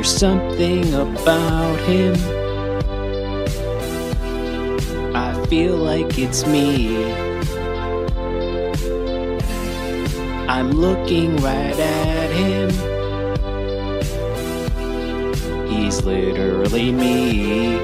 There's 0.00 0.16
something 0.16 0.94
about 0.94 1.78
him. 1.80 2.14
I 5.14 5.44
feel 5.48 5.76
like 5.76 6.18
it's 6.18 6.46
me. 6.46 7.04
I'm 10.48 10.70
looking 10.70 11.36
right 11.36 11.78
at 11.78 12.30
him. 12.30 12.70
He's 15.68 16.02
literally 16.02 16.92
me. 16.92 17.76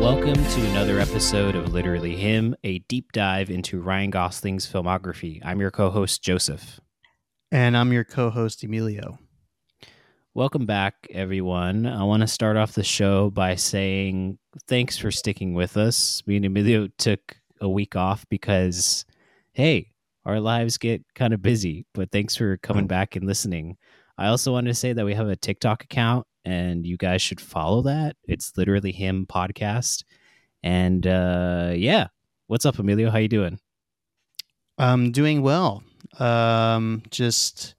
Welcome 0.00 0.42
to 0.42 0.66
another 0.70 1.00
episode 1.00 1.54
of 1.54 1.74
Literally 1.74 2.16
Him, 2.16 2.56
a 2.64 2.78
deep 2.78 3.12
dive 3.12 3.50
into 3.50 3.78
Ryan 3.82 4.10
Gosling's 4.10 4.66
filmography. 4.66 5.42
I'm 5.44 5.60
your 5.60 5.70
co 5.70 5.90
host, 5.90 6.22
Joseph. 6.22 6.80
And 7.52 7.76
I'm 7.76 7.92
your 7.92 8.04
co 8.04 8.30
host, 8.30 8.64
Emilio. 8.64 9.18
Welcome 10.32 10.64
back, 10.64 11.08
everyone. 11.10 11.86
I 11.86 12.04
want 12.04 12.20
to 12.20 12.28
start 12.28 12.56
off 12.56 12.74
the 12.74 12.84
show 12.84 13.30
by 13.30 13.56
saying 13.56 14.38
thanks 14.68 14.96
for 14.96 15.10
sticking 15.10 15.54
with 15.54 15.76
us. 15.76 16.22
Me 16.24 16.36
and 16.36 16.44
Emilio 16.44 16.86
took 16.98 17.36
a 17.60 17.68
week 17.68 17.96
off 17.96 18.24
because, 18.28 19.04
hey, 19.54 19.90
our 20.24 20.38
lives 20.38 20.78
get 20.78 21.04
kind 21.16 21.34
of 21.34 21.42
busy, 21.42 21.84
but 21.94 22.12
thanks 22.12 22.36
for 22.36 22.58
coming 22.58 22.86
back 22.86 23.16
and 23.16 23.26
listening. 23.26 23.76
I 24.18 24.28
also 24.28 24.52
wanted 24.52 24.68
to 24.68 24.74
say 24.74 24.92
that 24.92 25.04
we 25.04 25.14
have 25.14 25.26
a 25.26 25.34
TikTok 25.34 25.82
account 25.82 26.24
and 26.44 26.86
you 26.86 26.96
guys 26.96 27.20
should 27.20 27.40
follow 27.40 27.82
that. 27.82 28.14
It's 28.22 28.52
literally 28.56 28.92
him 28.92 29.26
podcast. 29.26 30.04
And 30.62 31.04
uh 31.08 31.72
yeah. 31.74 32.06
What's 32.46 32.66
up, 32.66 32.78
Emilio? 32.78 33.10
How 33.10 33.18
you 33.18 33.26
doing? 33.28 33.58
I'm 34.78 35.10
doing 35.10 35.42
well. 35.42 35.82
Um 36.20 37.02
just 37.10 37.74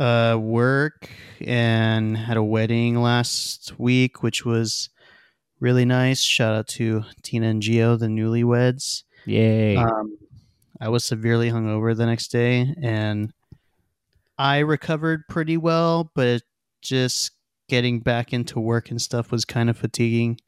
uh 0.00 0.36
work 0.40 1.10
and 1.40 2.16
had 2.16 2.36
a 2.36 2.42
wedding 2.42 3.00
last 3.00 3.78
week, 3.78 4.22
which 4.22 4.44
was 4.44 4.88
really 5.60 5.84
nice. 5.84 6.20
Shout 6.20 6.54
out 6.54 6.66
to 6.68 7.04
Tina 7.22 7.48
and 7.48 7.62
Gio, 7.62 7.98
the 7.98 8.06
newlyweds. 8.06 9.04
Yay. 9.26 9.76
Um 9.76 10.18
I 10.80 10.88
was 10.88 11.04
severely 11.04 11.50
hungover 11.50 11.94
the 11.94 12.06
next 12.06 12.28
day 12.28 12.74
and 12.82 13.32
I 14.38 14.60
recovered 14.60 15.28
pretty 15.28 15.58
well, 15.58 16.10
but 16.14 16.42
just 16.80 17.32
getting 17.68 18.00
back 18.00 18.32
into 18.32 18.58
work 18.58 18.90
and 18.90 19.00
stuff 19.00 19.30
was 19.30 19.44
kind 19.44 19.68
of 19.68 19.76
fatiguing. 19.76 20.40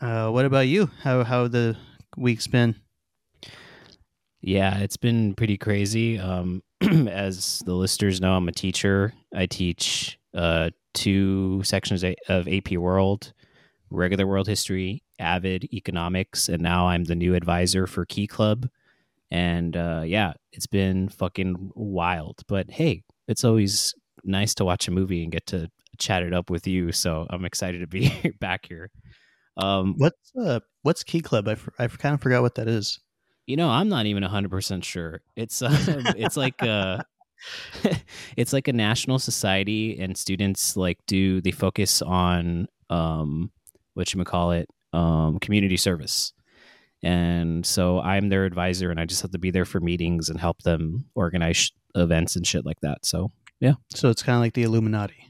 Uh, 0.00 0.30
what 0.30 0.46
about 0.46 0.66
you? 0.66 0.90
How 1.02 1.22
how 1.24 1.46
the 1.46 1.76
week's 2.16 2.46
been? 2.46 2.74
Yeah, 4.40 4.78
it's 4.78 4.96
been 4.96 5.34
pretty 5.34 5.58
crazy. 5.58 6.18
Um, 6.18 6.62
as 7.08 7.62
the 7.66 7.74
listeners 7.74 8.20
know, 8.20 8.34
I'm 8.34 8.48
a 8.48 8.52
teacher. 8.52 9.12
I 9.34 9.46
teach 9.46 10.18
uh, 10.34 10.70
two 10.94 11.62
sections 11.62 12.04
of 12.28 12.48
AP 12.48 12.72
World, 12.72 13.32
regular 13.90 14.26
world 14.26 14.46
history, 14.46 15.02
avid 15.18 15.64
economics, 15.72 16.48
and 16.48 16.62
now 16.62 16.88
I'm 16.88 17.04
the 17.04 17.14
new 17.14 17.34
advisor 17.34 17.86
for 17.86 18.06
Key 18.06 18.26
Club. 18.26 18.68
And 19.30 19.76
uh, 19.76 20.02
yeah, 20.06 20.32
it's 20.52 20.66
been 20.66 21.08
fucking 21.08 21.72
wild. 21.74 22.40
But 22.48 22.70
hey, 22.70 23.02
it's 23.28 23.44
always 23.44 23.94
nice 24.24 24.54
to 24.54 24.64
watch 24.64 24.88
a 24.88 24.90
movie 24.90 25.22
and 25.22 25.30
get 25.30 25.46
to 25.48 25.70
chat 25.98 26.22
it 26.22 26.32
up 26.32 26.50
with 26.50 26.66
you. 26.66 26.92
So 26.92 27.26
I'm 27.30 27.44
excited 27.44 27.80
to 27.80 27.86
be 27.86 28.32
back 28.40 28.66
here. 28.66 28.90
Um, 29.56 29.94
what's 29.98 30.32
uh, 30.40 30.60
what's 30.82 31.04
Key 31.04 31.20
Club? 31.20 31.46
I, 31.46 31.56
I 31.78 31.88
kind 31.88 32.14
of 32.14 32.22
forgot 32.22 32.42
what 32.42 32.54
that 32.54 32.68
is. 32.68 32.98
You 33.50 33.56
know, 33.56 33.68
I'm 33.68 33.88
not 33.88 34.06
even 34.06 34.22
100% 34.22 34.84
sure. 34.84 35.22
It's 35.34 35.60
uh, 35.60 35.70
it's 36.16 36.36
like 36.36 36.62
uh 36.62 37.02
it's 38.36 38.52
like 38.52 38.68
a 38.68 38.72
national 38.72 39.18
society 39.18 39.98
and 39.98 40.16
students 40.16 40.76
like 40.76 40.98
do 41.06 41.40
they 41.40 41.50
focus 41.50 42.00
on 42.00 42.68
um 42.90 43.50
what 43.94 44.14
you 44.14 44.22
call 44.24 44.52
it 44.52 44.68
um 44.92 45.40
community 45.40 45.76
service. 45.76 46.32
And 47.02 47.64
so 47.64 48.00
i'm 48.00 48.28
their 48.28 48.44
advisor 48.44 48.90
and 48.90 49.00
i 49.00 49.06
just 49.06 49.22
have 49.22 49.30
to 49.30 49.38
be 49.38 49.50
there 49.50 49.64
for 49.64 49.80
meetings 49.80 50.28
and 50.28 50.38
help 50.38 50.62
them 50.62 51.06
organize 51.14 51.56
sh- 51.56 51.70
events 51.94 52.36
and 52.36 52.46
shit 52.46 52.64
like 52.64 52.80
that. 52.82 53.04
So 53.04 53.32
yeah. 53.58 53.74
So 53.94 54.10
it's 54.10 54.22
kind 54.22 54.36
of 54.36 54.42
like 54.42 54.54
the 54.54 54.62
illuminati 54.62 55.29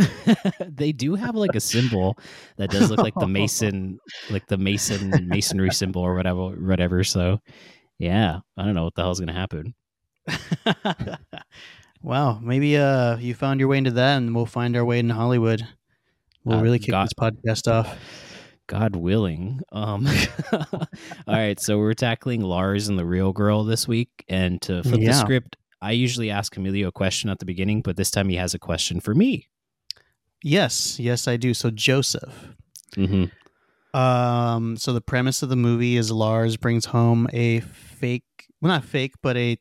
they 0.60 0.92
do 0.92 1.14
have 1.14 1.34
like 1.34 1.54
a 1.54 1.60
symbol 1.60 2.18
that 2.56 2.70
does 2.70 2.90
look 2.90 3.00
like 3.00 3.14
the 3.14 3.28
mason 3.28 3.98
like 4.30 4.46
the 4.46 4.56
mason 4.56 5.28
masonry 5.28 5.70
symbol 5.70 6.02
or 6.02 6.14
whatever 6.14 6.48
whatever 6.50 7.04
so 7.04 7.38
yeah 7.98 8.40
i 8.56 8.64
don't 8.64 8.74
know 8.74 8.84
what 8.84 8.94
the 8.94 9.02
hell's 9.02 9.20
gonna 9.20 9.32
happen 9.32 9.74
wow 12.02 12.38
maybe 12.42 12.76
uh 12.76 13.16
you 13.16 13.34
found 13.34 13.60
your 13.60 13.68
way 13.68 13.78
into 13.78 13.90
that 13.90 14.16
and 14.16 14.34
we'll 14.34 14.46
find 14.46 14.76
our 14.76 14.84
way 14.84 14.98
into 14.98 15.14
hollywood 15.14 15.66
we'll 16.44 16.58
uh, 16.58 16.62
really 16.62 16.78
kick 16.78 16.90
God, 16.90 17.06
this 17.06 17.14
podcast 17.14 17.70
off 17.70 17.96
god 18.66 18.96
willing 18.96 19.60
um 19.72 20.06
all 20.52 20.88
right 21.26 21.60
so 21.60 21.78
we're 21.78 21.94
tackling 21.94 22.40
lars 22.40 22.88
and 22.88 22.98
the 22.98 23.04
real 23.04 23.32
girl 23.32 23.64
this 23.64 23.86
week 23.88 24.10
and 24.28 24.62
to 24.62 24.82
flip 24.82 25.00
yeah. 25.00 25.08
the 25.08 25.14
script 25.14 25.56
I 25.82 25.90
usually 25.90 26.30
ask 26.30 26.56
Emilio 26.56 26.88
a 26.88 26.92
question 26.92 27.28
at 27.28 27.40
the 27.40 27.44
beginning, 27.44 27.82
but 27.82 27.96
this 27.96 28.12
time 28.12 28.28
he 28.28 28.36
has 28.36 28.54
a 28.54 28.58
question 28.58 29.00
for 29.00 29.16
me. 29.16 29.48
Yes, 30.42 30.98
yes, 30.98 31.28
I 31.28 31.36
do. 31.36 31.54
So 31.54 31.70
Joseph. 31.70 32.48
Mm-hmm. 32.96 33.24
Um, 33.96 34.76
so 34.76 34.92
the 34.92 35.00
premise 35.00 35.42
of 35.42 35.48
the 35.48 35.56
movie 35.56 35.96
is 35.96 36.10
Lars 36.10 36.56
brings 36.56 36.86
home 36.86 37.28
a 37.32 37.60
fake, 37.60 38.24
well, 38.60 38.72
not 38.72 38.84
fake, 38.84 39.14
but 39.22 39.36
a, 39.36 39.58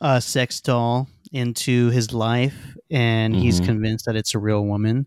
a 0.00 0.20
sex 0.20 0.60
doll 0.60 1.08
into 1.32 1.90
his 1.90 2.12
life, 2.12 2.76
and 2.90 3.34
mm-hmm. 3.34 3.42
he's 3.42 3.60
convinced 3.60 4.06
that 4.06 4.16
it's 4.16 4.34
a 4.34 4.38
real 4.38 4.64
woman. 4.64 5.06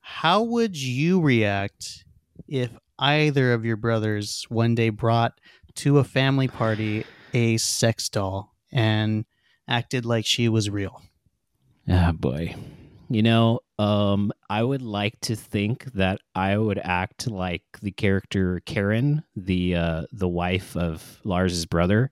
How 0.00 0.42
would 0.42 0.76
you 0.76 1.20
react 1.20 2.04
if 2.46 2.70
either 2.98 3.52
of 3.54 3.64
your 3.64 3.76
brothers 3.76 4.44
one 4.48 4.74
day 4.74 4.90
brought 4.90 5.40
to 5.76 5.98
a 5.98 6.04
family 6.04 6.48
party 6.48 7.04
a 7.32 7.56
sex 7.56 8.08
doll 8.08 8.54
and 8.70 9.24
acted 9.66 10.04
like 10.04 10.26
she 10.26 10.48
was 10.48 10.68
real? 10.68 11.00
Ah, 11.88 12.12
boy. 12.12 12.54
You 13.10 13.22
know, 13.22 13.60
um, 13.78 14.32
I 14.48 14.62
would 14.62 14.82
like 14.82 15.20
to 15.22 15.36
think 15.36 15.84
that 15.92 16.20
I 16.34 16.56
would 16.56 16.80
act 16.82 17.30
like 17.30 17.62
the 17.82 17.90
character 17.90 18.62
Karen, 18.64 19.22
the 19.36 19.76
uh, 19.76 20.02
the 20.12 20.28
wife 20.28 20.76
of 20.76 21.20
Lars's 21.24 21.66
brother. 21.66 22.10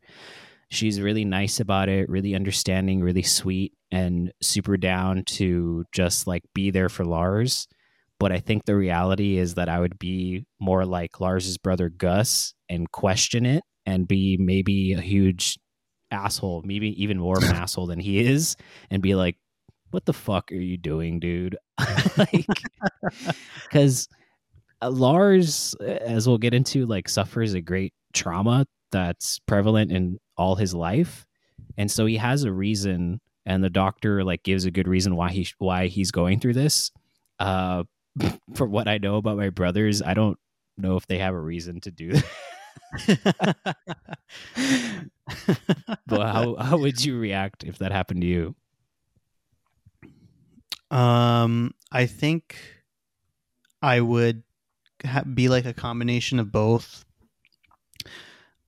She's 0.71 1.01
really 1.01 1.25
nice 1.25 1.61
about 1.61 1.89
it, 1.89 2.09
really 2.09 2.35
understanding, 2.35 3.01
really 3.01 3.23
sweet, 3.23 3.73
and 3.91 4.33
super 4.41 4.77
down 4.77 5.25
to 5.25 5.85
just 5.93 6.27
like 6.27 6.43
be 6.55 6.71
there 6.71 6.89
for 6.89 7.05
Lars. 7.05 7.69
But 8.19 8.33
I 8.33 8.39
think 8.39 8.65
the 8.65 8.77
reality 8.77 9.37
is 9.39 9.55
that 9.55 9.69
I 9.69 9.81
would 9.81 9.99
be 9.99 10.47
more 10.61 10.85
like 10.85 11.21
Lars's 11.21 11.59
brother 11.59 11.89
Gus 11.89 12.55
and 12.69 12.91
question 12.91 13.45
it 13.45 13.65
and 13.85 14.07
be 14.07 14.37
maybe 14.39 14.93
a 14.93 15.01
huge 15.01 15.59
asshole, 16.11 16.63
maybe 16.65 17.03
even 17.03 17.19
more 17.19 17.37
of 17.37 17.45
an 17.45 17.57
asshole 17.57 17.87
than 17.87 17.99
he 17.99 18.21
is, 18.21 18.57
and 18.91 19.03
be 19.03 19.15
like, 19.15 19.37
what 19.93 20.07
the 20.07 20.13
fuck 20.13 20.51
are 20.51 20.57
you 20.57 20.77
doing, 20.77 21.21
dude? 21.21 21.57
like, 22.17 22.47
because 23.63 24.09
uh, 24.81 24.91
Lars, 24.91 25.75
as 25.81 26.27
we'll 26.27 26.39
get 26.39 26.55
into, 26.55 26.87
like 26.87 27.09
suffers 27.09 27.55
a 27.55 27.61
great 27.61 27.93
trauma 28.13 28.67
that's 28.91 29.39
prevalent 29.47 29.93
in 29.93 30.19
all 30.37 30.57
his 30.57 30.75
life, 30.75 31.27
and 31.77 31.91
so 31.91 32.07
he 32.07 32.17
has 32.17 32.45
a 32.45 32.53
reason, 32.53 33.21
and 33.47 33.63
the 33.63 33.71
doctor 33.71 34.25
like 34.25 34.43
gives 34.43 34.65
a 34.65 34.71
good 34.71 34.89
reason 34.89 35.15
why 35.15 35.31
he 35.31 35.47
why 35.59 35.87
he's 35.87 36.11
going 36.11 36.41
through 36.41 36.55
this. 36.55 36.91
Uh, 37.39 37.85
for 38.55 38.67
what 38.67 38.89
I 38.89 38.99
know 38.99 39.17
about 39.17 39.37
my 39.37 39.51
brothers, 39.51 40.03
I 40.03 40.15
don't 40.15 40.39
know 40.77 40.97
if 40.97 41.07
they 41.07 41.19
have 41.19 41.35
a 41.35 41.41
reason 41.41 41.81
to 41.83 41.91
do 41.91 42.13
that. 42.13 42.25
but 46.07 46.27
how 46.27 46.57
how 46.57 46.79
would 46.79 47.05
you 47.05 47.19
react 47.19 47.65
if 47.65 47.79
that 47.79 47.93
happened 47.93 48.23
to 48.23 48.27
you? 48.27 48.55
Um, 50.93 51.73
I 51.91 52.05
think 52.05 52.57
I 53.81 54.01
would 54.01 54.43
ha- 55.05 55.25
be 55.25 55.49
like 55.49 55.65
a 55.65 55.73
combination 55.73 56.39
of 56.39 56.53
both. 56.53 57.05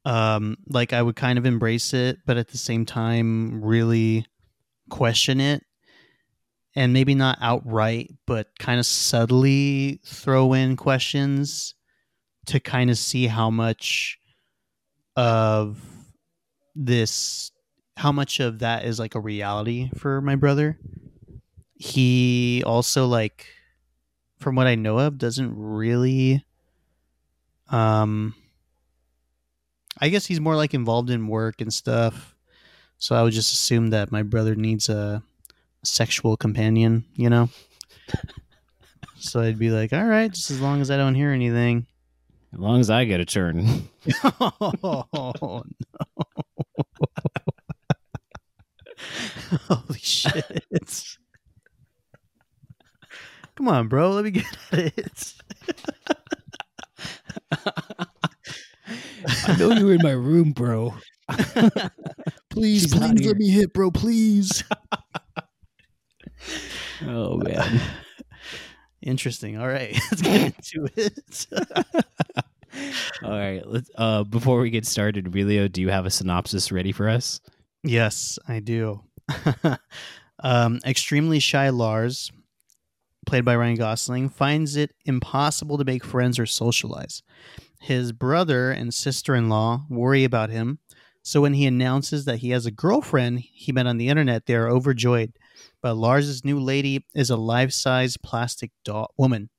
Um, 0.07 0.57
like 0.67 0.93
I 0.93 1.03
would 1.03 1.17
kind 1.17 1.39
of 1.39 1.47
embrace 1.47 1.93
it, 1.95 2.19
but 2.27 2.37
at 2.37 2.49
the 2.49 2.59
same 2.59 2.87
time, 2.87 3.63
really 3.63 4.27
question 4.91 5.41
it, 5.41 5.63
and 6.75 6.93
maybe 6.93 7.15
not 7.15 7.39
outright, 7.41 8.11
but 8.27 8.49
kind 8.59 8.81
of 8.81 8.87
subtly 8.87 10.01
throw 10.05 10.55
in 10.55 10.77
questions 10.77 11.75
to 12.47 12.61
kind 12.61 12.91
of 12.91 12.99
see 12.99 13.27
how 13.27 13.51
much 13.51 14.19
of 15.17 15.79
this, 16.75 17.51
how 17.97 18.13
much 18.13 18.41
of 18.41 18.59
that 18.59 18.85
is 18.85 18.99
like 18.99 19.15
a 19.15 19.21
reality 19.21 19.91
for 19.97 20.21
my 20.21 20.37
brother 20.37 20.79
he 21.75 22.63
also 22.67 23.07
like 23.07 23.47
from 24.39 24.55
what 24.55 24.67
I 24.67 24.75
know 24.75 24.99
of 24.99 25.19
doesn't 25.19 25.53
really 25.57 26.45
um 27.71 28.35
I 29.99 30.09
guess 30.09 30.27
he's 30.27 30.41
more 30.41 30.57
like 30.57 30.75
involved 30.75 31.11
in 31.11 31.29
work 31.29 31.61
and 31.61 31.73
stuff. 31.73 32.35
So 32.99 33.15
I 33.15 33.23
would 33.23 33.33
just 33.33 33.53
assume 33.53 33.91
that 33.91 34.11
my 34.11 34.23
brother 34.23 34.55
needs 34.55 34.89
a 34.89 35.23
sexual 35.83 36.37
companion, 36.37 37.05
you 37.15 37.31
know. 37.31 37.49
so 39.19 39.41
I'd 39.41 39.59
be 39.59 39.71
like, 39.71 39.93
all 39.93 40.05
right, 40.05 40.33
just 40.33 40.51
as 40.51 40.61
long 40.61 40.81
as 40.81 40.91
I 40.91 40.97
don't 40.97 41.15
hear 41.15 41.31
anything. 41.31 41.87
As 42.53 42.59
long 42.59 42.81
as 42.81 42.91
I 42.91 43.05
get 43.05 43.21
a 43.21 43.25
turn. 43.25 43.89
oh 44.25 45.05
no! 45.13 45.65
Holy 49.69 49.99
shit! 49.99 51.17
Come 53.57 53.69
on, 53.69 53.89
bro. 53.89 54.11
Let 54.11 54.25
me 54.25 54.31
get 54.33 54.45
at 54.73 54.99
it. 54.99 55.35
I 59.47 59.57
know 59.59 59.71
you 59.73 59.87
were 59.87 59.93
in 59.95 60.03
my 60.03 60.11
room, 60.13 60.53
bro. 60.53 60.95
please, 62.51 62.83
She's 62.83 62.95
please 62.95 63.27
let 63.27 63.37
me 63.37 63.51
hit, 63.51 63.73
bro. 63.73 63.91
Please. 63.91 64.63
Oh 67.07 67.37
man. 67.39 67.81
Interesting. 69.03 69.57
All 69.59 69.67
right, 69.67 69.99
let's 70.11 70.23
get 70.23 70.55
into 70.55 70.89
it. 70.97 71.47
All 73.23 73.31
right. 73.31 73.63
Let's 73.67 73.91
uh 73.97 74.25
before 74.25 74.61
we 74.61 74.71
get 74.71 74.87
started, 74.87 75.27
Emilio, 75.27 75.69
do 75.69 75.81
you 75.81 75.89
have 75.89 76.07
a 76.07 76.11
synopsis 76.11 76.71
ready 76.71 76.93
for 76.93 77.09
us? 77.09 77.41
yes, 77.83 78.39
I 78.47 78.61
do. 78.61 79.01
um, 80.43 80.81
extremely 80.87 81.39
shy 81.41 81.71
Lars, 81.71 82.31
played 83.25 83.45
by 83.45 83.57
Ryan 83.57 83.77
Gosling, 83.77 84.29
finds 84.29 84.77
it 84.77 84.95
impossible 85.05 85.79
to 85.79 85.85
make 85.85 86.05
friends 86.05 86.39
or 86.39 86.47
socialize. 86.47 87.23
His 87.81 88.13
brother 88.13 88.71
and 88.71 88.93
sister 88.95 89.35
in 89.35 89.49
law 89.49 89.85
worry 89.91 90.25
about 90.25 90.51
him, 90.51 90.79
so 91.23 91.41
when 91.41 91.55
he 91.55 91.67
announces 91.67 92.27
that 92.27 92.39
he 92.39 92.51
has 92.51 92.67
a 92.67 92.71
girlfriend 92.71 93.41
he 93.41 93.73
met 93.73 93.87
on 93.87 93.97
the 93.99 94.09
internet, 94.09 94.47
they 94.47 94.55
are 94.55 94.69
overjoyed. 94.69 95.33
But 95.81 95.95
Lars's 95.95 96.45
new 96.45 96.61
lady 96.61 97.07
is 97.15 97.31
a 97.31 97.37
life 97.37 97.73
size 97.73 98.17
plastic 98.17 98.73
doll 98.85 99.13
woman. 99.17 99.51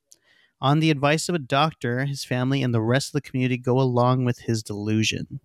On 0.61 0.79
the 0.79 0.91
advice 0.91 1.29
of 1.29 1.35
a 1.35 1.39
doctor, 1.39 2.05
his 2.05 2.25
family 2.25 2.63
and 2.63 2.73
the 2.73 2.81
rest 2.81 3.09
of 3.09 3.13
the 3.13 3.21
community 3.21 3.57
go 3.57 3.79
along 3.79 4.25
with 4.25 4.39
his 4.39 4.63
delusion. 4.63 5.39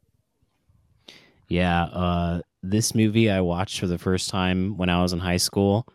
Yeah, 1.49 1.85
uh 1.85 2.41
this 2.63 2.95
movie 2.95 3.31
I 3.31 3.41
watched 3.41 3.81
for 3.81 3.87
the 3.87 3.99
first 3.99 4.29
time 4.29 4.77
when 4.77 4.91
I 4.91 5.01
was 5.03 5.13
in 5.13 5.19
high 5.19 5.39
school 5.39 5.87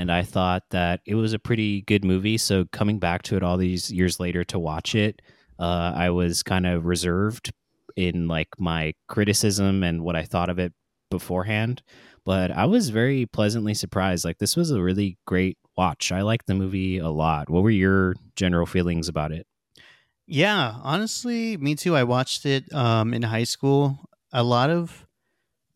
and 0.00 0.10
I 0.10 0.22
thought 0.22 0.62
that 0.70 1.00
it 1.04 1.14
was 1.14 1.34
a 1.34 1.38
pretty 1.38 1.82
good 1.82 2.04
movie, 2.04 2.38
so 2.38 2.64
coming 2.72 2.98
back 2.98 3.22
to 3.24 3.36
it 3.36 3.42
all 3.42 3.58
these 3.58 3.92
years 3.92 4.18
later 4.18 4.44
to 4.44 4.58
watch 4.58 4.94
it, 4.94 5.20
uh 5.58 5.92
I 5.94 6.08
was 6.08 6.42
kind 6.42 6.66
of 6.66 6.86
reserved 6.86 7.52
in 7.96 8.26
like 8.26 8.48
my 8.58 8.94
criticism 9.08 9.82
and 9.82 10.02
what 10.02 10.16
I 10.16 10.24
thought 10.24 10.48
of 10.48 10.58
it 10.58 10.72
beforehand, 11.10 11.82
but 12.24 12.50
I 12.50 12.64
was 12.64 12.88
very 12.88 13.26
pleasantly 13.26 13.74
surprised. 13.74 14.24
Like 14.24 14.38
this 14.38 14.56
was 14.56 14.70
a 14.70 14.80
really 14.80 15.18
great 15.26 15.58
watch. 15.76 16.12
I 16.12 16.22
liked 16.22 16.46
the 16.46 16.54
movie 16.54 16.96
a 16.98 17.10
lot. 17.10 17.50
What 17.50 17.62
were 17.62 17.70
your 17.70 18.14
general 18.36 18.66
feelings 18.66 19.08
about 19.08 19.32
it? 19.32 19.46
Yeah, 20.26 20.76
honestly, 20.82 21.56
me 21.56 21.74
too. 21.74 21.94
I 21.96 22.04
watched 22.04 22.46
it 22.46 22.72
um, 22.72 23.12
in 23.12 23.22
high 23.22 23.44
school. 23.44 23.98
A 24.32 24.44
lot 24.44 24.70
of 24.70 25.06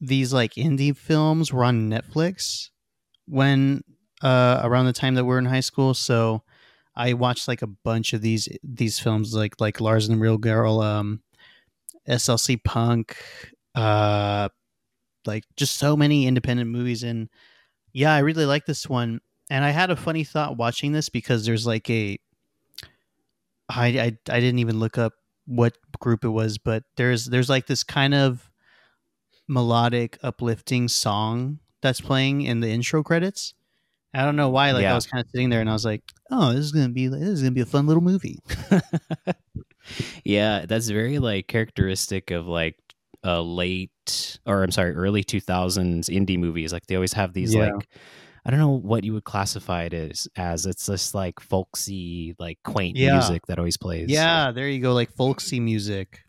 these 0.00 0.32
like 0.32 0.54
indie 0.54 0.96
films 0.96 1.52
were 1.52 1.64
on 1.64 1.90
Netflix 1.90 2.70
when 3.26 3.82
uh, 4.24 4.60
around 4.64 4.86
the 4.86 4.92
time 4.92 5.14
that 5.14 5.24
we 5.24 5.34
are 5.34 5.38
in 5.38 5.44
high 5.44 5.60
school. 5.60 5.94
So 5.94 6.42
I 6.96 7.12
watched 7.12 7.46
like 7.46 7.62
a 7.62 7.68
bunch 7.68 8.14
of 8.14 8.22
these 8.22 8.48
these 8.64 8.98
films, 8.98 9.34
like 9.34 9.60
like 9.60 9.80
Lars 9.80 10.08
and 10.08 10.18
the 10.18 10.22
Real 10.22 10.38
Girl, 10.38 10.80
um, 10.80 11.20
SLC 12.08 12.62
Punk, 12.64 13.16
uh, 13.74 14.48
like 15.26 15.44
just 15.56 15.76
so 15.76 15.96
many 15.96 16.26
independent 16.26 16.70
movies. 16.70 17.02
And 17.02 17.28
yeah, 17.92 18.14
I 18.14 18.20
really 18.20 18.46
like 18.46 18.64
this 18.64 18.88
one. 18.88 19.20
And 19.50 19.62
I 19.62 19.70
had 19.70 19.90
a 19.90 19.96
funny 19.96 20.24
thought 20.24 20.56
watching 20.56 20.92
this 20.92 21.10
because 21.10 21.44
there's 21.44 21.66
like 21.66 21.88
a 21.90 22.18
I, 23.68 23.86
I 23.86 24.04
I 24.28 24.40
didn't 24.40 24.58
even 24.58 24.80
look 24.80 24.96
up 24.96 25.12
what 25.46 25.76
group 26.00 26.24
it 26.24 26.30
was, 26.30 26.56
but 26.56 26.84
there's 26.96 27.26
there's 27.26 27.50
like 27.50 27.66
this 27.66 27.84
kind 27.84 28.14
of 28.14 28.50
melodic, 29.46 30.18
uplifting 30.22 30.88
song 30.88 31.58
that's 31.82 32.00
playing 32.00 32.40
in 32.40 32.60
the 32.60 32.70
intro 32.70 33.02
credits. 33.02 33.52
I 34.14 34.24
don't 34.24 34.36
know 34.36 34.48
why. 34.50 34.70
Like 34.72 34.82
Yeah. 34.82 34.92
I 34.92 34.94
was 34.94 35.06
kind 35.06 35.24
of 35.24 35.30
sitting 35.30 35.50
there 35.50 35.60
and 35.60 35.68
I 35.68 35.72
was 35.72 35.84
like, 35.84 36.02
"Oh, 36.30 36.50
this 36.52 36.60
is 36.64 36.72
gonna 36.72 36.88
be 36.90 37.08
this 37.08 37.20
is 37.22 37.40
gonna 37.42 37.50
be 37.52 37.60
a 37.62 37.66
fun 37.66 37.86
little 37.86 38.02
movie." 38.02 38.38
yeah, 40.24 40.66
that's 40.66 40.88
very 40.88 41.18
like 41.18 41.46
characteristic 41.48 42.30
of 42.30 42.46
like 42.46 42.76
a 43.22 43.40
late 43.42 44.38
or 44.46 44.62
I'm 44.62 44.70
sorry, 44.70 44.92
early 44.94 45.24
2000s 45.24 46.08
indie 46.10 46.38
movies. 46.38 46.72
Like 46.72 46.86
they 46.86 46.94
always 46.94 47.12
have 47.14 47.32
these 47.32 47.54
Yeah. 47.54 47.72
like 47.74 47.88
I 48.46 48.50
don't 48.50 48.60
know 48.60 48.76
what 48.76 49.04
you 49.04 49.14
would 49.14 49.24
classify 49.24 49.84
it 49.84 49.94
as 49.94 50.28
as 50.36 50.66
it's 50.66 50.86
just 50.86 51.14
like 51.14 51.40
folksy, 51.40 52.34
like 52.38 52.58
quaint 52.64 52.96
Yeah. 52.96 53.14
music 53.14 53.46
that 53.46 53.58
always 53.58 53.76
plays. 53.76 54.10
Yeah, 54.10 54.52
there 54.52 54.68
you 54.68 54.80
go, 54.80 54.92
like 54.92 55.10
folksy 55.12 55.60
music. 55.60 56.20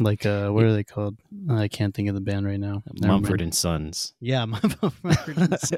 Like 0.00 0.24
uh, 0.24 0.48
what 0.50 0.64
are 0.64 0.72
they 0.72 0.84
called? 0.84 1.18
I 1.50 1.68
can't 1.68 1.94
think 1.94 2.08
of 2.08 2.14
the 2.14 2.20
band 2.22 2.46
right 2.46 2.58
now. 2.60 2.82
Never 2.94 3.12
Mumford 3.12 3.30
mind. 3.32 3.40
and 3.42 3.54
Sons. 3.54 4.14
Yeah, 4.20 4.44
Mumford 4.46 5.36
and 5.36 5.58
Sons. 5.60 5.72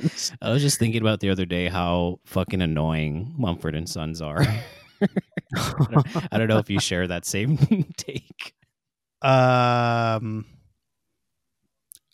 I 0.42 0.50
was 0.50 0.62
just 0.62 0.78
thinking 0.78 1.00
about 1.00 1.20
the 1.20 1.30
other 1.30 1.46
day 1.46 1.68
how 1.68 2.20
fucking 2.24 2.62
annoying 2.62 3.34
Mumford 3.36 3.74
and 3.74 3.88
Sons 3.88 4.22
are. 4.22 4.42
I 5.56 6.38
don't 6.38 6.48
know 6.48 6.58
if 6.58 6.70
you 6.70 6.80
share 6.80 7.06
that 7.06 7.24
same 7.24 7.56
take. 7.96 8.54
um, 9.22 10.46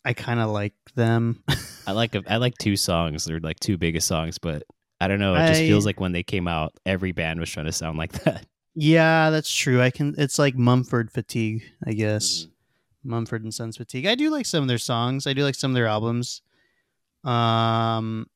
I 0.05 0.13
kind 0.15 0.41
of 0.41 0.51
like 0.51 0.75
them. 0.95 1.43
I 1.87 1.93
like 1.93 2.17
I 2.29 2.37
like 2.37 2.57
two 2.59 2.77
songs. 2.77 3.25
They're 3.25 3.41
like 3.41 3.61
two 3.61 3.77
biggest 3.77 4.07
songs, 4.07 4.39
but 4.39 4.63
I 5.01 5.09
don't 5.09 5.19
know. 5.19 5.35
It 5.35 5.49
just 5.49 5.61
feels 5.61 5.85
like 5.85 6.01
when 6.01 6.13
they 6.13 6.23
came 6.23 6.49
out, 6.49 6.73
every 6.87 7.13
band 7.13 7.41
was 7.41 7.51
trying 7.51 7.67
to 7.67 7.73
sound 7.73 7.99
like 7.99 8.13
that. 8.25 8.47
Yeah, 8.75 9.31
that's 9.31 9.53
true. 9.53 9.83
I 9.83 9.91
can. 9.91 10.15
It's 10.19 10.39
like 10.39 10.55
Mumford 10.55 11.11
fatigue, 11.11 11.65
I 11.87 11.93
guess. 11.93 12.43
Mm-hmm. 12.43 12.51
Mumford 13.11 13.43
and 13.43 13.55
Sons 13.55 13.77
fatigue. 13.77 14.07
I 14.07 14.15
do 14.15 14.31
like 14.31 14.47
some 14.47 14.63
of 14.63 14.69
their 14.69 14.79
songs. 14.79 15.27
I 15.27 15.33
do 15.33 15.45
like 15.45 15.55
some 15.55 15.71
of 15.71 15.75
their 15.75 15.87
albums. 15.87 16.43
Um, 17.27 18.27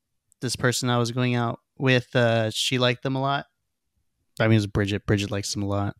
this 0.41 0.55
person 0.55 0.89
I 0.89 0.97
was 0.97 1.11
going 1.11 1.35
out 1.35 1.59
with, 1.77 2.15
uh, 2.15 2.51
she 2.51 2.77
liked 2.77 3.03
them 3.03 3.15
a 3.15 3.21
lot. 3.21 3.45
I 4.39 4.45
mean, 4.45 4.53
it 4.53 4.57
was 4.57 4.67
Bridget. 4.67 5.05
Bridget 5.05 5.31
likes 5.31 5.53
them 5.53 5.63
a 5.63 5.67
lot. 5.67 5.95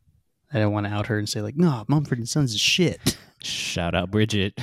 I 0.52 0.58
didn't 0.58 0.72
want 0.72 0.86
to 0.86 0.92
out 0.92 1.06
her 1.06 1.18
and 1.18 1.28
say 1.28 1.40
like, 1.40 1.56
no, 1.56 1.84
Mumford 1.88 2.18
and 2.18 2.28
Sons 2.28 2.52
is 2.52 2.60
shit. 2.60 3.16
Shout 3.42 3.94
out 3.94 4.10
Bridget. 4.10 4.58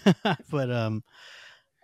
but 0.50 0.70
um, 0.70 1.02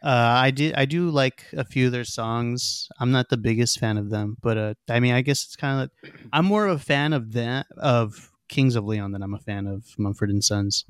uh, 0.03 0.09
I 0.09 0.51
did. 0.51 0.75
I 0.75 0.85
do 0.85 1.11
like 1.11 1.45
a 1.53 1.65
few 1.65 1.87
of 1.87 1.93
their 1.93 2.05
songs. 2.05 2.89
I'm 2.99 3.11
not 3.11 3.29
the 3.29 3.37
biggest 3.37 3.79
fan 3.79 3.99
of 3.99 4.11
them, 4.11 4.37
but 4.41 4.57
uh, 4.57 4.75
I 4.89 5.01
mean, 5.01 5.15
I 5.15 5.21
guess 5.23 5.45
it's 5.45 5.57
kind 5.57 5.83
of. 5.83 5.91
Like, 6.03 6.15
I'm 6.33 6.47
more 6.47 6.67
of 6.67 6.81
a 6.81 6.83
fan 6.83 7.13
of 7.13 7.33
that 7.33 7.67
of 7.77 8.31
Kings 8.49 8.77
of 8.77 8.85
Leon 8.85 9.13
than 9.13 9.23
I'm 9.23 9.35
a 9.35 9.39
fan 9.39 9.67
of 9.67 9.85
Mumford 9.99 10.31
and 10.31 10.43
Sons. 10.43 10.85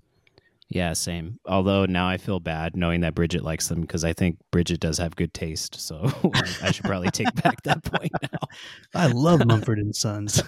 Yeah, 0.72 0.92
same. 0.92 1.40
Although 1.46 1.84
now 1.86 2.08
I 2.08 2.16
feel 2.16 2.38
bad 2.38 2.76
knowing 2.76 3.00
that 3.00 3.16
Bridget 3.16 3.42
likes 3.42 3.66
them 3.66 3.80
because 3.80 4.04
I 4.04 4.12
think 4.12 4.38
Bridget 4.52 4.78
does 4.78 4.98
have 4.98 5.16
good 5.16 5.34
taste. 5.34 5.80
So 5.80 6.08
I 6.62 6.70
should 6.70 6.84
probably 6.84 7.10
take 7.10 7.34
back 7.42 7.60
that 7.64 7.82
point 7.92 8.12
now. 8.22 8.38
I 8.94 9.08
love 9.08 9.44
Mumford 9.46 9.80
and 9.80 9.94
Sons. 9.94 10.40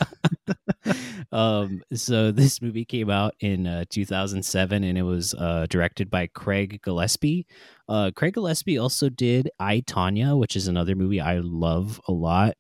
um, 1.33 1.83
so 1.93 2.31
this 2.31 2.63
movie 2.63 2.85
came 2.85 3.11
out 3.11 3.35
in 3.41 3.67
uh, 3.67 3.85
2007 3.91 4.85
and 4.85 4.97
it 4.97 5.03
was 5.03 5.35
uh, 5.35 5.67
directed 5.69 6.09
by 6.09 6.29
Craig 6.29 6.81
Gillespie. 6.83 7.45
Uh, 7.89 8.13
Craig 8.15 8.35
Gillespie 8.35 8.79
also 8.79 9.09
did 9.09 9.51
I 9.59 9.81
Tonya, 9.81 10.39
which 10.39 10.55
is 10.55 10.69
another 10.69 10.95
movie 10.95 11.21
I 11.21 11.39
love 11.39 12.01
a 12.07 12.13
lot. 12.13 12.55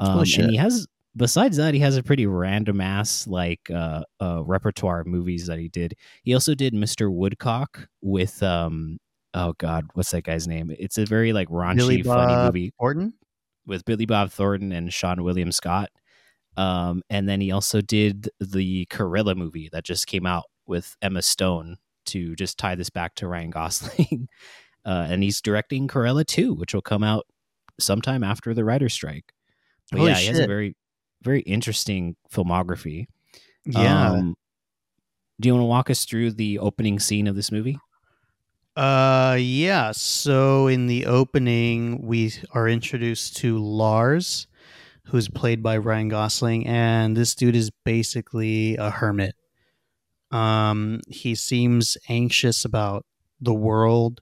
Um, 0.00 0.18
Oh, 0.18 0.20
and 0.20 0.50
he 0.50 0.56
has, 0.56 0.86
besides 1.16 1.56
that, 1.56 1.74
he 1.74 1.80
has 1.80 1.96
a 1.96 2.02
pretty 2.02 2.26
random 2.26 2.80
ass 2.80 3.26
like 3.26 3.70
uh, 3.70 4.02
uh, 4.20 4.42
repertoire 4.44 5.00
of 5.00 5.06
movies 5.06 5.46
that 5.46 5.58
he 5.58 5.68
did. 5.68 5.94
He 6.22 6.34
also 6.34 6.54
did 6.54 6.74
Mr. 6.74 7.12
Woodcock 7.12 7.88
with 8.00 8.42
um, 8.42 8.98
oh 9.34 9.54
god, 9.58 9.86
what's 9.94 10.10
that 10.12 10.24
guy's 10.24 10.46
name? 10.48 10.74
It's 10.78 10.98
a 10.98 11.06
very 11.06 11.32
like 11.32 11.48
raunchy, 11.48 11.76
Billy 11.76 12.02
funny 12.02 12.34
Bob 12.34 12.54
movie 12.54 12.72
Orton. 12.78 13.14
with 13.66 13.84
Billy 13.84 14.06
Bob 14.06 14.30
Thornton 14.30 14.72
and 14.72 14.90
Seann 14.90 15.22
William 15.22 15.52
Scott. 15.52 15.90
Um, 16.56 17.02
and 17.08 17.28
then 17.28 17.40
he 17.40 17.50
also 17.50 17.80
did 17.80 18.28
the 18.40 18.86
Cruella 18.86 19.34
movie 19.34 19.70
that 19.72 19.84
just 19.84 20.06
came 20.06 20.26
out 20.26 20.44
with 20.66 20.96
Emma 21.00 21.22
Stone 21.22 21.78
to 22.06 22.34
just 22.36 22.58
tie 22.58 22.74
this 22.74 22.90
back 22.90 23.14
to 23.16 23.28
Ryan 23.28 23.50
Gosling. 23.50 24.28
uh, 24.84 25.06
and 25.08 25.22
he's 25.22 25.40
directing 25.40 25.88
Cruella 25.88 26.26
2, 26.26 26.54
which 26.54 26.74
will 26.74 26.82
come 26.82 27.02
out 27.02 27.26
sometime 27.80 28.22
after 28.22 28.52
the 28.52 28.64
writer's 28.64 28.92
strike. 28.92 29.32
But 29.90 29.98
Holy 29.98 30.10
yeah, 30.10 30.18
he 30.18 30.26
has 30.26 30.38
a 30.38 30.46
very, 30.46 30.76
very 31.22 31.40
interesting 31.40 32.16
filmography. 32.30 33.06
Yeah. 33.64 34.10
Um, 34.12 34.34
do 35.40 35.48
you 35.48 35.54
want 35.54 35.62
to 35.62 35.66
walk 35.66 35.90
us 35.90 36.04
through 36.04 36.32
the 36.32 36.58
opening 36.58 36.98
scene 36.98 37.26
of 37.26 37.36
this 37.36 37.50
movie? 37.52 37.78
Uh, 38.76 39.36
yeah. 39.38 39.92
So 39.92 40.66
in 40.66 40.86
the 40.86 41.06
opening, 41.06 42.00
we 42.06 42.32
are 42.52 42.68
introduced 42.68 43.36
to 43.38 43.58
Lars, 43.58 44.46
who's 45.06 45.28
played 45.28 45.62
by 45.62 45.76
Ryan 45.78 46.08
Gosling, 46.08 46.66
and 46.66 47.16
this 47.16 47.34
dude 47.34 47.56
is 47.56 47.70
basically 47.84 48.76
a 48.76 48.90
hermit. 48.90 49.34
Um, 50.30 51.00
he 51.08 51.34
seems 51.34 51.98
anxious 52.08 52.64
about 52.64 53.04
the 53.40 53.54
world. 53.54 54.20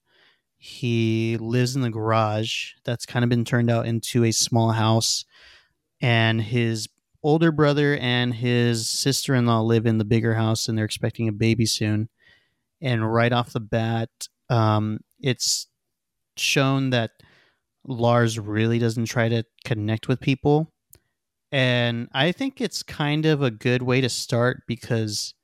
he 0.63 1.39
lives 1.41 1.75
in 1.75 1.81
the 1.81 1.91
garage 1.91 2.73
that's 2.85 3.07
kind 3.07 3.25
of 3.25 3.31
been 3.31 3.47
turned 3.47 3.71
out 3.71 3.87
into 3.87 4.25
a 4.25 4.31
small 4.31 4.73
house 4.73 5.25
and 6.01 6.41
his 6.41 6.89
older 7.23 7.53
brother 7.53 7.97
and 7.99 8.33
his 8.35 8.89
sister-in-law 8.89 9.61
live 9.61 9.87
in 9.87 9.99
the 9.99 10.05
bigger 10.05 10.35
house 10.35 10.69
and 10.69 10.77
they're 10.77 10.85
expecting 10.85 11.29
a 11.29 11.33
baby 11.33 11.67
soon. 11.67 12.09
And 12.81 13.13
right 13.13 13.33
off 13.33 13.53
the 13.53 13.61
bat 13.61 14.09
um, 14.49 15.01
it's 15.21 15.69
shown 16.37 16.91
that 16.91 17.11
lars 17.87 18.39
really 18.39 18.79
doesn't 18.79 19.07
try 19.07 19.29
to 19.29 19.45
connect 19.65 20.09
with 20.09 20.21
people. 20.21 20.73
And 21.53 22.09
i 22.13 22.33
think 22.33 22.61
it's 22.61 22.83
kind 22.83 23.27
of 23.27 23.43
a 23.43 23.51
good 23.51 23.83
way 23.83 24.01
to 24.01 24.09
start 24.09 24.63
because 24.69 25.35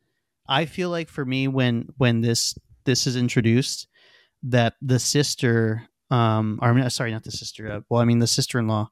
i 0.49 0.65
feel 0.65 0.89
like 0.89 1.09
for 1.09 1.25
me 1.25 1.49
when 1.49 1.89
when 1.97 2.21
this 2.21 2.57
this 2.85 3.09
is 3.09 3.17
introduced 3.17 3.89
that 4.45 4.75
the 4.81 5.01
sister 5.01 5.83
um 6.13 6.61
or 6.63 6.89
sorry 6.91 7.11
not 7.11 7.25
the 7.25 7.33
sister 7.33 7.71
uh, 7.71 7.81
well 7.91 8.01
i 8.01 8.05
mean 8.05 8.21
the 8.21 8.27
sister-in-law 8.29 8.89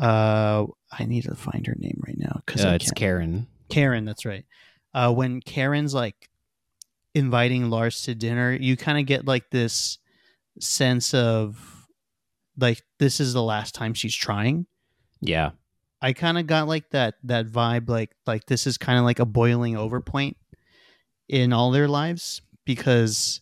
uh 0.00 0.64
i 0.90 1.04
need 1.04 1.22
to 1.24 1.34
find 1.34 1.66
her 1.66 1.74
name 1.78 2.00
right 2.06 2.16
now 2.18 2.40
because 2.46 2.64
Uh, 2.64 2.70
it's 2.80 2.90
Karen. 2.92 3.46
karen 3.68 4.04
that's 4.04 4.24
right 4.24 4.44
uh 4.94 5.12
when 5.12 5.40
karen's 5.40 5.92
like 5.94 6.30
inviting 7.14 7.68
lars 7.68 8.02
to 8.02 8.14
dinner 8.14 8.52
you 8.52 8.76
kind 8.76 8.98
of 8.98 9.04
get 9.06 9.26
like 9.26 9.50
this 9.50 9.98
sense 10.58 11.12
of 11.12 11.86
like 12.58 12.82
this 12.98 13.20
is 13.20 13.32
the 13.34 13.42
last 13.42 13.74
time 13.74 13.92
she's 13.94 14.14
trying 14.14 14.66
Yeah. 15.20 15.50
I 16.04 16.12
kind 16.14 16.36
of 16.36 16.46
got 16.48 16.66
like 16.66 16.90
that 16.90 17.14
that 17.24 17.46
vibe 17.46 17.88
like 17.88 18.10
like 18.26 18.46
this 18.46 18.66
is 18.66 18.76
kind 18.76 18.98
of 18.98 19.04
like 19.04 19.20
a 19.20 19.24
boiling 19.24 19.76
over 19.76 20.00
point 20.00 20.36
in 21.28 21.52
all 21.52 21.70
their 21.70 21.86
lives 21.86 22.42
because 22.64 23.40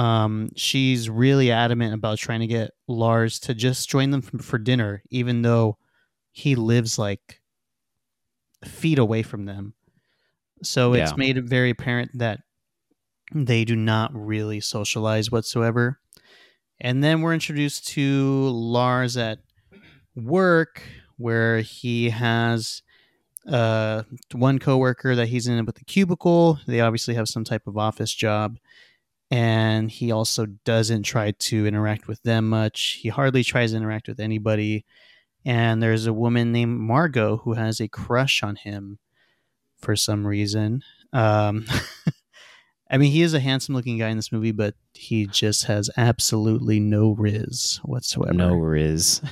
um 0.00 0.48
she's 0.56 1.10
really 1.10 1.50
adamant 1.50 1.92
about 1.92 2.16
trying 2.16 2.40
to 2.40 2.46
get 2.46 2.70
Lars 2.88 3.38
to 3.40 3.54
just 3.54 3.90
join 3.90 4.10
them 4.10 4.22
for, 4.22 4.56
dinner 4.56 5.02
even 5.10 5.42
though 5.42 5.76
he 6.32 6.54
lives 6.54 6.98
like 6.98 7.40
feet 8.64 8.98
away 8.98 9.22
from 9.22 9.44
them. 9.44 9.74
So 10.62 10.94
it's 10.94 11.16
made 11.18 11.36
it 11.36 11.44
very 11.44 11.70
apparent 11.70 12.12
that 12.14 12.40
they 13.34 13.64
do 13.64 13.76
not 13.76 14.10
really 14.14 14.60
socialize 14.60 15.30
whatsoever. 15.30 16.00
And 16.80 17.04
then 17.04 17.20
we're 17.20 17.34
introduced 17.34 17.86
to 17.88 18.48
Lars 18.48 19.18
at 19.18 19.40
work 20.16 20.82
where 21.18 21.60
he 21.60 22.08
has 22.10 22.82
uh 23.46 24.02
one 24.32 24.58
coworker 24.58 25.14
that 25.14 25.28
he's 25.28 25.46
in 25.46 25.64
with 25.66 25.74
the 25.76 25.84
cubicle. 25.84 26.58
They 26.66 26.80
obviously 26.80 27.14
have 27.14 27.28
some 27.28 27.44
type 27.44 27.66
of 27.66 27.76
office 27.76 28.14
job 28.14 28.56
and 29.30 29.90
he 29.90 30.10
also 30.10 30.46
doesn't 30.64 31.04
try 31.04 31.30
to 31.30 31.66
interact 31.66 32.08
with 32.08 32.22
them 32.22 32.48
much. 32.48 32.98
He 33.00 33.08
hardly 33.08 33.44
tries 33.44 33.70
to 33.70 33.76
interact 33.76 34.08
with 34.08 34.20
anybody. 34.20 34.84
And 35.44 35.82
there's 35.82 36.06
a 36.06 36.12
woman 36.12 36.52
named 36.52 36.78
Margot 36.80 37.38
who 37.38 37.54
has 37.54 37.80
a 37.80 37.88
crush 37.88 38.42
on 38.42 38.56
him 38.56 38.98
for 39.78 39.96
some 39.96 40.26
reason. 40.26 40.82
Um 41.12 41.66
I 42.92 42.98
mean, 42.98 43.12
he 43.12 43.22
is 43.22 43.34
a 43.34 43.40
handsome 43.40 43.76
looking 43.76 43.98
guy 43.98 44.08
in 44.08 44.16
this 44.16 44.32
movie, 44.32 44.50
but 44.50 44.74
he 44.94 45.26
just 45.26 45.66
has 45.66 45.88
absolutely 45.96 46.80
no 46.80 47.12
riz 47.12 47.78
whatsoever. 47.84 48.34
No 48.34 48.54
riz. 48.54 49.22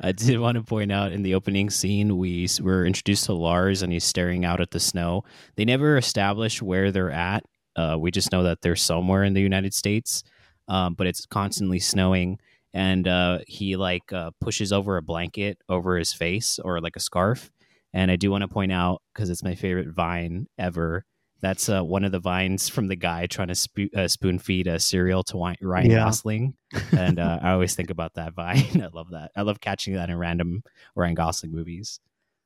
I 0.00 0.12
did 0.12 0.38
want 0.40 0.56
to 0.56 0.62
point 0.62 0.90
out 0.90 1.12
in 1.12 1.22
the 1.22 1.34
opening 1.34 1.68
scene, 1.68 2.16
we 2.16 2.48
were 2.62 2.86
introduced 2.86 3.26
to 3.26 3.34
Lars 3.34 3.82
and 3.82 3.92
he's 3.92 4.04
staring 4.04 4.46
out 4.46 4.62
at 4.62 4.70
the 4.70 4.80
snow. 4.80 5.24
They 5.56 5.66
never 5.66 5.98
establish 5.98 6.62
where 6.62 6.90
they're 6.90 7.10
at. 7.10 7.44
Uh, 7.76 7.96
we 7.98 8.10
just 8.10 8.32
know 8.32 8.42
that 8.44 8.60
they're 8.62 8.76
somewhere 8.76 9.24
in 9.24 9.34
the 9.34 9.40
United 9.40 9.74
States, 9.74 10.22
um, 10.68 10.94
but 10.94 11.06
it's 11.06 11.26
constantly 11.26 11.78
snowing. 11.78 12.38
And 12.72 13.06
uh, 13.06 13.38
he 13.46 13.76
like 13.76 14.12
uh, 14.12 14.32
pushes 14.40 14.72
over 14.72 14.96
a 14.96 15.02
blanket 15.02 15.58
over 15.68 15.96
his 15.96 16.12
face 16.12 16.58
or 16.58 16.80
like 16.80 16.96
a 16.96 17.00
scarf. 17.00 17.50
And 17.92 18.10
I 18.10 18.16
do 18.16 18.30
want 18.30 18.42
to 18.42 18.48
point 18.48 18.72
out 18.72 19.02
because 19.14 19.30
it's 19.30 19.44
my 19.44 19.54
favorite 19.54 19.88
vine 19.94 20.48
ever. 20.58 21.04
That's 21.40 21.68
uh, 21.68 21.82
one 21.82 22.04
of 22.04 22.10
the 22.10 22.18
vines 22.20 22.68
from 22.68 22.88
the 22.88 22.96
guy 22.96 23.26
trying 23.26 23.48
to 23.48 23.54
spo- 23.54 23.94
uh, 23.94 24.08
spoon 24.08 24.38
feed 24.38 24.66
a 24.66 24.80
cereal 24.80 25.22
to 25.24 25.36
Ryan 25.60 25.90
Yeah. 25.90 26.04
Gosling 26.04 26.54
and 26.96 27.18
uh, 27.20 27.38
I 27.42 27.52
always 27.52 27.74
think 27.76 27.90
about 27.90 28.14
that 28.14 28.32
vine. 28.34 28.82
I 28.82 28.88
love 28.92 29.10
that. 29.10 29.30
I 29.36 29.42
love 29.42 29.60
catching 29.60 29.94
that 29.94 30.10
in 30.10 30.16
random 30.16 30.62
Ryan 30.96 31.14
Gosling 31.14 31.52
movies. 31.52 32.00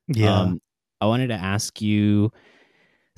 Yeah. 0.09 0.41
Um, 0.41 0.61
I 1.01 1.07
wanted 1.07 1.29
to 1.29 1.35
ask 1.35 1.81
you. 1.81 2.33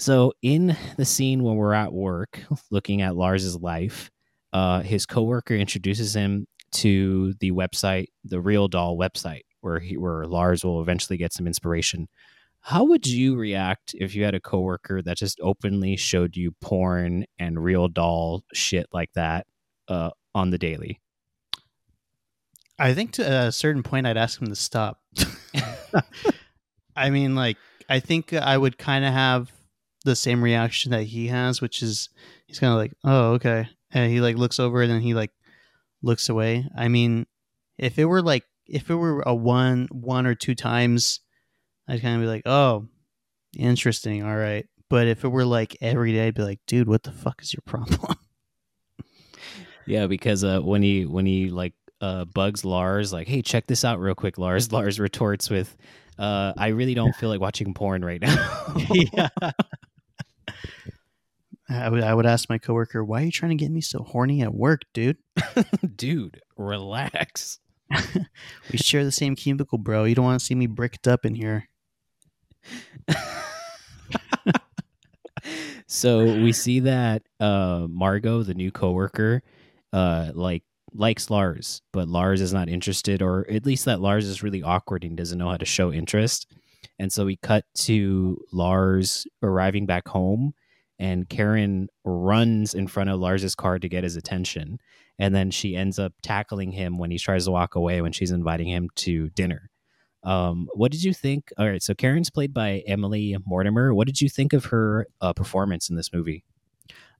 So 0.01 0.33
in 0.41 0.79
the 0.97 1.05
scene 1.05 1.43
when 1.43 1.57
we're 1.57 1.75
at 1.75 1.93
work, 1.93 2.41
looking 2.71 3.03
at 3.03 3.17
Lars's 3.17 3.55
life, 3.55 4.11
uh, 4.51 4.81
his 4.81 5.05
coworker 5.05 5.55
introduces 5.55 6.17
him 6.17 6.47
to 6.73 7.35
the 7.35 7.53
website, 7.53 8.07
the 8.25 8.41
Real 8.41 8.67
Doll 8.67 8.97
website, 8.97 9.43
where 9.61 9.79
he 9.79 9.99
where 9.99 10.25
Lars 10.25 10.65
will 10.65 10.81
eventually 10.81 11.19
get 11.19 11.35
some 11.35 11.47
inspiration. 11.47 12.09
How 12.63 12.85
would 12.85 13.07
you 13.07 13.37
react 13.37 13.95
if 13.95 14.15
you 14.15 14.25
had 14.25 14.35
a 14.35 14.41
coworker 14.41 15.03
that 15.03 15.19
just 15.19 15.39
openly 15.43 15.97
showed 15.97 16.35
you 16.35 16.53
porn 16.63 17.27
and 17.39 17.63
real 17.63 17.89
doll 17.89 18.43
shit 18.55 18.87
like 18.95 19.13
that 19.17 19.47
uh, 19.87 20.11
on 20.35 20.49
the 20.49 20.59
daily? 20.59 20.99
I 22.79 22.95
think 22.95 23.13
to 23.13 23.47
a 23.49 23.53
certain 23.53 23.83
point, 23.83 24.07
I'd 24.07 24.17
ask 24.17 24.41
him 24.41 24.49
to 24.49 24.57
stop. 24.57 25.03
I 26.97 27.11
mean, 27.11 27.35
like, 27.35 27.59
I 27.87 28.01
think 28.01 28.33
I 28.33 28.57
would 28.57 28.79
kind 28.79 29.05
of 29.05 29.13
have 29.13 29.53
the 30.05 30.17
same 30.17 30.43
reaction 30.43 30.93
that 30.93 31.05
he 31.05 31.29
has, 31.29 31.61
which 31.61 31.83
is 31.83 32.09
he's 32.47 32.59
kind 32.59 32.73
of 32.73 32.79
like, 32.79 32.93
oh, 33.05 33.33
okay. 33.33 33.69
And 33.93 34.11
he 34.11 34.21
like 34.21 34.37
looks 34.37 34.59
over 34.59 34.83
and 34.83 34.91
then 34.91 35.01
he 35.01 35.15
like 35.15 35.33
looks 36.03 36.29
away. 36.29 36.67
I 36.77 36.89
mean, 36.89 37.27
if 37.79 37.99
it 37.99 38.05
were 38.05 38.23
like, 38.23 38.45
if 38.67 38.89
it 38.89 38.95
were 38.95 39.23
a 39.23 39.35
one, 39.35 39.89
one 39.91 40.27
or 40.27 40.35
two 40.35 40.55
times, 40.55 41.21
I'd 41.89 42.03
kind 42.03 42.17
of 42.17 42.23
be 42.23 42.29
like, 42.29 42.47
oh, 42.47 42.87
interesting. 43.57 44.23
All 44.23 44.37
right. 44.37 44.67
But 44.89 45.07
if 45.07 45.25
it 45.25 45.29
were 45.29 45.45
like 45.45 45.77
every 45.81 46.13
day, 46.13 46.27
I'd 46.27 46.35
be 46.35 46.43
like, 46.43 46.61
dude, 46.67 46.89
what 46.89 47.03
the 47.03 47.13
fuck 47.13 47.43
is 47.43 47.53
your 47.53 47.63
problem? 47.67 48.17
Yeah, 49.87 50.07
because 50.07 50.45
uh, 50.45 50.61
when 50.61 50.83
he 50.83 51.05
when 51.05 51.27
he 51.27 51.51
like 51.51 51.75
uh, 52.01 52.25
bugs 52.25 52.65
Lars, 52.65 53.13
like, 53.13 53.27
"Hey, 53.27 53.43
check 53.43 53.67
this 53.67 53.85
out 53.85 53.99
real 53.99 54.15
quick," 54.15 54.39
Lars 54.39 54.71
Lars 54.73 55.01
retorts 55.01 55.51
with, 55.51 55.77
uh, 56.19 56.53
"I 56.57 56.69
really 56.69 56.95
don't 56.95 57.15
feel 57.17 57.29
like 57.29 57.41
watching 57.41 57.75
porn 57.75 58.05
right 58.05 58.21
now." 58.21 58.75
yeah. 59.13 59.29
I 61.69 61.89
would, 61.89 62.03
I 62.03 62.13
would 62.13 62.27
ask 62.27 62.49
my 62.49 62.59
coworker, 62.59 63.05
why 63.05 63.23
are 63.23 63.25
you 63.27 63.31
trying 63.31 63.57
to 63.57 63.63
get 63.63 63.71
me 63.71 63.81
so 63.81 64.03
horny 64.03 64.43
at 64.43 64.53
work, 64.53 64.83
dude? 64.93 65.19
dude, 65.97 66.41
relax. 66.57 67.59
We 68.73 68.79
share 68.79 69.05
the 69.05 69.13
same 69.13 69.35
cubicle, 69.35 69.79
bro. 69.79 70.05
You 70.05 70.15
don't 70.15 70.25
want 70.25 70.39
to 70.39 70.47
see 70.47 70.55
me 70.55 70.67
bricked 70.67 71.09
up 71.09 71.27
in 71.27 71.35
here. 71.35 71.69
so 75.87 76.25
we 76.25 76.53
see 76.53 76.81
that 76.81 77.23
uh, 77.41 77.87
Margot, 77.89 78.43
the 78.45 78.55
new 78.55 78.71
coworker, 78.71 79.43
uh, 79.93 80.31
like 80.35 80.63
likes 80.95 81.31
Lars, 81.31 81.83
but 81.93 82.09
Lars 82.09 82.41
is 82.41 82.53
not 82.53 82.69
interested, 82.69 83.23
or 83.23 83.49
at 83.51 83.67
least 83.67 83.85
that 83.87 84.01
Lars 84.01 84.27
is 84.27 84.43
really 84.43 84.63
awkward 84.63 85.05
and 85.05 85.17
doesn't 85.17 85.39
know 85.39 85.49
how 85.49 85.57
to 85.57 85.65
show 85.65 85.93
interest. 85.93 86.47
And 87.01 87.11
so 87.11 87.25
we 87.25 87.37
cut 87.37 87.65
to 87.77 88.39
Lars 88.53 89.27
arriving 89.43 89.87
back 89.87 90.07
home, 90.07 90.53
and 90.99 91.27
Karen 91.27 91.89
runs 92.05 92.75
in 92.75 92.89
front 92.89 93.09
of 93.09 93.19
Lars's 93.19 93.55
car 93.55 93.79
to 93.79 93.89
get 93.89 94.05
his 94.05 94.17
attention, 94.17 94.79
and 95.19 95.35
then 95.35 95.51
she 95.51 95.75
ends 95.75 95.99
up 95.99 96.13
tackling 96.23 96.73
him 96.73 96.99
when 96.99 97.11
he 97.11 97.19
tries 97.19 97.47
to 97.47 97.53
walk 97.53 97.75
away 97.75 98.03
when 98.03 98.13
she's 98.13 98.33
inviting 98.33 98.69
him 98.69 98.91
to 98.97 99.31
dinner. 99.31 99.71
Um, 100.25 100.69
what 100.75 100.93
did 100.93 101.03
you 101.03 101.15
think? 101.15 101.51
All 101.57 101.67
right, 101.67 101.83
so 101.83 101.95
Karen's 101.95 102.29
played 102.29 102.53
by 102.53 102.83
Emily 102.87 103.35
Mortimer. 103.47 103.95
What 103.95 104.07
did 104.07 104.21
you 104.21 104.29
think 104.29 104.53
of 104.53 104.67
her 104.67 105.07
uh, 105.23 105.33
performance 105.33 105.89
in 105.89 105.97
this 105.97 106.13
movie? 106.13 106.45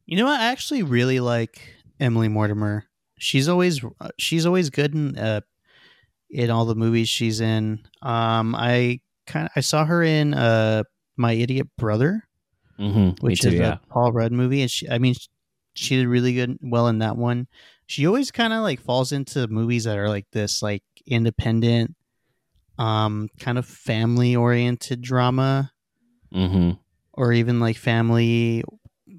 You 0.05 0.19
know? 0.19 0.29
I 0.29 0.45
actually 0.45 0.83
really 0.83 1.21
like 1.21 1.75
Emily 1.99 2.29
Mortimer. 2.29 2.85
She's 3.19 3.49
always 3.49 3.81
she's 4.19 4.45
always 4.45 4.69
good 4.69 4.95
in 4.95 5.17
uh, 5.17 5.41
in 6.29 6.51
all 6.51 6.67
the 6.67 6.75
movies 6.75 7.09
she's 7.09 7.41
in. 7.41 7.81
Um, 8.03 8.55
I 8.55 9.01
kind 9.31 9.47
of 9.47 9.53
I 9.57 9.61
saw 9.61 9.85
her 9.85 10.03
in 10.03 10.35
uh, 10.35 10.83
My 11.17 11.33
Idiot 11.33 11.69
Brother, 11.79 12.25
Mm-hmm. 12.79 13.25
which 13.25 13.45
is 13.45 13.55
a 13.61 13.81
Paul 13.91 14.13
Rudd 14.13 14.33
movie, 14.33 14.63
and 14.63 14.71
she 14.71 14.89
I 14.89 14.99
mean 14.99 15.15
she 15.75 15.97
did 15.97 16.07
really 16.09 16.35
good 16.35 16.59
well 16.63 16.89
in 16.89 16.99
that 16.99 17.17
one. 17.17 17.47
She 17.87 18.07
always 18.07 18.31
kind 18.31 18.53
of 18.53 18.63
like 18.63 18.81
falls 18.81 19.13
into 19.13 19.47
movies 19.49 19.85
that 19.85 19.99
are 19.99 20.09
like 20.09 20.27
this, 20.33 20.63
like 20.63 20.83
independent, 21.07 21.95
um, 22.79 23.29
kind 23.39 23.59
of 23.59 23.67
family 23.67 24.35
oriented 24.37 25.03
drama, 25.03 25.73
Mm-hmm. 26.35 26.71
or 27.15 27.33
even 27.33 27.61
like 27.61 27.77
family 27.77 28.63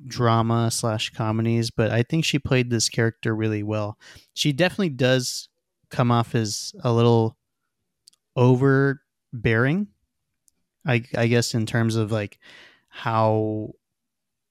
drama 0.08 0.72
slash 0.72 1.10
comedies. 1.12 1.70
But 1.70 1.92
I 1.92 2.04
think 2.04 2.26
she 2.26 2.40
played 2.40 2.70
this 2.70 2.90
character 2.90 3.36
really 3.36 3.62
well. 3.64 3.98
She 4.34 4.54
definitely 4.54 4.90
does 4.90 5.50
come 5.90 6.10
off 6.12 6.34
as 6.34 6.74
a 6.84 6.92
little 6.94 7.38
overbearing. 8.36 9.88
I 10.86 11.04
I 11.16 11.28
guess 11.28 11.54
in 11.54 11.66
terms 11.66 11.96
of 11.96 12.12
like 12.12 12.40
how 12.90 13.72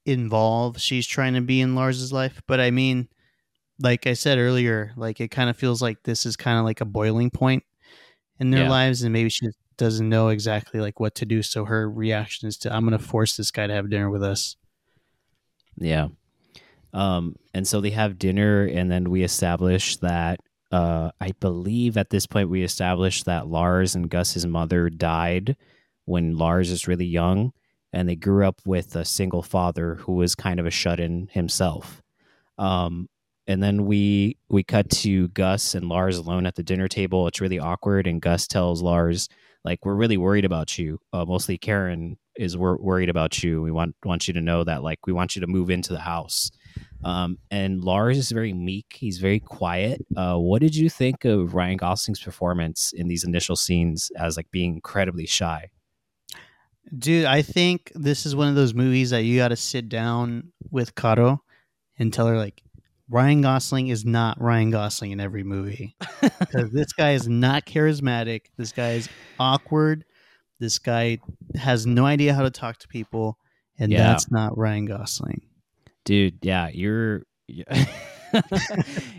involved 0.07 0.81
she's 0.81 1.07
trying 1.07 1.35
to 1.35 1.41
be 1.41 1.61
in 1.61 1.75
Lars's 1.75 2.13
life. 2.13 2.41
But 2.47 2.61
I 2.61 2.71
mean, 2.71 3.09
like 3.79 4.07
I 4.07 4.15
said 4.15 4.39
earlier, 4.39 4.93
like 4.97 5.21
it 5.21 5.29
kind 5.31 5.51
of 5.51 5.57
feels 5.57 5.83
like 5.83 6.03
this 6.05 6.25
is 6.27 6.37
kind 6.37 6.59
of 6.59 6.65
like 6.65 6.81
a 6.81 6.85
boiling 6.87 7.31
point 7.31 7.65
in 8.39 8.51
their 8.51 8.65
Yeah. 8.65 8.71
lives, 8.71 9.03
and 9.03 9.13
maybe 9.13 9.29
she 9.29 9.49
doesn't 9.77 10.09
know 10.09 10.29
exactly 10.29 10.81
like 10.81 11.01
what 11.01 11.15
to 11.17 11.27
do. 11.27 11.43
So 11.43 11.65
her 11.67 11.89
reaction 11.91 12.49
is 12.49 12.57
to, 12.59 12.75
"I'm 12.75 12.87
going 12.87 12.99
to 12.99 13.05
force 13.05 13.37
this 13.37 13.51
guy 13.51 13.67
to 13.67 13.75
have 13.75 13.91
dinner 13.91 14.11
with 14.11 14.23
us." 14.23 14.57
Yeah. 15.77 16.09
Um, 16.93 17.37
and 17.55 17.67
so 17.69 17.81
they 17.81 17.91
have 17.91 18.19
dinner, 18.19 18.65
and 18.67 18.91
then 18.91 19.11
we 19.11 19.23
establish 19.23 19.97
that 19.99 20.41
uh, 20.73 21.11
I 21.21 21.33
believe 21.41 21.97
at 21.97 22.11
this 22.11 22.27
point 22.27 22.49
we 22.49 22.63
established 22.63 23.25
that 23.25 23.49
Lars 23.49 23.95
and 23.97 24.09
Gus's 24.09 24.47
mother 24.47 24.89
died 24.89 25.57
when 26.11 26.37
Lars 26.37 26.71
is 26.71 26.88
really 26.88 27.07
young, 27.07 27.52
and 27.93 28.09
they 28.09 28.17
grew 28.17 28.45
up 28.47 28.61
with 28.67 28.97
a 28.97 29.05
single 29.05 29.43
father 29.43 29.95
who 29.95 30.14
was 30.14 30.35
kind 30.35 30.59
of 30.59 30.67
a 30.67 30.71
shut 30.71 30.99
in 30.99 31.29
himself. 31.33 32.02
Um, 32.59 33.09
and 33.47 33.62
then 33.62 33.87
we 33.87 34.37
we 34.49 34.62
cut 34.62 34.90
to 34.90 35.29
Gus 35.29 35.75
and 35.75 35.88
Lars 35.88 36.19
alone 36.19 36.47
at 36.47 36.57
the 36.57 36.62
dinner 36.62 36.88
table. 36.88 37.26
It's 37.26 37.40
really 37.40 37.59
awkward, 37.59 38.07
and 38.07 38.21
Gus 38.21 38.47
tells 38.47 38.83
Lars, 38.83 39.29
"Like 39.64 39.85
we're 39.85 39.95
really 39.95 40.17
worried 40.17 40.45
about 40.45 40.79
you. 40.79 40.99
Uh, 41.12 41.25
mostly 41.25 41.59
Karen 41.59 42.17
is 42.37 42.57
wor- 42.57 42.79
worried 42.81 43.09
about 43.09 43.43
you. 43.43 43.62
We 43.62 43.71
want 43.71 43.95
want 44.05 44.29
you 44.29 44.35
to 44.35 44.40
know 44.40 44.64
that. 44.64 44.83
Like 44.83 45.07
we 45.07 45.12
want 45.12 45.37
you 45.37 45.40
to 45.40 45.47
move 45.47 45.71
into 45.71 45.93
the 45.93 46.00
house." 46.00 46.50
Um, 47.02 47.38
and 47.50 47.83
Lars 47.83 48.19
is 48.19 48.31
very 48.31 48.52
meek. 48.52 48.97
He's 48.99 49.19
very 49.19 49.40
quiet. 49.40 50.05
Uh, 50.17 50.37
what 50.37 50.61
did 50.61 50.76
you 50.76 50.90
think 50.90 51.25
of 51.25 51.55
Ryan 51.55 51.76
Gosling's 51.79 52.21
performance 52.21 52.93
in 52.93 53.09
these 53.09 53.25
initial 53.25 53.57
scenes 53.57 54.11
as 54.17 54.37
like 54.37 54.50
being 54.50 54.75
incredibly 54.75 55.26
shy? 55.26 55.71
Dude, 56.97 57.25
I 57.27 57.43
think 57.43 57.93
this 57.95 58.27
is 58.27 58.35
one 58.35 58.49
of 58.49 58.55
those 58.55 58.75
movies 58.75 59.11
that 59.11 59.23
you 59.23 59.37
got 59.39 59.49
to 59.49 59.57
sit 59.57 59.89
down 59.89 60.53
with 60.71 60.95
Caro 60.95 61.43
and 61.99 62.13
tell 62.13 62.27
her 62.27 62.37
like 62.37 62.63
Ryan 63.09 63.43
Gosling 63.43 63.89
is 63.89 64.05
not 64.05 64.41
Ryan 64.41 64.71
Gosling 64.71 65.11
in 65.13 65.21
every 65.21 65.43
movie 65.45 65.97
because 66.41 66.71
this 66.73 66.93
guy 66.93 67.13
is 67.13 67.29
not 67.29 67.67
charismatic. 67.67 68.43
This 68.57 68.73
guy 68.73 68.93
is 68.93 69.09
awkward. 69.39 70.05
This 70.59 70.79
guy 70.79 71.19
has 71.55 71.87
no 71.87 72.07
idea 72.07 72.35
how 72.35 72.43
to 72.43 72.51
talk 72.51 72.79
to 72.79 72.89
people, 72.89 73.39
and 73.79 73.91
Yeah. 73.93 74.05
that's 74.09 74.31
not 74.31 74.57
Ryan 74.59 74.87
Gosling. 74.87 75.43
dude 76.05 76.39
yeah 76.43 76.69
you're 76.73 77.23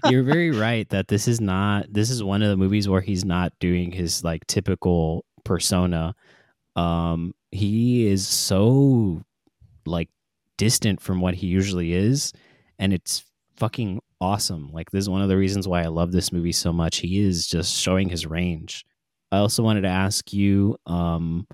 you're 0.10 0.24
very 0.24 0.52
right 0.52 0.88
that 0.90 1.08
this 1.08 1.28
is 1.28 1.40
not 1.42 1.86
this 1.92 2.10
is 2.10 2.24
one 2.24 2.42
of 2.42 2.50
the 2.50 2.58
movies 2.58 2.88
where 2.88 3.02
he's 3.02 3.26
not 3.26 3.54
doing 3.60 3.92
his 3.92 4.24
like 4.24 4.46
typical 4.48 5.26
persona 5.44 6.16
um 6.76 7.34
he 7.52 8.08
is 8.08 8.28
so 8.28 9.22
like 9.86 10.10
distant 10.58 11.02
from 11.02 11.20
what 11.20 11.34
he 11.36 11.48
usually 11.48 11.94
is 11.94 12.34
and 12.80 12.94
it's 12.94 13.26
fucking 13.58 14.02
awesome. 14.20 14.70
Like 14.72 14.92
this 14.92 15.04
is 15.04 15.10
one 15.10 15.22
of 15.22 15.30
the 15.30 15.38
reasons 15.38 15.68
why 15.68 15.84
i 15.84 15.88
love 15.88 16.12
this 16.12 16.32
movie 16.32 16.52
so 16.52 16.72
much. 16.72 16.98
He 16.98 17.20
is 17.20 17.48
just 17.48 17.76
showing 17.76 18.10
his 18.10 18.26
range. 18.26 18.86
I 19.32 19.38
also 19.38 19.64
wanted 19.64 19.82
to 19.82 19.88
ask 19.90 20.32
you 20.32 20.78
um 20.86 21.48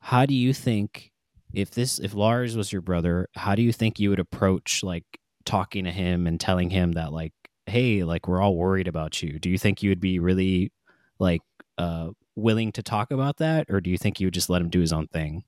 how 0.00 0.26
do 0.26 0.34
you 0.34 0.52
think 0.52 1.12
if 1.54 1.70
this 1.70 1.98
if 1.98 2.14
Lars 2.14 2.56
was 2.56 2.72
your 2.72 2.82
brother, 2.82 3.28
how 3.34 3.54
do 3.54 3.62
you 3.62 3.72
think 3.72 3.98
you 3.98 4.10
would 4.10 4.18
approach 4.20 4.82
like 4.82 5.04
talking 5.44 5.84
to 5.84 5.90
him 5.90 6.26
and 6.26 6.40
telling 6.40 6.70
him 6.70 6.92
that 6.92 7.12
like, 7.12 7.32
hey, 7.66 8.04
like 8.04 8.28
we're 8.28 8.40
all 8.42 8.56
worried 8.56 8.88
about 8.88 9.22
you? 9.22 9.38
Do 9.38 9.48
you 9.50 9.58
think 9.58 9.82
you 9.82 9.90
would 9.90 10.00
be 10.00 10.18
really 10.18 10.72
like 11.18 11.42
uh 11.78 12.10
willing 12.36 12.72
to 12.72 12.82
talk 12.82 13.10
about 13.10 13.38
that, 13.38 13.66
or 13.70 13.80
do 13.80 13.90
you 13.90 13.98
think 13.98 14.20
you 14.20 14.26
would 14.26 14.34
just 14.34 14.50
let 14.50 14.62
him 14.62 14.70
do 14.70 14.80
his 14.80 14.92
own 14.92 15.06
thing? 15.08 15.44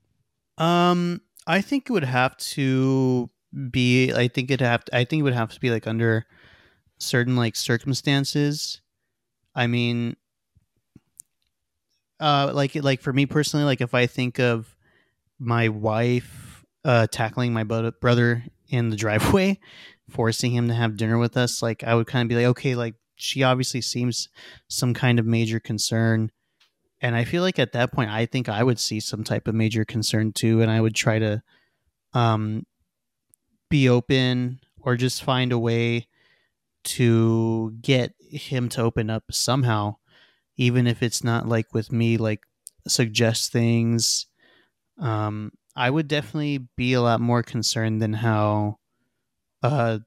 Um, 0.59 1.21
I 1.47 1.61
think 1.61 1.89
it 1.89 1.93
would 1.93 2.05
have 2.05 2.37
to 2.39 3.31
be. 3.71 4.13
I 4.13 4.29
think 4.29 4.51
it 4.51 4.61
have. 4.61 4.85
I 4.93 5.05
think 5.05 5.21
it 5.21 5.25
would 5.25 5.35
have 5.35 5.53
to 5.53 5.61
be 5.61 5.71
like 5.71 5.87
under 5.87 6.27
certain 6.99 7.37
like 7.37 7.57
circumstances. 7.57 8.81
I 9.55 9.67
mean, 9.67 10.17
uh, 12.21 12.53
like 12.55 12.75
like 12.75 13.01
for 13.01 13.13
me 13.13 13.27
personally, 13.27 13.65
like 13.65 13.81
if 13.81 13.95
I 13.95 14.07
think 14.07 14.39
of 14.39 14.75
my 15.39 15.69
wife 15.69 16.65
uh 16.85 17.07
tackling 17.11 17.53
my 17.53 17.65
brother 17.65 18.45
in 18.69 18.91
the 18.91 18.97
driveway, 18.97 19.59
forcing 20.11 20.53
him 20.53 20.69
to 20.69 20.75
have 20.75 20.97
dinner 20.97 21.19
with 21.19 21.37
us, 21.37 21.63
like 21.63 21.85
I 21.85 21.95
would 21.95 22.07
kind 22.07 22.23
of 22.23 22.29
be 22.29 22.37
like, 22.37 22.51
okay, 22.51 22.75
like 22.75 22.95
she 23.17 23.43
obviously 23.43 23.81
seems 23.81 24.29
some 24.69 24.95
kind 24.95 25.19
of 25.19 25.27
major 25.27 25.61
concern. 25.61 26.31
And 27.01 27.15
I 27.15 27.25
feel 27.25 27.43
like 27.43 27.59
at 27.59 27.73
that 27.73 27.93
point, 27.93 28.11
I 28.11 28.27
think 28.27 28.49
I 28.49 28.63
would 28.63 28.79
see 28.79 29.01
some 29.01 29.23
type 29.23 29.49
of 29.49 29.55
major 29.55 29.85
concern 29.85 30.33
too, 30.33 30.63
and 30.63 30.71
I 30.71 30.81
would 30.81 30.95
try 30.95 31.19
to 31.19 31.43
um, 32.15 32.65
be 33.69 33.89
open 33.89 34.61
or 34.81 34.97
just 34.97 35.23
find 35.23 35.53
a 35.53 35.59
way 35.59 36.07
to 36.85 37.75
get 37.83 38.15
him 38.21 38.69
to 38.71 38.83
open 38.83 39.11
up 39.11 39.25
somehow, 39.31 39.97
even 40.57 40.87
if 40.87 41.03
it's 41.03 41.23
not 41.23 41.49
like 41.49 41.75
with 41.75 41.93
me, 41.93 42.17
like 42.17 42.41
suggest 42.87 43.53
things. 43.53 44.27
Um, 44.99 45.53
I 45.75 45.91
would 45.91 46.09
definitely 46.09 46.67
be 46.77 46.95
a 46.95 47.03
lot 47.03 47.21
more 47.21 47.43
concerned 47.43 48.01
than 48.01 48.15
how 48.15 48.79
uh, 49.63 49.99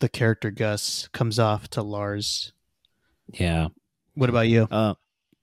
the 0.00 0.08
character 0.08 0.50
Gus 0.50 1.08
comes 1.12 1.38
off 1.38 1.68
to 1.70 1.82
Lars. 1.82 2.52
Yeah. 3.32 3.68
What 4.14 4.28
about 4.28 4.48
you? 4.48 4.68
Uh, 4.70 4.94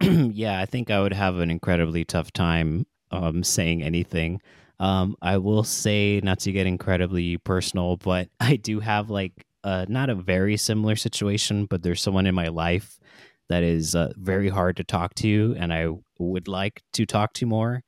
yeah, 0.34 0.60
I 0.60 0.66
think 0.66 0.92
I 0.92 1.02
would 1.02 1.14
have 1.14 1.38
an 1.38 1.50
incredibly 1.50 2.06
tough 2.06 2.32
time 2.32 2.86
um, 3.12 3.44
saying 3.44 3.82
anything. 3.82 4.40
Um, 4.80 5.16
I 5.22 5.38
will 5.38 5.64
say, 5.64 6.20
not 6.24 6.40
to 6.42 6.52
get 6.52 6.68
incredibly 6.68 7.38
personal, 7.38 7.98
but 7.98 8.30
I 8.40 8.58
do 8.58 8.80
have 8.80 9.10
like 9.10 9.46
uh, 9.64 9.86
not 9.90 10.10
a 10.10 10.16
very 10.16 10.58
similar 10.58 10.96
situation, 10.96 11.66
but 11.66 11.82
there's 11.82 12.02
someone 12.02 12.28
in 12.28 12.36
my 12.36 12.50
life 12.50 13.00
that 13.50 13.64
is 13.64 13.96
uh, 13.96 14.12
very 14.18 14.50
hard 14.50 14.78
to 14.78 14.84
talk 14.84 15.16
to, 15.16 15.56
and 15.58 15.74
I 15.74 15.88
would 16.20 16.48
like 16.48 16.82
to 16.94 17.06
talk 17.06 17.34
to 17.34 17.46
more. 17.46 17.82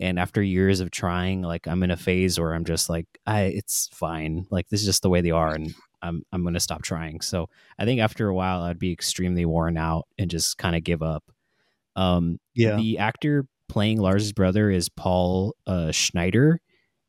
And 0.00 0.18
after 0.18 0.42
years 0.42 0.80
of 0.80 0.90
trying, 0.90 1.42
like 1.42 1.68
I'm 1.68 1.82
in 1.82 1.90
a 1.90 1.96
phase 1.96 2.40
where 2.40 2.54
I'm 2.54 2.64
just 2.64 2.88
like, 2.88 3.06
I, 3.26 3.42
it's 3.42 3.88
fine. 3.92 4.46
Like 4.50 4.68
this 4.70 4.80
is 4.80 4.86
just 4.86 5.02
the 5.02 5.10
way 5.10 5.20
they 5.20 5.30
are, 5.30 5.54
and 5.54 5.72
I'm 6.02 6.22
I'm 6.32 6.42
gonna 6.42 6.58
stop 6.58 6.82
trying. 6.82 7.20
So 7.20 7.48
I 7.78 7.84
think 7.84 8.00
after 8.00 8.28
a 8.28 8.34
while, 8.34 8.62
I'd 8.62 8.78
be 8.78 8.92
extremely 8.92 9.44
worn 9.44 9.76
out 9.76 10.08
and 10.18 10.30
just 10.30 10.58
kind 10.58 10.74
of 10.74 10.82
give 10.82 11.02
up. 11.02 11.22
Um, 12.00 12.38
Yeah. 12.54 12.76
the 12.76 12.98
actor 12.98 13.46
playing 13.68 14.00
Lars's 14.00 14.32
brother 14.32 14.70
is 14.70 14.88
Paul 14.88 15.54
uh, 15.66 15.90
Schneider, 15.92 16.60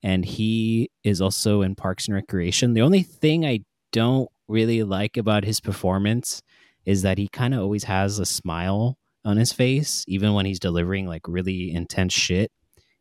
and 0.03 0.25
he 0.25 0.89
is 1.03 1.21
also 1.21 1.61
in 1.61 1.75
Parks 1.75 2.07
and 2.07 2.15
Recreation. 2.15 2.73
The 2.73 2.81
only 2.81 3.03
thing 3.03 3.45
I 3.45 3.61
don't 3.91 4.29
really 4.47 4.83
like 4.83 5.17
about 5.17 5.43
his 5.45 5.59
performance 5.61 6.41
is 6.85 7.01
that 7.03 7.17
he 7.17 7.27
kind 7.27 7.53
of 7.53 7.61
always 7.61 7.83
has 7.85 8.19
a 8.19 8.25
smile 8.25 8.97
on 9.23 9.37
his 9.37 9.53
face, 9.53 10.03
even 10.07 10.33
when 10.33 10.45
he's 10.45 10.59
delivering 10.59 11.05
like 11.07 11.21
really 11.27 11.71
intense 11.71 12.13
shit. 12.13 12.51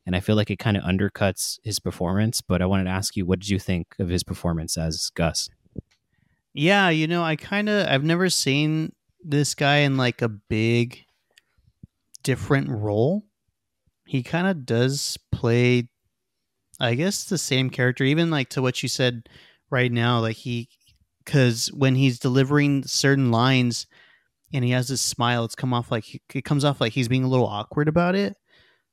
And 0.06 0.14
I 0.16 0.20
feel 0.20 0.36
like 0.36 0.50
it 0.50 0.58
kind 0.58 0.76
of 0.76 0.82
undercuts 0.84 1.58
his 1.64 1.78
performance. 1.80 2.40
But 2.40 2.60
I 2.62 2.66
wanted 2.66 2.84
to 2.84 2.90
ask 2.90 3.16
you, 3.16 3.24
what 3.26 3.38
did 3.40 3.48
you 3.48 3.58
think 3.58 3.86
of 3.98 4.08
his 4.08 4.22
performance 4.22 4.76
as 4.76 5.10
Gus? 5.14 5.48
Yeah, 6.52 6.88
you 6.90 7.06
know, 7.06 7.22
I 7.22 7.36
kind 7.36 7.68
of 7.68 7.86
I've 7.86 8.04
never 8.04 8.28
seen 8.28 8.92
this 9.22 9.54
guy 9.54 9.78
in 9.78 9.96
like 9.96 10.20
a 10.22 10.28
big 10.28 11.04
different 12.22 12.68
role. 12.68 13.24
He 14.06 14.22
kind 14.22 14.46
of 14.46 14.66
does 14.66 15.16
play 15.30 15.88
I 16.80 16.94
guess 16.94 17.24
the 17.24 17.38
same 17.38 17.68
character 17.68 18.04
even 18.04 18.30
like 18.30 18.48
to 18.50 18.62
what 18.62 18.82
you 18.82 18.88
said 18.88 19.28
right 19.70 19.92
now 19.92 20.18
like 20.20 20.36
he 20.36 20.68
cuz 21.26 21.70
when 21.72 21.94
he's 21.94 22.18
delivering 22.18 22.84
certain 22.84 23.30
lines 23.30 23.86
and 24.52 24.64
he 24.64 24.70
has 24.70 24.88
this 24.88 25.02
smile 25.02 25.44
it's 25.44 25.54
come 25.54 25.74
off 25.74 25.90
like 25.90 26.04
he, 26.04 26.20
it 26.34 26.44
comes 26.44 26.64
off 26.64 26.80
like 26.80 26.94
he's 26.94 27.08
being 27.08 27.22
a 27.22 27.28
little 27.28 27.46
awkward 27.46 27.86
about 27.86 28.14
it. 28.14 28.36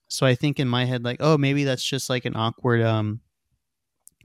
So 0.09 0.25
I 0.25 0.35
think 0.35 0.59
in 0.59 0.67
my 0.67 0.85
head 0.85 1.03
like 1.03 1.17
oh 1.21 1.37
maybe 1.37 1.63
that's 1.63 1.83
just 1.83 2.09
like 2.09 2.25
an 2.25 2.35
awkward 2.35 2.81
um 2.81 3.21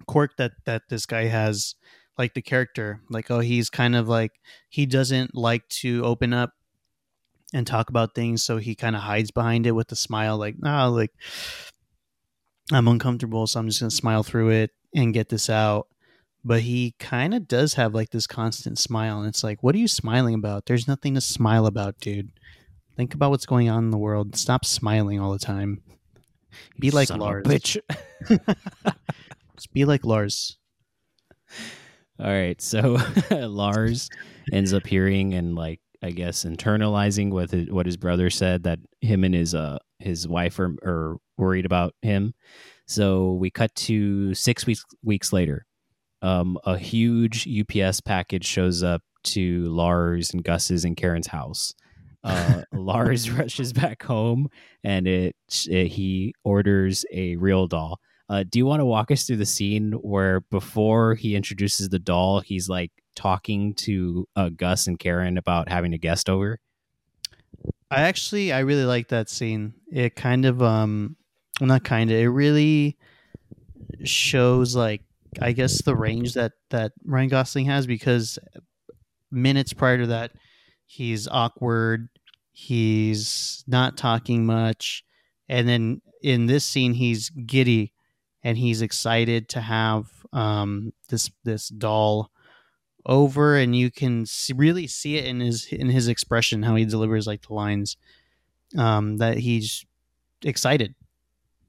quirk 0.06 0.36
that 0.36 0.52
that 0.66 0.82
this 0.88 1.06
guy 1.06 1.24
has 1.26 1.76
like 2.18 2.34
the 2.34 2.42
character 2.42 3.00
like 3.08 3.30
oh 3.30 3.40
he's 3.40 3.70
kind 3.70 3.96
of 3.96 4.08
like 4.08 4.32
he 4.68 4.86
doesn't 4.86 5.34
like 5.34 5.66
to 5.68 6.04
open 6.04 6.32
up 6.32 6.52
and 7.52 7.66
talk 7.66 7.90
about 7.90 8.14
things 8.14 8.42
so 8.42 8.56
he 8.56 8.74
kind 8.74 8.96
of 8.96 9.02
hides 9.02 9.30
behind 9.30 9.66
it 9.66 9.72
with 9.72 9.90
a 9.92 9.96
smile 9.96 10.38
like 10.38 10.56
nah 10.58 10.86
like 10.86 11.10
i'm 12.72 12.88
uncomfortable 12.88 13.46
so 13.46 13.60
i'm 13.60 13.68
just 13.68 13.80
gonna 13.80 13.90
smile 13.90 14.22
through 14.22 14.48
it 14.50 14.70
and 14.94 15.14
get 15.14 15.28
this 15.28 15.48
out. 15.48 15.88
But 16.44 16.62
he 16.62 16.94
kind 16.98 17.34
of 17.34 17.46
does 17.46 17.74
have 17.74 17.94
like 17.94 18.10
this 18.10 18.26
constant 18.26 18.78
smile 18.78 19.20
and 19.20 19.28
it's 19.28 19.44
like 19.44 19.62
what 19.62 19.74
are 19.74 19.78
you 19.78 19.88
smiling 19.88 20.34
about? 20.34 20.66
There's 20.66 20.88
nothing 20.88 21.14
to 21.14 21.20
smile 21.20 21.66
about 21.66 21.98
dude. 22.00 22.30
Think 22.96 23.14
about 23.14 23.30
what's 23.30 23.46
going 23.46 23.70
on 23.70 23.84
in 23.84 23.90
the 23.90 23.98
world. 23.98 24.36
Stop 24.36 24.64
smiling 24.64 25.20
all 25.20 25.32
the 25.32 25.38
time. 25.38 25.82
Be 26.78 26.88
You 26.88 26.92
like 26.92 27.10
Lars. 27.10 27.46
bitch. 27.46 27.78
just 29.56 29.72
be 29.72 29.84
like 29.84 30.04
lars. 30.04 30.58
All 32.18 32.26
right, 32.26 32.60
so 32.60 32.98
Lars 33.30 34.10
ends 34.52 34.72
up 34.74 34.86
hearing 34.86 35.34
and 35.34 35.54
like 35.54 35.80
I 36.02 36.10
guess 36.10 36.44
internalizing 36.44 37.30
what 37.30 37.50
his, 37.50 37.70
what 37.70 37.86
his 37.86 37.96
brother 37.96 38.28
said 38.28 38.64
that 38.64 38.80
him 39.00 39.24
and 39.24 39.34
his 39.34 39.54
uh 39.54 39.78
his 39.98 40.26
wife 40.26 40.58
are, 40.58 40.74
are 40.84 41.16
worried 41.38 41.64
about 41.64 41.94
him. 42.02 42.34
So 42.86 43.32
we 43.32 43.50
cut 43.50 43.74
to 43.76 44.34
six 44.34 44.66
weeks 44.66 44.84
weeks 45.02 45.32
later, 45.32 45.64
um, 46.20 46.58
a 46.64 46.76
huge 46.76 47.48
UPS 47.48 48.00
package 48.00 48.44
shows 48.44 48.82
up 48.82 49.02
to 49.24 49.64
Lars 49.66 50.32
and 50.32 50.42
Gus's 50.42 50.84
and 50.84 50.96
Karen's 50.96 51.28
house. 51.28 51.72
Uh, 52.24 52.62
Lars 52.72 53.30
rushes 53.30 53.72
back 53.72 54.02
home 54.02 54.48
and 54.82 55.06
it, 55.06 55.36
it 55.68 55.88
he 55.88 56.34
orders 56.44 57.04
a 57.12 57.36
real 57.36 57.66
doll. 57.66 57.98
Uh, 58.28 58.44
do 58.48 58.58
you 58.58 58.66
want 58.66 58.80
to 58.80 58.86
walk 58.86 59.10
us 59.10 59.24
through 59.24 59.36
the 59.36 59.46
scene 59.46 59.92
where 59.92 60.40
before 60.40 61.14
he 61.14 61.36
introduces 61.36 61.88
the 61.88 61.98
doll, 61.98 62.40
he's 62.40 62.68
like 62.68 62.90
talking 63.14 63.74
to 63.74 64.26
uh, 64.36 64.48
Gus 64.50 64.86
and 64.86 64.98
Karen 64.98 65.38
about 65.38 65.68
having 65.68 65.94
a 65.94 65.98
guest 65.98 66.28
over? 66.28 66.60
I 67.90 68.02
actually 68.02 68.52
I 68.52 68.60
really 68.60 68.84
like 68.84 69.08
that 69.08 69.28
scene. 69.28 69.74
It 69.90 70.16
kind 70.16 70.46
of 70.46 70.62
um 70.62 71.16
not 71.60 71.84
kind 71.84 72.10
of 72.10 72.16
it 72.16 72.28
really 72.28 72.96
shows 74.04 74.74
like 74.74 75.02
I 75.40 75.52
guess 75.52 75.82
the 75.82 75.94
range 75.94 76.34
that 76.34 76.52
that 76.70 76.92
Ryan 77.04 77.28
Gosling 77.28 77.66
has 77.66 77.86
because 77.86 78.38
minutes 79.30 79.72
prior 79.72 79.98
to 79.98 80.06
that 80.08 80.32
he's 80.86 81.28
awkward, 81.28 82.08
he's 82.50 83.62
not 83.66 83.96
talking 83.96 84.46
much, 84.46 85.04
and 85.48 85.68
then 85.68 86.00
in 86.22 86.46
this 86.46 86.64
scene 86.64 86.94
he's 86.94 87.28
giddy 87.30 87.92
and 88.42 88.56
he's 88.56 88.80
excited 88.80 89.50
to 89.50 89.60
have 89.60 90.06
um 90.32 90.94
this 91.10 91.30
this 91.44 91.68
doll 91.68 92.31
over 93.06 93.56
and 93.56 93.74
you 93.74 93.90
can 93.90 94.24
see, 94.26 94.52
really 94.52 94.86
see 94.86 95.16
it 95.16 95.24
in 95.24 95.40
his 95.40 95.66
in 95.72 95.88
his 95.88 96.06
expression 96.08 96.62
how 96.62 96.74
he 96.76 96.84
delivers 96.84 97.26
like 97.26 97.42
the 97.46 97.52
lines 97.54 97.96
um 98.78 99.16
that 99.18 99.38
he's 99.38 99.84
excited 100.44 100.94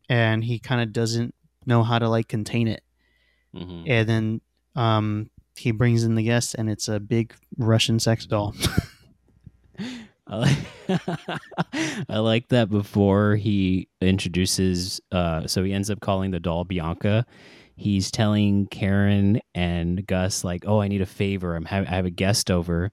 and 0.09 0.43
he 0.43 0.59
kind 0.59 0.81
of 0.81 0.93
doesn't 0.93 1.33
know 1.65 1.81
how 1.83 1.97
to 1.99 2.07
like 2.09 2.27
contain 2.27 2.67
it 2.67 2.81
Mm-hmm. 3.55 3.83
and 3.85 4.09
then 4.09 4.41
um 4.75 5.29
he 5.55 5.69
brings 5.71 6.03
in 6.03 6.15
the 6.15 6.23
guest 6.23 6.55
and 6.55 6.69
it's 6.69 6.87
a 6.87 6.99
big 6.99 7.35
russian 7.57 7.99
sex 7.99 8.25
doll 8.25 8.55
I 10.25 10.35
like, 10.37 10.57
I 12.09 12.17
like 12.19 12.47
that 12.49 12.69
before 12.69 13.35
he 13.35 13.87
introduces 14.01 15.01
uh 15.11 15.45
so 15.47 15.63
he 15.63 15.73
ends 15.73 15.89
up 15.89 15.99
calling 15.99 16.31
the 16.31 16.39
doll 16.39 16.63
Bianca. 16.63 17.25
He's 17.75 18.11
telling 18.11 18.67
Karen 18.67 19.39
and 19.55 20.05
Gus 20.05 20.43
like, 20.43 20.63
"Oh, 20.67 20.79
I 20.81 20.87
need 20.87 21.01
a 21.01 21.05
favor. 21.07 21.55
I'm 21.55 21.65
ha- 21.65 21.85
I 21.87 21.95
have 21.95 22.05
a 22.05 22.09
guest 22.11 22.51
over." 22.51 22.91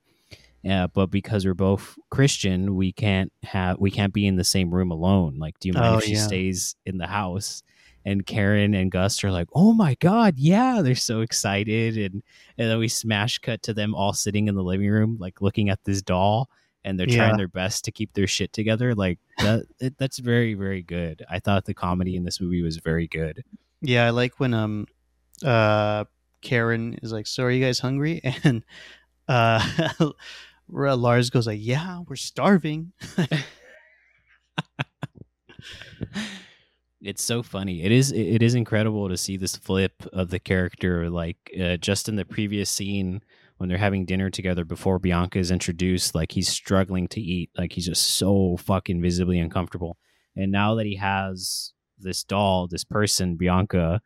Yeah, 0.62 0.86
but 0.88 1.06
because 1.10 1.46
we're 1.46 1.54
both 1.54 1.98
Christian, 2.10 2.74
we 2.74 2.92
can't 2.92 3.32
have 3.44 3.78
we 3.78 3.90
can't 3.90 4.12
be 4.12 4.26
in 4.26 4.36
the 4.36 4.44
same 4.44 4.70
room 4.74 4.90
alone. 4.90 5.36
Like, 5.38 5.58
do 5.58 5.68
you 5.68 5.72
mind 5.74 5.94
Oh, 5.94 5.98
if 5.98 6.04
she 6.04 6.12
yeah. 6.14 6.26
stays 6.26 6.74
in 6.86 6.98
the 6.98 7.06
house? 7.06 7.62
And 8.06 8.24
Karen 8.24 8.72
and 8.74 8.90
Gus 8.90 9.22
are 9.24 9.30
like, 9.30 9.48
"Oh 9.54 9.72
my 9.74 9.94
god, 10.00 10.34
yeah!" 10.38 10.80
They're 10.82 10.94
so 10.94 11.20
excited, 11.20 11.96
and 11.98 12.22
and 12.56 12.70
then 12.70 12.78
we 12.78 12.88
smash 12.88 13.38
cut 13.38 13.62
to 13.64 13.74
them 13.74 13.94
all 13.94 14.14
sitting 14.14 14.48
in 14.48 14.54
the 14.54 14.62
living 14.62 14.88
room, 14.88 15.16
like 15.20 15.42
looking 15.42 15.68
at 15.68 15.84
this 15.84 16.00
doll, 16.00 16.48
and 16.84 16.98
they're 16.98 17.08
Yeah. 17.08 17.16
trying 17.26 17.36
their 17.36 17.48
best 17.48 17.84
to 17.84 17.92
keep 17.92 18.14
their 18.14 18.26
shit 18.26 18.54
together. 18.54 18.94
Like 18.94 19.18
that, 19.38 19.64
it, 19.80 19.98
that's 19.98 20.18
very, 20.18 20.54
very 20.54 20.82
good. 20.82 21.22
I 21.28 21.38
thought 21.40 21.66
the 21.66 21.74
comedy 21.74 22.16
in 22.16 22.24
this 22.24 22.40
movie 22.40 22.62
was 22.62 22.78
very 22.78 23.06
good. 23.06 23.44
Yeah 23.80 24.06
i 24.06 24.10
like 24.10 24.38
when 24.38 24.54
um 24.54 24.86
uh 25.44 26.04
karen 26.42 26.98
is 27.02 27.12
like 27.12 27.26
so 27.26 27.44
are 27.44 27.50
you 27.50 27.64
guys 27.64 27.78
hungry 27.78 28.20
and 28.44 28.62
uh 29.28 29.62
lars 30.68 31.30
goes 31.30 31.46
like 31.46 31.60
yeah 31.60 32.00
we're 32.08 32.16
starving 32.16 32.92
It's 37.02 37.22
so 37.22 37.42
funny. 37.42 37.82
It 37.82 37.92
is. 37.92 38.12
It 38.12 38.42
is 38.42 38.54
incredible 38.54 39.08
to 39.08 39.16
see 39.16 39.38
this 39.38 39.56
flip 39.56 39.94
of 40.12 40.28
the 40.28 40.38
character. 40.38 41.08
Like 41.08 41.38
uh, 41.58 41.78
just 41.78 42.10
in 42.10 42.16
the 42.16 42.26
previous 42.26 42.68
scene 42.68 43.22
when 43.56 43.68
they're 43.68 43.78
having 43.78 44.04
dinner 44.04 44.28
together 44.28 44.64
before 44.64 44.98
Bianca 44.98 45.38
is 45.38 45.50
introduced, 45.50 46.14
like 46.14 46.32
he's 46.32 46.48
struggling 46.48 47.08
to 47.08 47.20
eat. 47.20 47.50
Like 47.56 47.72
he's 47.72 47.86
just 47.86 48.02
so 48.02 48.58
fucking 48.58 49.00
visibly 49.00 49.38
uncomfortable. 49.38 49.96
And 50.36 50.52
now 50.52 50.74
that 50.74 50.86
he 50.86 50.96
has 50.96 51.72
this 52.02 52.24
doll, 52.24 52.68
this 52.68 52.84
person, 52.84 53.36
Bianca, 53.36 54.00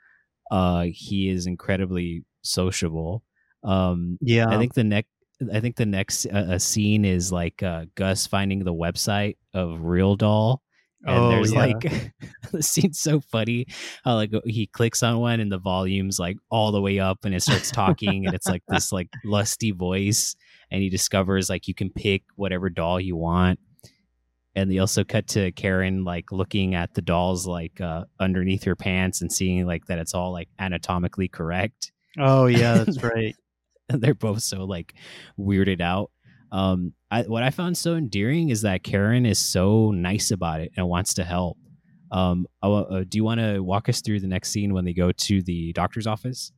uh, 0.51 0.87
he 0.93 1.29
is 1.29 1.47
incredibly 1.47 2.25
sociable. 2.43 3.23
Um, 3.63 4.19
yeah 4.21 4.49
I 4.49 4.59
think 4.59 4.75
the 4.75 4.85
next. 4.85 5.09
I 5.53 5.59
think 5.59 5.75
the 5.77 5.87
next 5.87 6.27
uh, 6.27 6.47
uh, 6.53 6.59
scene 6.59 7.05
is 7.05 7.33
like 7.33 7.63
uh, 7.63 7.87
Gus 7.97 8.27
finding 8.27 8.63
the 8.63 8.73
website 8.73 9.37
of 9.53 9.83
Real 9.83 10.15
Doll, 10.15 10.63
and 11.03 11.17
Oh, 11.19 11.29
there's 11.31 11.53
yeah. 11.53 11.59
like 11.59 11.81
the 12.53 12.63
scene's 12.63 13.01
so 13.01 13.21
funny. 13.21 13.67
How 14.05 14.15
like 14.15 14.31
he 14.45 14.69
clicks 14.69 15.03
on 15.03 15.19
one 15.19 15.41
and 15.41 15.51
the 15.51 15.59
volume's 15.59 16.21
like 16.21 16.37
all 16.51 16.71
the 16.73 16.81
way 16.81 17.01
up, 17.01 17.25
and 17.25 17.35
it 17.35 17.43
starts 17.43 17.71
talking, 17.73 18.27
and 18.27 18.35
it's 18.35 18.47
like 18.47 18.63
this 18.69 18.93
like 18.93 19.09
lusty 19.25 19.73
voice, 19.73 20.37
and 20.71 20.83
he 20.83 20.89
discovers 20.89 21.51
like 21.51 21.67
you 21.67 21.75
can 21.75 21.91
pick 21.91 22.23
whatever 22.37 22.71
doll 22.71 23.01
you 23.01 23.17
want. 23.17 23.59
And 24.57 24.71
they 24.71 24.79
also 24.79 25.03
cut 25.03 25.27
to 25.29 25.51
Karen 25.53 26.05
like 26.05 26.31
looking 26.31 26.75
at 26.75 26.95
the 26.95 27.03
dolls 27.03 27.47
like 27.47 27.81
uh, 27.81 28.05
underneath 28.21 28.65
her 28.65 28.77
pants 28.77 29.21
and 29.21 29.33
seeing 29.33 29.67
like 29.67 29.87
that 29.87 29.99
it's 29.99 30.15
all 30.15 30.33
like 30.33 30.49
anatomically 30.61 31.27
correct 31.27 31.91
oh 32.19 32.47
yeah 32.47 32.75
that's 32.85 33.03
right 33.03 33.35
they're 33.89 34.15
both 34.15 34.43
so 34.43 34.65
like 34.65 34.95
weirded 35.39 35.81
out. 35.81 36.11
Um, 36.53 36.93
I, 37.11 37.23
what 37.23 37.43
I 37.43 37.51
found 37.51 37.77
so 37.77 37.95
endearing 37.95 38.51
is 38.51 38.63
that 38.63 38.85
Karen 38.85 39.27
is 39.27 39.39
so 39.39 39.91
nice 39.91 40.31
about 40.31 40.61
it 40.61 40.73
and 40.77 40.89
wants 40.89 41.15
to 41.15 41.25
help. 41.25 41.59
Um, 42.11 42.47
I 42.63 42.69
uh, 42.69 43.05
do 43.09 43.19
you 43.19 43.25
want 43.25 43.41
to 43.41 43.61
walk 43.61 43.89
us 43.89 44.01
through 44.01 44.21
the 44.21 44.29
next 44.29 44.51
scene 44.51 44.73
when 44.73 44.85
they 44.85 44.93
go 44.93 45.11
to 45.11 45.43
the 45.43 45.73
doctor's 45.73 46.07
office? 46.07 46.53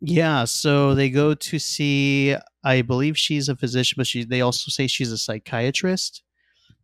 Yeah, 0.00 0.44
so 0.44 0.94
they 0.94 1.10
go 1.10 1.34
to 1.34 1.58
see. 1.58 2.34
I 2.64 2.80
believe 2.82 3.18
she's 3.18 3.50
a 3.50 3.56
physician, 3.56 3.96
but 3.98 4.06
she. 4.06 4.24
They 4.24 4.40
also 4.40 4.70
say 4.70 4.86
she's 4.86 5.12
a 5.12 5.18
psychiatrist, 5.18 6.22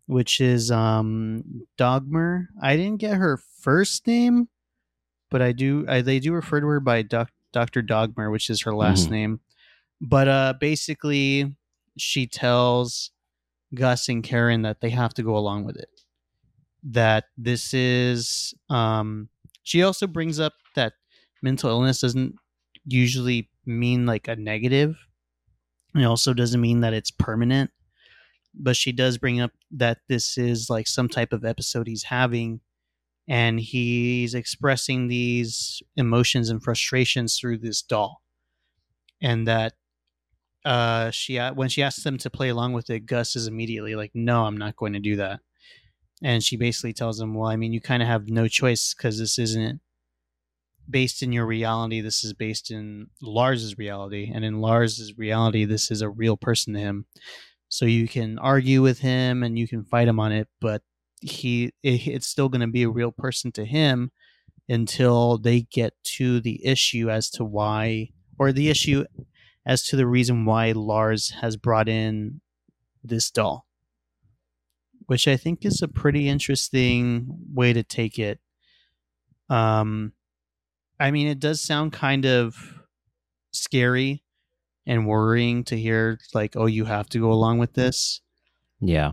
which 0.07 0.41
is 0.41 0.71
um 0.71 1.63
Dagmar. 1.79 2.49
I 2.63 2.77
didn't 2.77 2.99
get 3.01 3.17
her 3.17 3.39
first 3.61 4.07
name, 4.07 4.49
but 5.31 5.43
I 5.43 5.53
do. 5.53 5.85
I, 5.89 6.01
they 6.01 6.19
do 6.21 6.33
refer 6.33 6.61
to 6.61 6.67
her 6.67 6.81
by 6.81 7.03
doc, 7.03 7.31
Doctor 7.53 7.83
Dagmar, 7.83 8.31
which 8.31 8.51
is 8.51 8.63
her 8.63 8.75
last 8.75 9.07
Mhm. 9.09 9.11
name. 9.11 9.41
But 10.01 10.29
uh, 10.29 10.55
basically, 10.61 11.55
she 11.97 12.27
tells 12.27 13.11
Gus 13.75 14.09
and 14.09 14.23
Karen 14.23 14.63
that 14.63 14.81
they 14.81 14.91
have 14.91 15.15
to 15.15 15.23
go 15.23 15.37
along 15.37 15.65
with 15.65 15.77
it. 15.77 15.89
That 16.83 17.25
this 17.37 17.73
is. 17.75 18.55
Um, 18.71 19.29
she 19.63 19.83
also 19.83 20.07
brings 20.07 20.39
up 20.39 20.53
that 20.77 20.93
mental 21.43 21.71
illness 21.71 22.01
doesn't 22.03 22.37
usually 22.87 23.51
mean 23.65 24.07
like 24.07 24.29
a 24.29 24.37
negative. 24.37 24.97
It 25.95 26.05
also 26.05 26.35
doesn't 26.35 26.61
mean 26.61 26.81
that 26.83 26.93
it's 26.93 27.11
permanent. 27.11 27.71
But 28.57 28.77
she 28.77 28.93
does 28.93 29.19
bring 29.19 29.41
up 29.41 29.53
that 29.73 29.99
this 30.09 30.39
is 30.39 30.71
like 30.71 30.87
some 30.87 31.09
type 31.09 31.33
of 31.33 31.45
episode 31.45 31.87
he's 31.87 32.05
having 32.05 32.61
and 33.29 33.59
he's 33.59 34.35
expressing 34.35 35.09
these 35.09 35.83
emotions 35.97 36.49
and 36.49 36.63
frustrations 36.63 37.39
through 37.39 37.59
this 37.59 37.83
doll. 37.83 38.23
And 39.21 39.47
that 39.49 39.75
uh 40.65 41.11
she 41.11 41.39
when 41.39 41.69
she 41.69 41.83
asks 41.83 42.03
them 42.03 42.19
to 42.19 42.31
play 42.31 42.49
along 42.49 42.73
with 42.73 42.91
it, 42.91 43.07
Gus 43.07 43.37
is 43.37 43.47
immediately 43.47 43.95
like, 43.95 44.13
"No, 44.15 44.45
I'm 44.45 44.57
not 44.57 44.77
going 44.77 44.93
to 44.95 45.01
do 45.01 45.17
that." 45.17 45.41
And 46.23 46.43
she 46.43 46.57
basically 46.57 46.93
tells 46.93 47.21
him, 47.21 47.35
"Well, 47.35 47.49
I 47.51 47.57
mean, 47.57 47.73
you 47.73 47.81
kind 47.81 48.03
of 48.03 48.09
have 48.09 48.29
no 48.29 48.49
choice 48.49 48.95
because 48.95 49.19
this 49.19 49.39
isn't 49.39 49.81
based 50.89 51.23
in 51.23 51.33
your 51.33 51.47
reality. 51.47 52.01
This 52.01 52.25
is 52.25 52.33
based 52.33 52.71
in 52.71 53.09
Lars's 53.21 53.79
reality, 53.79 54.31
and 54.33 54.45
in 54.45 54.61
Lars's 54.61 55.17
reality, 55.19 55.65
this 55.65 55.91
is 55.91 56.01
a 56.03 56.11
real 56.11 56.37
person 56.37 56.75
to 56.75 56.81
him. 56.81 57.07
So 57.69 57.85
you 57.85 58.09
can 58.09 58.39
argue 58.39 58.83
with 58.83 59.01
him 59.01 59.43
and 59.43 59.59
you 59.59 59.67
can 59.67 59.85
fight 59.85 60.09
him 60.09 60.21
on 60.21 60.33
it, 60.33 60.49
but 60.61 60.83
he 61.21 61.73
it, 61.83 62.07
it's 62.07 62.27
still 62.27 62.49
going 62.49 62.61
to 62.61 62.67
be 62.67 62.83
a 62.83 62.91
real 62.91 63.13
person 63.13 63.53
to 63.53 63.65
him 63.65 64.13
until 64.69 65.39
they 65.39 65.63
get 65.63 65.95
to 66.05 66.41
the 66.41 66.65
issue 66.65 67.11
as 67.11 67.31
to 67.31 67.45
why, 67.45 68.11
or 68.39 68.53
the 68.53 68.69
issue 68.69 69.05
as 69.65 69.83
to 69.85 69.97
the 69.97 70.07
reason 70.07 70.45
why 70.45 70.73
Lars 70.73 71.31
has 71.41 71.57
brought 71.57 71.89
in 71.89 72.41
this 73.03 73.31
doll." 73.31 73.67
Which 75.07 75.29
I 75.29 75.37
think 75.37 75.65
is 75.65 75.83
a 75.83 75.89
pretty 75.89 76.29
interesting 76.29 77.27
way 77.53 77.73
to 77.73 77.85
take 77.85 78.19
it. 78.19 78.41
Um, 79.49 80.13
I 80.99 81.13
mean, 81.13 81.29
it 81.29 81.39
does 81.39 81.61
sound 81.61 81.93
kind 81.93 82.27
of 82.27 82.57
scary 83.53 84.25
and 84.87 85.07
worrying 85.07 85.65
to 85.65 85.77
hear, 85.79 86.19
like, 86.35 86.55
oh, 86.57 86.67
you 86.67 86.85
have 86.85 87.09
to 87.11 87.19
go 87.19 87.33
along 87.33 87.59
with 87.59 87.75
this. 87.75 88.21
Yeah, 88.81 89.13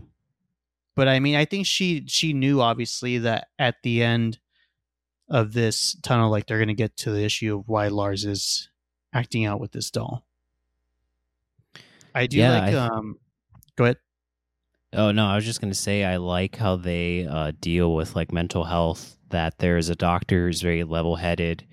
But 0.94 1.08
I 1.08 1.18
mean, 1.20 1.34
I 1.36 1.44
think 1.44 1.66
she 1.66 2.04
she 2.06 2.32
knew 2.32 2.60
obviously 2.60 3.18
that 3.18 3.48
at 3.58 3.76
the 3.82 4.02
end 4.02 4.38
of 5.28 5.52
this 5.52 5.96
tunnel, 6.02 6.30
like 6.30 6.46
they're 6.46 6.58
gonna 6.58 6.74
get 6.74 6.96
to 6.98 7.10
the 7.10 7.24
issue 7.24 7.58
of 7.58 7.68
why 7.68 7.88
Lars 7.88 8.24
is 8.24 8.68
acting 9.12 9.46
out 9.46 9.58
with 9.60 9.72
this 9.72 9.90
doll. 9.90 10.26
I 12.14 12.26
do 12.26 12.38
Yeah, 12.38 12.58
like. 12.60 12.74
I- 12.74 12.86
um, 12.86 13.18
go 13.76 13.84
ahead. 13.84 13.96
Oh 14.92 15.10
no, 15.10 15.26
I 15.26 15.34
was 15.34 15.44
just 15.44 15.60
gonna 15.60 15.74
say 15.74 16.04
I 16.04 16.18
like 16.18 16.54
how 16.56 16.76
they 16.76 17.26
uh, 17.26 17.50
deal 17.60 17.94
with 17.96 18.14
like 18.14 18.32
mental 18.32 18.62
health. 18.64 19.16
That 19.30 19.58
there's 19.58 19.88
a 19.88 19.96
doctor 19.96 20.46
who's 20.46 20.62
very 20.62 20.84
level-headed, 20.84 21.66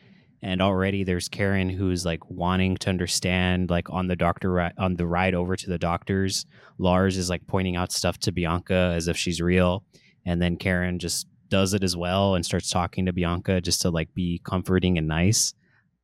and 0.44 0.62
already 0.62 1.04
there's 1.04 1.30
Karen 1.30 1.70
who's 1.70 2.06
like 2.06 2.28
wanting 2.30 2.76
to 2.78 2.90
understand 2.90 3.70
like 3.70 3.90
on 3.90 4.08
the 4.08 4.16
doctor 4.16 4.52
ri- 4.52 4.72
on 4.78 4.96
the 4.96 5.06
ride 5.08 5.36
over 5.36 5.56
to 5.56 5.70
the 5.70 5.78
doctors 5.78 6.46
Lars 6.78 7.18
is 7.18 7.30
like 7.30 7.46
pointing 7.48 7.76
out 7.76 7.92
stuff 7.92 8.18
to 8.20 8.32
Bianca 8.32 8.94
as 8.96 9.08
if 9.08 9.18
she's 9.18 9.40
real 9.42 9.84
and 10.26 10.42
then 10.42 10.58
Karen 10.58 11.00
just 11.00 11.28
does 11.50 11.74
it 11.74 11.84
as 11.84 11.96
well 11.98 12.36
and 12.36 12.46
starts 12.46 12.70
talking 12.70 13.06
to 13.06 13.14
Bianca 13.14 13.60
just 13.62 13.82
to 13.82 13.90
like 13.92 14.14
be 14.14 14.40
comforting 14.44 14.98
and 14.98 15.08
nice 15.08 15.54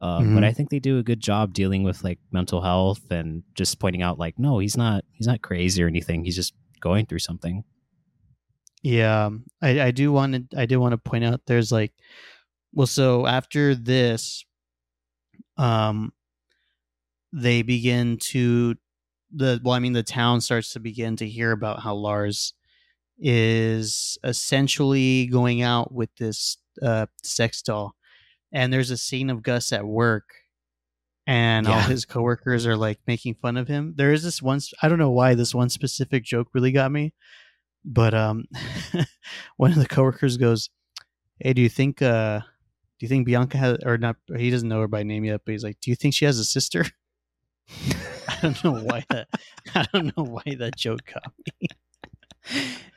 uh, 0.02 0.20
Mhm. 0.20 0.36
but 0.36 0.44
I 0.44 0.52
think 0.54 0.70
they 0.70 0.80
do 0.80 1.00
a 1.00 1.04
good 1.04 1.20
job 1.20 1.54
dealing 1.54 1.82
with 1.84 2.04
like 2.04 2.20
mental 2.32 2.62
health 2.62 3.10
and 3.10 3.42
just 3.56 3.80
pointing 3.80 4.04
out 4.04 4.20
like 4.20 4.38
no 4.38 4.60
he's 4.60 4.78
not 4.78 5.04
he's 5.14 5.26
not 5.28 5.42
crazy 5.42 5.82
or 5.82 5.88
anything 5.88 6.24
he's 6.24 6.36
just 6.36 6.54
going 6.82 7.06
through 7.08 7.20
something 7.20 7.64
Yeah, 8.84 9.30
I, 9.62 9.82
I 9.82 9.92
do 9.92 10.12
want 10.12 10.52
to 10.52 10.60
I 10.60 10.66
do 10.68 10.80
want 10.80 10.94
to 10.94 10.98
point 10.98 11.24
out 11.24 11.42
there's 11.48 11.72
like 11.72 11.94
well 12.74 12.88
so 12.88 13.26
after 13.26 13.74
this 13.76 14.46
um 15.58 16.12
they 17.34 17.62
begin 17.62 18.18
to 18.18 18.76
the 19.34 19.60
well 19.64 19.74
I 19.74 19.80
mean 19.80 19.94
the 19.94 20.04
town 20.04 20.42
starts 20.42 20.72
to 20.74 20.80
begin 20.80 21.16
to 21.18 21.28
hear 21.28 21.52
about 21.52 21.82
how 21.82 21.96
Lars 21.96 22.54
is 23.20 24.18
essentially 24.24 25.28
going 25.28 25.62
out 25.62 25.92
with 25.92 26.10
this 26.18 26.58
uh 26.82 27.08
sex 27.24 27.62
doll 27.62 27.96
and 28.52 28.72
there's 28.72 28.92
a 28.92 28.98
scene 28.98 29.30
of 29.30 29.44
Gus 29.44 29.74
at 29.74 29.86
work 29.86 30.30
and 31.26 31.68
all 31.68 31.74
Yeah. 31.74 31.88
his 31.88 32.06
coworkers 32.06 32.66
are 32.66 32.78
like 32.78 33.00
making 33.06 33.36
fun 33.36 33.58
of 33.58 33.68
him. 33.68 33.94
There 33.98 34.14
is 34.14 34.24
this 34.24 34.42
one 34.42 34.62
I 34.82 34.88
don't 34.88 35.00
know 35.00 35.12
why 35.12 35.34
this 35.34 35.54
one 35.54 35.70
specific 35.70 36.24
joke 36.24 36.48
really 36.54 36.72
got 36.72 36.92
me 36.92 37.14
but 37.84 38.14
um 38.14 38.46
one 39.58 39.72
of 39.72 39.78
the 39.78 39.88
coworkers 39.88 40.38
goes 40.38 40.70
hey 41.40 41.54
do 41.54 41.62
you 41.62 41.70
think 41.70 42.02
uh 42.02 42.42
do 43.00 43.06
you 43.06 43.08
think 43.08 43.26
bianca 43.26 43.58
has 43.58 43.78
or 43.86 43.98
not 43.98 44.16
he 44.36 44.50
doesn't 44.50 44.70
know 44.70 44.82
her 44.82 44.88
by 44.88 45.04
name 45.04 45.26
yet 45.26 45.42
but 45.46 45.52
he's 45.52 45.64
like 45.64 45.80
do 45.82 45.90
you 45.90 45.96
think 45.96 46.14
she 46.14 46.26
has 46.26 46.40
a 46.40 46.46
sister? 46.46 46.86
I 48.30 48.38
don't 48.42 48.64
know 48.64 48.74
why 48.74 49.04
that 49.10 49.28
i 49.76 49.86
don't 49.94 50.18
know 50.18 50.24
why 50.24 50.56
that 50.58 50.76
joke 50.76 51.02
got 51.14 51.34
me. 51.62 51.68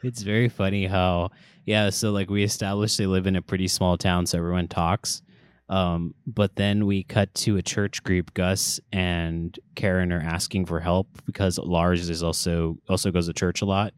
It's 0.03 0.23
very 0.23 0.49
funny 0.49 0.87
how 0.87 1.31
yeah 1.67 1.91
so 1.91 2.11
like 2.13 2.31
we 2.31 2.45
established 2.45 2.99
they 2.99 3.07
live 3.07 3.27
in 3.27 3.37
a 3.37 3.43
pretty 3.43 3.69
small 3.69 3.97
town 3.97 4.27
so 4.27 4.39
everyone 4.39 4.69
talks 4.69 5.23
um, 5.69 6.17
but 6.27 6.57
then 6.57 6.85
we 6.85 7.05
cut 7.05 7.33
to 7.37 7.57
a 7.57 7.63
church 7.63 8.03
group 8.03 8.35
gus 8.35 8.81
and 8.93 9.59
karen 9.75 10.13
are 10.13 10.21
asking 10.21 10.67
for 10.67 10.81
help 10.81 11.09
because 11.27 11.59
lars 11.59 12.09
is 12.09 12.23
also 12.23 12.79
also 12.89 13.11
goes 13.11 13.27
to 13.27 13.33
church 13.33 13.63
a 13.63 13.65
lot 13.67 13.93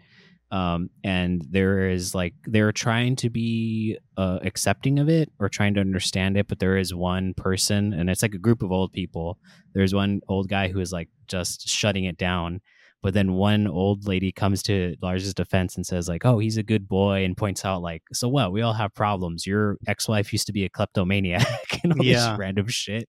um, 0.53 0.91
and 1.03 1.43
there 1.51 1.89
is 1.91 2.15
like 2.15 2.35
they're 2.45 2.71
trying 2.73 3.17
to 3.17 3.31
be 3.31 3.99
uh, 4.17 4.39
accepting 4.43 4.99
of 5.01 5.09
it 5.09 5.29
or 5.41 5.49
trying 5.49 5.75
to 5.75 5.81
understand 5.81 6.37
it 6.37 6.47
but 6.47 6.59
there 6.61 6.77
is 6.77 6.95
one 6.95 7.35
person 7.35 7.93
and 7.93 8.09
it's 8.11 8.23
like 8.23 8.35
a 8.35 8.39
group 8.39 8.63
of 8.63 8.71
old 8.71 8.93
people 8.93 9.39
there's 9.75 9.95
one 9.95 10.21
old 10.29 10.49
guy 10.49 10.69
who 10.69 10.79
is 10.79 10.93
like 10.93 11.09
just 11.27 11.67
shutting 11.69 12.05
it 12.05 12.19
down 12.19 12.61
but 13.03 13.15
then 13.15 13.33
one 13.33 13.67
old 13.67 14.07
lady 14.07 14.31
comes 14.31 14.63
to 14.65 14.95
Lars's 15.03 15.35
defense 15.35 15.75
and 15.75 15.85
says, 15.85 16.09
like, 16.09 16.25
oh, 16.25 16.39
he's 16.39 16.57
a 16.57 16.63
good 16.63 16.87
boy, 16.87 17.25
and 17.25 17.37
points 17.37 17.65
out, 17.65 17.83
like, 17.83 18.05
so 18.13 18.29
what? 18.29 18.53
We 18.53 18.63
all 18.63 18.75
have 18.75 18.95
problems. 18.95 19.45
Your 19.45 19.77
ex 19.89 20.07
wife 20.07 20.33
used 20.33 20.47
to 20.47 20.53
be 20.53 20.65
a 20.65 20.69
kleptomaniac 20.71 21.45
and 21.83 21.95
all 21.95 22.05
Yeah. 22.05 22.31
this 22.31 22.39
random 22.39 22.69
shit. 22.69 23.09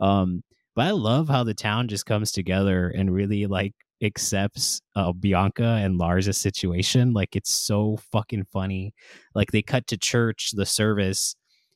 Um, 0.00 0.42
but 0.76 0.86
I 0.86 0.90
love 0.90 1.30
how 1.30 1.44
the 1.44 1.54
town 1.54 1.88
just 1.88 2.04
comes 2.04 2.30
together 2.30 2.90
and 2.94 3.10
really 3.10 3.46
like 3.46 3.72
accepts 4.02 4.80
uh, 4.96 5.12
Bianca 5.12 5.78
and 5.82 5.98
Lars' 5.98 6.36
situation. 6.36 7.12
Like 7.12 7.36
it's 7.36 7.54
so 7.54 7.98
fucking 8.10 8.46
funny. 8.52 8.94
Like 9.34 9.52
they 9.52 9.62
cut 9.62 9.86
to 9.88 9.96
church, 9.96 10.50
the 10.54 10.66
service, 10.66 11.34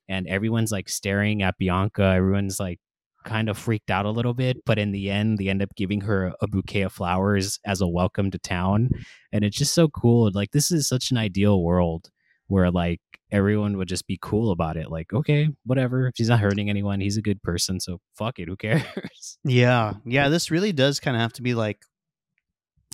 and 0.09 0.27
everyone's 0.27 0.73
like 0.73 0.89
staring 0.89 1.43
at 1.43 1.59
Bianca. 1.59 2.05
Everyone's 2.05 2.61
like 2.61 2.81
kind 3.25 3.49
of 3.49 3.59
freaked 3.59 3.91
out 3.91 4.07
a 4.07 4.11
little 4.11 4.35
bit, 4.35 4.65
but 4.65 4.79
in 4.79 4.93
the 4.93 5.11
end, 5.11 5.39
they 5.39 5.49
end 5.49 5.62
up 5.62 5.75
giving 5.77 6.03
her 6.03 6.33
a 6.41 6.47
bouquet 6.47 6.83
of 6.83 6.93
flowers 6.93 7.59
as 7.67 7.81
a 7.81 7.89
welcome 7.89 8.31
to 8.31 8.39
town. 8.39 8.89
And 9.33 9.45
it's 9.45 9.57
just 9.57 9.75
so 9.75 9.89
cool. 9.89 10.31
Like, 10.33 10.53
this 10.53 10.71
is 10.71 10.89
such 10.89 11.11
an 11.11 11.19
ideal 11.19 11.62
world 11.62 12.09
where, 12.47 12.71
like, 12.71 13.01
everyone 13.31 13.77
would 13.77 13.89
just 13.89 14.07
be 14.07 14.19
cool 14.23 14.53
about 14.53 14.77
it. 14.77 14.91
Like, 14.91 15.12
okay, 15.12 15.49
whatever. 15.65 16.07
If 16.07 16.15
he's 16.17 16.29
not 16.29 16.41
hurting 16.41 16.71
anyone, 16.71 17.01
he's 17.01 17.17
a 17.17 17.23
good 17.23 17.43
person. 17.43 17.81
So 17.81 17.99
fuck 18.15 18.39
it. 18.39 18.49
Who 18.49 18.57
cares? 18.57 19.39
yeah 19.45 19.95
yeah 20.05 20.29
this 20.29 20.51
really 20.51 20.73
does 20.73 21.01
kind 21.01 21.17
of 21.17 21.21
have 21.21 21.33
to 21.33 21.43
be 21.43 21.55
like 21.55 21.79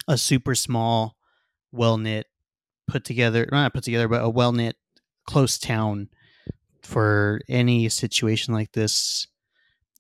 a 0.09 0.19
super 0.19 0.55
small 0.55 1.17
well 1.71 1.97
knit 1.97 2.27
put 2.89 3.05
together 3.05 3.49
not 3.53 3.73
put 3.73 3.85
together 3.85 4.09
but 4.09 4.23
a 4.23 4.29
well 4.29 4.53
knit 4.53 4.77
close 5.27 5.59
town 5.59 6.09
for 6.83 7.41
any 7.49 7.89
situation 7.89 8.53
like 8.53 8.73
this 8.73 9.29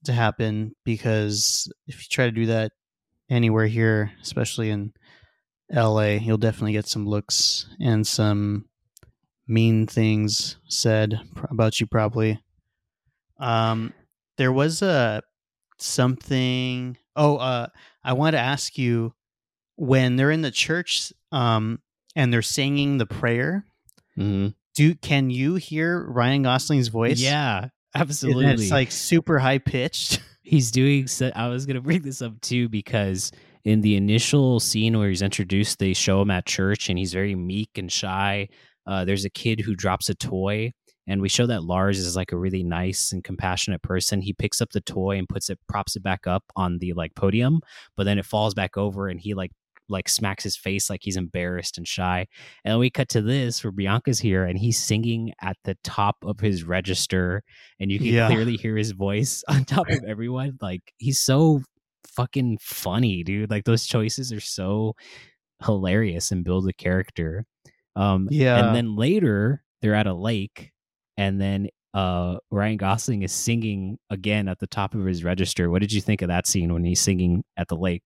to 0.04 0.12
happen 0.12 0.74
because 0.84 1.72
if 1.86 2.02
you 2.02 2.06
try 2.10 2.26
to 2.26 2.32
do 2.32 2.46
that 2.46 2.72
anywhere 3.30 3.66
here, 3.66 4.12
especially 4.20 4.70
in 4.70 4.92
LA, 5.72 6.18
you'll 6.20 6.36
definitely 6.36 6.72
get 6.72 6.86
some 6.86 7.06
looks 7.06 7.66
and 7.80 8.06
some 8.06 8.66
mean 9.46 9.86
things 9.86 10.56
said 10.68 11.20
about 11.50 11.80
you 11.80 11.86
probably. 11.86 12.40
Um 13.38 13.92
there 14.38 14.52
was 14.52 14.82
a 14.82 15.22
something 15.78 16.96
oh 17.16 17.36
uh 17.36 17.66
I 18.04 18.12
wanted 18.12 18.32
to 18.32 18.42
ask 18.42 18.78
you 18.78 19.14
when 19.82 20.14
they're 20.16 20.30
in 20.30 20.42
the 20.42 20.50
church 20.50 21.12
um 21.32 21.80
and 22.14 22.32
they're 22.32 22.42
singing 22.42 22.98
the 22.98 23.06
prayer 23.06 23.66
Mm-hmm. 24.18 24.48
do 24.74 24.94
can 24.94 25.30
you 25.30 25.54
hear 25.54 26.04
Ryan 26.04 26.42
Gosling's 26.42 26.88
voice? 26.88 27.18
Yeah, 27.18 27.62
And 27.62 27.72
absolutely. 27.94 28.44
It's 28.64 28.70
like 28.70 28.92
super 28.92 29.38
high 29.38 29.56
pitched. 29.58 30.20
he's 30.44 30.70
doing 30.70 31.06
so 31.06 31.30
i 31.34 31.48
was 31.48 31.64
going 31.66 31.76
to 31.76 31.80
bring 31.80 32.02
this 32.02 32.20
up 32.20 32.38
too 32.42 32.68
because 32.68 33.30
in 33.64 33.80
the 33.80 33.94
initial 33.96 34.58
scene 34.60 34.98
where 34.98 35.08
he's 35.08 35.22
introduced 35.22 35.78
they 35.78 35.92
show 35.94 36.20
him 36.20 36.30
at 36.32 36.44
church 36.46 36.88
and 36.90 36.98
he's 36.98 37.12
very 37.12 37.34
meek 37.34 37.70
and 37.76 37.90
shy 37.92 38.48
uh, 38.86 39.04
there's 39.04 39.24
a 39.24 39.30
kid 39.30 39.60
who 39.60 39.74
drops 39.76 40.08
a 40.08 40.14
toy 40.16 40.72
and 41.06 41.22
we 41.22 41.28
show 41.28 41.46
that 41.46 41.62
lars 41.62 41.98
is 42.00 42.16
like 42.16 42.32
a 42.32 42.36
really 42.36 42.64
nice 42.64 43.12
and 43.12 43.22
compassionate 43.22 43.80
person 43.82 44.20
he 44.20 44.32
picks 44.32 44.60
up 44.60 44.70
the 44.72 44.80
toy 44.80 45.16
and 45.16 45.28
puts 45.28 45.48
it 45.48 45.58
props 45.68 45.94
it 45.94 46.02
back 46.02 46.26
up 46.26 46.42
on 46.56 46.78
the 46.78 46.92
like 46.94 47.14
podium 47.14 47.60
but 47.96 48.02
then 48.04 48.18
it 48.18 48.26
falls 48.26 48.52
back 48.52 48.76
over 48.76 49.06
and 49.08 49.20
he 49.20 49.34
like 49.34 49.52
like 49.92 50.08
smacks 50.08 50.42
his 50.42 50.56
face 50.56 50.90
like 50.90 51.00
he's 51.02 51.16
embarrassed 51.16 51.78
and 51.78 51.86
shy 51.86 52.26
and 52.64 52.78
we 52.80 52.90
cut 52.90 53.08
to 53.10 53.22
this 53.22 53.62
where 53.62 53.70
bianca's 53.70 54.18
here 54.18 54.44
and 54.44 54.58
he's 54.58 54.82
singing 54.82 55.32
at 55.40 55.56
the 55.64 55.76
top 55.84 56.16
of 56.22 56.40
his 56.40 56.64
register 56.64 57.42
and 57.78 57.92
you 57.92 57.98
can 57.98 58.08
Yeah. 58.08 58.26
clearly 58.28 58.56
hear 58.56 58.76
his 58.76 58.90
voice 58.92 59.44
on 59.48 59.64
top 59.64 59.88
of 59.88 60.02
everyone. 60.08 60.58
Like 60.60 60.92
he's 60.98 61.20
so 61.20 61.62
fucking 62.16 62.58
funny, 62.60 63.22
dude. 63.22 63.50
Like 63.50 63.64
those 63.64 63.86
choices 63.86 64.32
are 64.32 64.40
so 64.40 64.94
hilarious 65.64 66.30
and 66.32 66.44
build 66.44 66.68
a 66.68 66.72
character. 66.72 67.44
Um, 67.96 68.28
Yeah. 68.30 68.58
and 68.66 68.74
then 68.74 68.96
later 68.96 69.62
they're 69.80 69.94
at 69.94 70.06
a 70.06 70.14
lake, 70.14 70.70
and 71.16 71.40
then 71.40 71.68
uh, 71.94 72.36
Ryan 72.50 72.76
Gosling 72.78 73.22
is 73.22 73.32
singing 73.32 73.98
again 74.10 74.48
at 74.48 74.58
the 74.60 74.66
top 74.66 74.94
of 74.94 75.04
his 75.04 75.24
register. 75.24 75.68
What 75.70 75.80
did 75.82 75.92
you 75.92 76.00
think 76.00 76.22
of 76.22 76.28
that 76.28 76.46
scene 76.46 76.72
when 76.72 76.84
he's 76.84 77.00
singing 77.00 77.44
at 77.56 77.68
the 77.68 77.76
lake? 77.76 78.02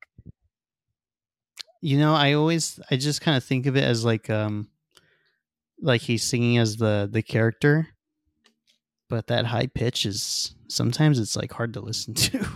You 1.82 1.98
know, 1.98 2.14
I 2.14 2.32
always 2.32 2.80
I 2.90 2.96
just 2.96 3.20
kind 3.20 3.36
of 3.36 3.44
think 3.44 3.66
of 3.66 3.76
it 3.76 3.84
as 3.84 4.04
like 4.04 4.28
um 4.30 4.68
like 5.80 6.00
he's 6.02 6.22
singing 6.24 6.58
as 6.58 6.76
the 6.76 7.08
the 7.10 7.22
character. 7.22 7.88
But 9.08 9.28
that 9.28 9.46
high 9.46 9.68
pitch 9.68 10.04
is 10.04 10.54
sometimes 10.68 11.18
it's 11.20 11.36
like 11.36 11.52
hard 11.52 11.74
to 11.74 11.80
listen 11.80 12.14
to. 12.24 12.46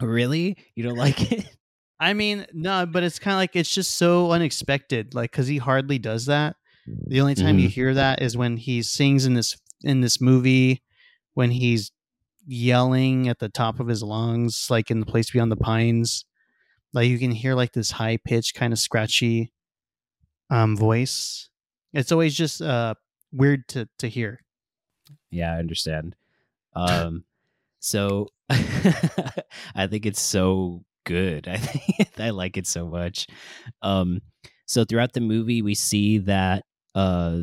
Really, 0.00 0.56
you 0.74 0.84
don't 0.84 0.96
like 0.96 1.32
it? 1.32 1.46
I 2.00 2.14
mean, 2.14 2.46
no, 2.52 2.86
but 2.86 3.02
it's 3.02 3.18
kind 3.18 3.32
of 3.34 3.38
like 3.38 3.56
it's 3.56 3.72
just 3.74 3.96
so 3.96 4.30
unexpected 4.30 5.14
like 5.14 5.32
cuz 5.32 5.48
he 5.48 5.58
hardly 5.58 5.98
does 5.98 6.26
that. 6.26 6.54
The 6.86 7.20
only 7.20 7.34
time 7.34 7.58
you 7.58 7.68
Mhm. 7.68 7.72
hear 7.72 7.94
that 7.94 8.22
is 8.22 8.36
when 8.36 8.56
he 8.56 8.82
sings 8.82 9.26
in 9.26 9.34
this 9.34 9.56
in 9.82 10.00
this 10.00 10.20
movie 10.20 10.82
when 11.34 11.50
he's 11.50 11.90
yelling 12.46 13.28
at 13.28 13.40
the 13.40 13.48
top 13.48 13.78
of 13.80 13.88
his 13.88 14.02
lungs 14.02 14.68
like 14.70 14.90
in 14.90 15.00
the 15.00 15.06
place 15.06 15.30
beyond 15.30 15.50
the 15.52 15.56
pines. 15.56 16.24
Like 16.92 17.08
you 17.08 17.18
can 17.18 17.30
hear 17.30 17.54
like 17.54 17.72
this 17.72 17.90
high 17.90 18.16
pitched 18.16 18.54
kind 18.54 18.72
of 18.72 18.78
scratchy 18.78 19.52
um 20.50 20.76
voice. 20.76 21.50
It's 21.92 22.12
always 22.12 22.34
just 22.34 22.62
uh 22.62 22.94
weird 23.32 23.68
to 23.68 23.88
to 23.98 24.08
hear. 24.08 24.40
Yeah, 25.30 25.54
I 25.54 25.58
understand. 25.58 26.14
Um, 26.74 27.24
so 27.80 28.28
I 28.50 29.88
think 29.88 30.06
it's 30.06 30.20
so 30.20 30.84
good. 31.04 31.48
I 31.48 31.56
think 31.56 32.20
I 32.20 32.30
like 32.30 32.56
it 32.56 32.68
so 32.68 32.86
much. 32.86 33.26
Um, 33.82 34.20
so 34.66 34.84
throughout 34.84 35.12
the 35.12 35.20
movie, 35.20 35.60
we 35.62 35.74
see 35.74 36.18
that 36.18 36.64
uh, 36.94 37.40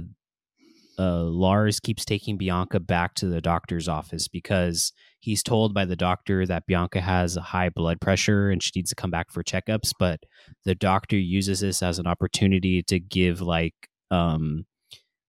uh, 0.97 1.23
Lars 1.23 1.79
keeps 1.79 2.05
taking 2.05 2.37
Bianca 2.37 2.79
back 2.79 3.15
to 3.15 3.25
the 3.25 3.41
doctor's 3.41 3.89
office 3.89 4.27
because 4.27 4.93
he's 5.25 5.41
told 5.41 5.73
by 5.73 5.85
the 5.85 5.95
doctor 5.95 6.45
that 6.45 6.67
Bianca 6.67 7.01
has 7.01 7.35
a 7.35 7.41
high 7.41 7.69
blood 7.69 7.99
pressure 7.99 8.51
and 8.51 8.61
she 8.61 8.71
needs 8.75 8.91
to 8.91 8.95
come 8.95 9.09
back 9.09 9.31
for 9.31 9.43
checkups. 9.43 9.91
But 9.97 10.19
the 10.65 10.75
doctor 10.75 11.17
uses 11.17 11.61
this 11.61 11.81
as 11.81 11.97
an 11.97 12.05
opportunity 12.05 12.83
to 12.83 12.99
give 12.99 13.41
like 13.41 13.73
um, 14.11 14.65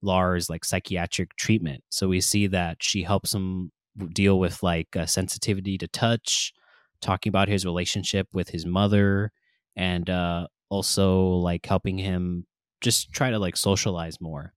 Lars 0.02 0.50
like 0.50 0.66
psychiatric 0.66 1.34
treatment. 1.36 1.82
So 1.88 2.08
we 2.08 2.20
see 2.20 2.46
that 2.48 2.76
she 2.82 3.04
helps 3.04 3.34
him 3.34 3.72
deal 4.12 4.38
with 4.38 4.62
like 4.62 4.94
uh, 4.94 5.06
sensitivity 5.06 5.78
to 5.78 5.88
touch, 5.88 6.52
talking 7.00 7.30
about 7.30 7.48
his 7.48 7.64
relationship 7.64 8.28
with 8.34 8.50
his 8.50 8.66
mother, 8.66 9.32
and 9.76 10.10
uh, 10.10 10.46
also 10.68 11.28
like 11.28 11.64
helping 11.64 11.96
him 11.96 12.44
just 12.82 13.12
try 13.12 13.30
to 13.30 13.38
like 13.38 13.56
socialize 13.56 14.20
more. 14.20 14.52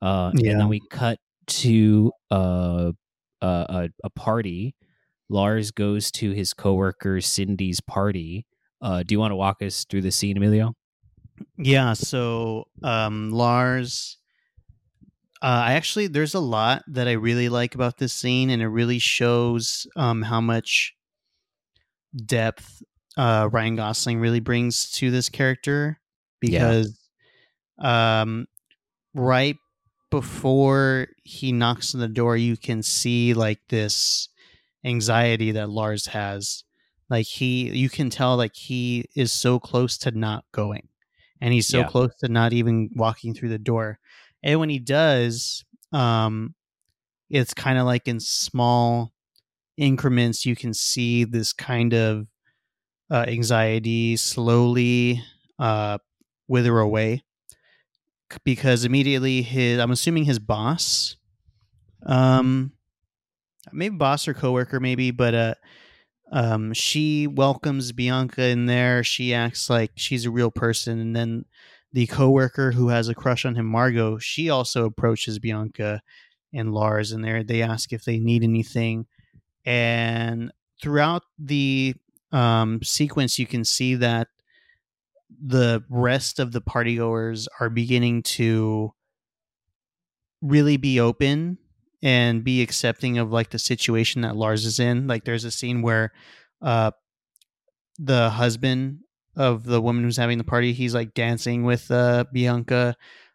Uh, 0.00 0.30
Yeah. 0.36 0.52
And 0.52 0.60
then 0.60 0.68
we 0.68 0.80
cut 0.90 1.18
to 1.46 2.12
uh, 2.30 2.92
a, 3.40 3.66
a 3.68 3.88
a 4.04 4.10
party. 4.10 4.74
Lars 5.28 5.70
goes 5.70 6.10
to 6.12 6.30
his 6.32 6.54
coworker 6.54 7.20
Cindy's 7.20 7.80
party. 7.80 8.46
Uh, 8.80 9.02
do 9.02 9.14
you 9.14 9.18
want 9.18 9.32
to 9.32 9.36
walk 9.36 9.60
us 9.62 9.84
through 9.84 10.02
the 10.02 10.12
scene, 10.12 10.36
Emilio? 10.36 10.74
Yeah, 11.58 11.92
so 11.94 12.68
um 12.82 13.30
Lars 13.30 14.18
uh, 15.42 15.64
I 15.66 15.72
actually 15.74 16.06
there's 16.06 16.34
a 16.34 16.40
lot 16.40 16.82
that 16.88 17.08
I 17.08 17.12
really 17.12 17.48
like 17.48 17.74
about 17.74 17.98
this 17.98 18.12
scene 18.12 18.50
and 18.50 18.62
it 18.62 18.68
really 18.68 18.98
shows 18.98 19.86
um 19.96 20.22
how 20.22 20.40
much 20.40 20.94
depth 22.24 22.82
uh 23.16 23.48
Ryan 23.52 23.76
Gosling 23.76 24.18
really 24.18 24.40
brings 24.40 24.90
to 24.92 25.10
this 25.10 25.28
character 25.28 26.00
because 26.40 26.98
um 27.78 28.46
right 29.14 29.56
before 30.20 31.08
he 31.24 31.52
knocks 31.52 31.94
on 31.94 32.00
the 32.00 32.08
door 32.08 32.36
you 32.38 32.56
can 32.56 32.82
see 32.82 33.34
like 33.34 33.60
this 33.68 34.30
anxiety 34.84 35.50
that 35.52 35.68
Lars 35.68 36.06
has. 36.06 36.64
Like 37.10 37.26
he 37.26 37.70
you 37.70 37.90
can 37.90 38.08
tell 38.10 38.36
like 38.36 38.56
he 38.56 39.04
is 39.14 39.32
so 39.32 39.58
close 39.60 39.98
to 39.98 40.10
not 40.10 40.44
going 40.52 40.88
and 41.40 41.52
he's 41.52 41.68
so 41.68 41.80
Yeah. 41.80 41.88
close 41.90 42.14
to 42.20 42.28
not 42.28 42.52
even 42.54 42.90
walking 42.96 43.34
through 43.34 43.50
the 43.50 43.58
door. 43.58 43.98
And 44.42 44.58
when 44.58 44.70
he 44.70 44.78
does 44.78 45.64
um 45.92 46.54
it's 47.28 47.54
kind 47.54 47.78
of 47.78 47.84
like 47.86 48.08
in 48.08 48.20
small 48.20 49.12
increments 49.76 50.46
you 50.46 50.56
can 50.56 50.72
see 50.72 51.24
this 51.24 51.52
kind 51.52 51.92
of 51.92 52.26
uh, 53.10 53.24
anxiety 53.28 54.16
slowly 54.16 55.22
uh 55.58 55.98
wither 56.48 56.78
away 56.78 57.22
because 58.44 58.84
immediately 58.84 59.42
his 59.42 59.78
i'm 59.78 59.90
assuming 59.90 60.24
his 60.24 60.38
boss 60.38 61.16
um 62.06 62.72
maybe 63.72 63.96
boss 63.96 64.28
or 64.28 64.34
coworker 64.34 64.80
maybe 64.80 65.10
but 65.10 65.34
uh 65.34 65.54
um 66.32 66.72
she 66.72 67.26
welcomes 67.26 67.92
bianca 67.92 68.46
in 68.46 68.66
there. 68.66 69.04
She 69.04 69.32
acts 69.32 69.70
like 69.70 69.92
she's 69.94 70.24
a 70.24 70.30
real 70.30 70.50
person. 70.50 70.98
And 70.98 71.14
then 71.14 71.44
the 71.92 72.06
coworker 72.06 72.72
who 72.72 72.88
has 72.88 73.08
a 73.08 73.14
crush 73.14 73.44
on 73.44 73.54
him 73.54 73.66
margot 73.66 74.18
she 74.18 74.50
also 74.50 74.84
approaches 74.86 75.38
bianca 75.38 76.02
and 76.52 76.72
lars 76.72 77.12
and 77.12 77.24
there. 77.24 77.44
They 77.44 77.62
ask 77.62 77.92
if 77.92 78.04
they 78.04 78.18
need 78.18 78.42
anything. 78.42 79.06
And 79.64 80.52
throughout 80.82 81.22
the 81.38 81.94
um 82.32 82.82
sequence 82.82 83.38
you 83.38 83.46
can 83.46 83.64
see 83.64 83.94
that 83.96 84.28
the 85.28 85.82
rest 85.88 86.38
of 86.38 86.52
the 86.52 86.60
partygoers 86.60 87.46
are 87.60 87.68
beginning 87.70 88.22
to 88.22 88.92
really 90.42 90.76
be 90.76 91.00
open 91.00 91.58
and 92.02 92.44
be 92.44 92.62
accepting 92.62 93.18
of 93.18 93.32
like 93.32 93.50
the 93.50 93.58
situation 93.58 94.22
that 94.22 94.36
Lars 94.36 94.64
is 94.64 94.78
in. 94.78 95.06
Like 95.06 95.24
there's 95.24 95.44
a 95.44 95.50
scene 95.50 95.82
where 95.82 96.12
uh 96.62 96.90
the 97.98 98.30
husband 98.30 98.98
of 99.36 99.64
the 99.64 99.80
woman 99.80 100.04
who's 100.04 100.16
having 100.16 100.38
the 100.38 100.44
party, 100.44 100.72
he's 100.72 100.94
like 100.94 101.14
dancing 101.14 101.64
with 101.64 101.90
uh 101.90 102.24
Bianca. 102.32 102.94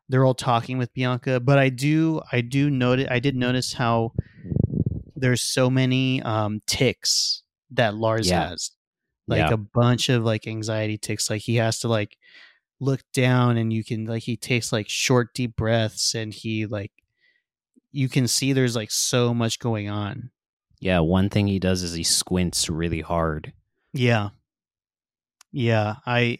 They're 0.10 0.26
all 0.26 0.34
talking 0.36 0.78
with 0.78 0.94
Bianca, 0.94 1.40
but 1.40 1.58
I 1.58 1.70
do 1.70 2.22
I 2.32 2.42
do 2.42 2.70
notice 2.70 3.08
I 3.10 3.20
did 3.20 3.36
notice 3.36 3.74
how 3.74 4.14
there's 5.16 5.42
so 5.42 5.70
many 5.70 6.22
um 6.22 6.60
ticks 6.68 7.44
that 7.72 7.96
Lars 7.96 8.30
Yeah. 8.30 8.50
has. 8.50 8.72
Like 9.28 9.40
Yeah. 9.50 9.54
a 9.54 9.58
bunch 9.58 10.10
of 10.10 10.24
like 10.24 10.48
anxiety 10.48 10.98
ticks. 10.98 11.30
Like 11.30 11.42
he 11.42 11.56
has 11.58 11.80
to 11.80 11.88
like 11.88 12.18
look 12.80 13.02
down 13.14 13.58
and 13.58 13.72
you 13.72 13.84
can 13.84 14.06
like 14.06 14.24
he 14.24 14.36
takes 14.36 14.72
like 14.74 14.90
short 14.90 15.34
deep 15.34 15.56
breaths 15.56 16.16
and 16.16 16.34
he 16.34 16.66
like 16.66 16.92
you 17.92 18.10
can 18.10 18.28
see 18.28 18.54
there's 18.54 18.76
like 18.76 18.90
so 18.92 19.34
much 19.34 19.60
going 19.60 19.90
on. 19.90 20.32
Yeah, 20.80 21.00
one 21.00 21.30
thing 21.30 21.48
he 21.48 21.60
does 21.60 21.84
is 21.84 21.94
he 21.94 22.04
squints 22.04 22.70
really 22.70 23.02
hard. 23.02 23.54
Yeah. 23.94 24.30
Yeah, 25.52 25.96
I 26.06 26.40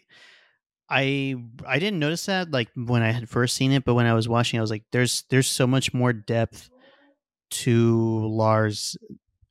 I 0.88 1.36
I 1.66 1.78
didn't 1.78 1.98
notice 2.00 2.26
that 2.26 2.50
like 2.50 2.68
when 2.74 3.02
I 3.02 3.12
had 3.12 3.28
first 3.28 3.54
seen 3.56 3.72
it, 3.72 3.84
but 3.84 3.94
when 3.94 4.06
I 4.06 4.14
was 4.14 4.28
watching 4.28 4.58
I 4.58 4.62
was 4.62 4.70
like 4.70 4.84
there's 4.90 5.24
there's 5.30 5.46
so 5.46 5.66
much 5.66 5.92
more 5.94 6.12
depth 6.12 6.68
to 7.50 8.26
Lars 8.26 8.96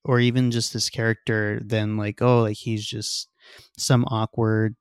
or 0.04 0.20
even 0.20 0.52
just 0.52 0.74
this 0.74 0.90
character 0.90 1.60
than 1.64 1.98
like 1.98 2.22
oh 2.22 2.42
like 2.42 2.58
he's 2.58 2.86
just 2.86 3.30
some 3.78 4.06
awkward 4.06 4.76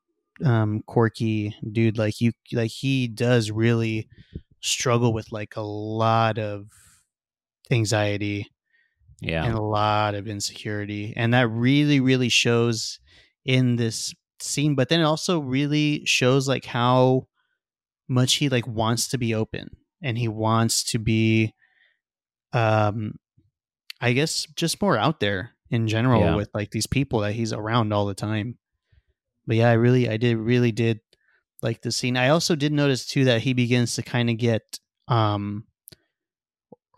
um 0.45 0.83
quirky 0.87 1.55
dude 1.73 1.99
like 1.99 2.21
you 2.21 2.33
like 2.53 2.71
he 2.71 3.09
does 3.09 3.51
really 3.51 4.09
struggle 4.61 5.13
with 5.13 5.33
like 5.33 5.57
a 5.57 5.63
lot 5.63 6.39
of 6.39 6.69
anxiety 7.71 8.51
Yeah. 9.21 9.45
and 9.45 9.55
a 9.55 9.63
lot 9.63 10.15
of 10.15 10.29
insecurity 10.29 11.15
and 11.17 11.35
that 11.35 11.49
really 11.49 12.01
really 12.01 12.29
shows 12.29 13.01
in 13.45 13.77
this 13.77 14.15
scene 14.41 14.75
but 14.75 14.89
then 14.89 15.01
it 15.01 15.05
also 15.05 15.41
really 15.41 16.05
shows 16.07 16.49
like 16.49 16.65
how 16.65 17.29
much 18.09 18.35
he 18.35 18.49
like 18.49 18.67
wants 18.67 19.09
to 19.09 19.19
be 19.19 19.35
open 19.35 19.71
and 20.03 20.19
he 20.19 20.29
wants 20.29 20.85
to 20.85 20.99
be 20.99 21.55
um 22.53 23.15
i 24.01 24.13
guess 24.13 24.47
just 24.57 24.81
more 24.83 24.97
out 24.97 25.21
there 25.21 25.53
in 25.71 25.87
general 25.89 26.21
Yeah. 26.21 26.35
with 26.37 26.51
like 26.55 26.71
these 26.71 26.87
people 26.87 27.21
that 27.21 27.33
he's 27.33 27.53
around 27.53 27.93
all 27.93 28.07
the 28.07 28.15
time 28.15 28.57
but 29.47 29.57
yeah 29.57 29.69
i 29.71 29.75
really 29.75 30.09
i 30.09 30.17
did 30.17 30.37
really 30.37 30.73
did 30.73 31.01
like 31.63 31.83
the 31.83 31.93
scene 31.93 32.17
i 32.17 32.29
also 32.29 32.55
did 32.57 32.73
notice 32.73 33.07
too 33.07 33.25
that 33.27 33.43
he 33.43 33.53
begins 33.53 33.95
to 33.97 34.03
kind 34.03 34.31
of 34.31 34.37
get 34.39 34.79
um 35.09 35.65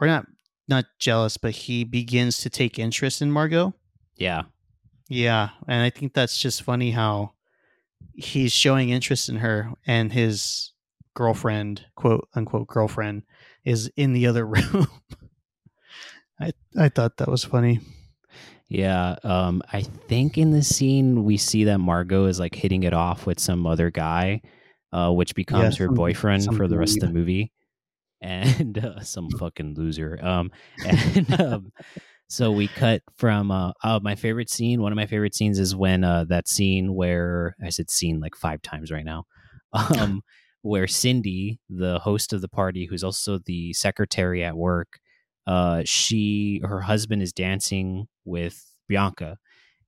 or 0.00 0.06
not 0.06 0.26
not 0.68 0.84
jealous 0.98 1.36
but 1.36 1.52
he 1.52 1.84
begins 1.84 2.38
to 2.38 2.48
take 2.50 2.78
interest 2.78 3.20
in 3.22 3.30
margot 3.30 3.74
yeah. 4.16 4.42
yeah, 5.08 5.50
and 5.66 5.82
I 5.82 5.90
think 5.90 6.12
that's 6.14 6.38
just 6.38 6.62
funny 6.62 6.92
how 6.92 7.32
he's 8.14 8.52
showing 8.52 8.90
interest 8.90 9.28
in 9.28 9.36
her 9.36 9.72
and 9.84 10.12
his 10.12 10.72
girlfriend, 11.14 11.86
quote 11.96 12.28
unquote 12.34 12.68
girlfriend, 12.68 13.22
is 13.64 13.90
in 13.96 14.12
the 14.12 14.26
other 14.28 14.46
room. 14.54 14.86
I 16.40 16.52
I 16.76 16.88
thought 16.88 17.16
that 17.18 17.28
was 17.28 17.44
funny. 17.44 17.80
Yeah. 18.68 19.16
Um, 19.22 19.62
I 19.70 19.82
think 19.82 20.38
in 20.38 20.50
the 20.50 20.62
scene 20.62 21.24
we 21.24 21.36
see 21.36 21.64
that 21.64 21.78
Margot 21.78 22.24
is 22.24 22.40
like 22.40 22.54
hitting 22.54 22.84
it 22.84 22.94
off 22.94 23.26
with 23.26 23.38
some 23.38 23.66
other 23.66 23.90
guy, 23.90 24.40
uh, 24.92 25.12
which 25.12 25.34
becomes 25.34 25.76
her 25.76 25.86
some- 25.86 25.94
boyfriend 25.94 26.44
some 26.44 26.56
for 26.56 26.66
the 26.66 26.78
rest 26.78 27.02
of 27.02 27.08
the 27.08 27.14
movie. 27.14 27.52
And 28.24 28.78
uh, 28.78 29.00
some 29.00 29.30
fucking 29.30 29.74
loser. 29.76 30.16
Um, 30.22 30.52
and 30.86 31.40
um, 31.40 31.72
so 32.28 32.52
we 32.52 32.68
cut 32.68 33.02
from 33.16 33.50
uh, 33.50 33.72
uh, 33.82 33.98
my 34.00 34.14
favorite 34.14 34.48
scene. 34.48 34.80
One 34.80 34.92
of 34.92 34.96
my 34.96 35.06
favorite 35.06 35.34
scenes 35.34 35.58
is 35.58 35.74
when 35.74 36.04
uh, 36.04 36.26
that 36.28 36.46
scene 36.46 36.94
where 36.94 37.56
I 37.60 37.70
said 37.70 37.90
scene 37.90 38.20
like 38.20 38.36
five 38.36 38.62
times 38.62 38.92
right 38.92 39.04
now. 39.04 39.24
Um, 39.98 40.22
where 40.60 40.86
Cindy, 40.86 41.58
the 41.68 41.98
host 41.98 42.32
of 42.32 42.42
the 42.42 42.48
party, 42.48 42.86
who's 42.86 43.02
also 43.02 43.40
the 43.44 43.72
secretary 43.72 44.44
at 44.44 44.56
work, 44.56 45.00
uh, 45.46 45.82
she 45.84 46.60
her 46.64 46.80
husband 46.82 47.22
is 47.22 47.32
dancing 47.32 48.06
with 48.24 48.62
Bianca, 48.88 49.38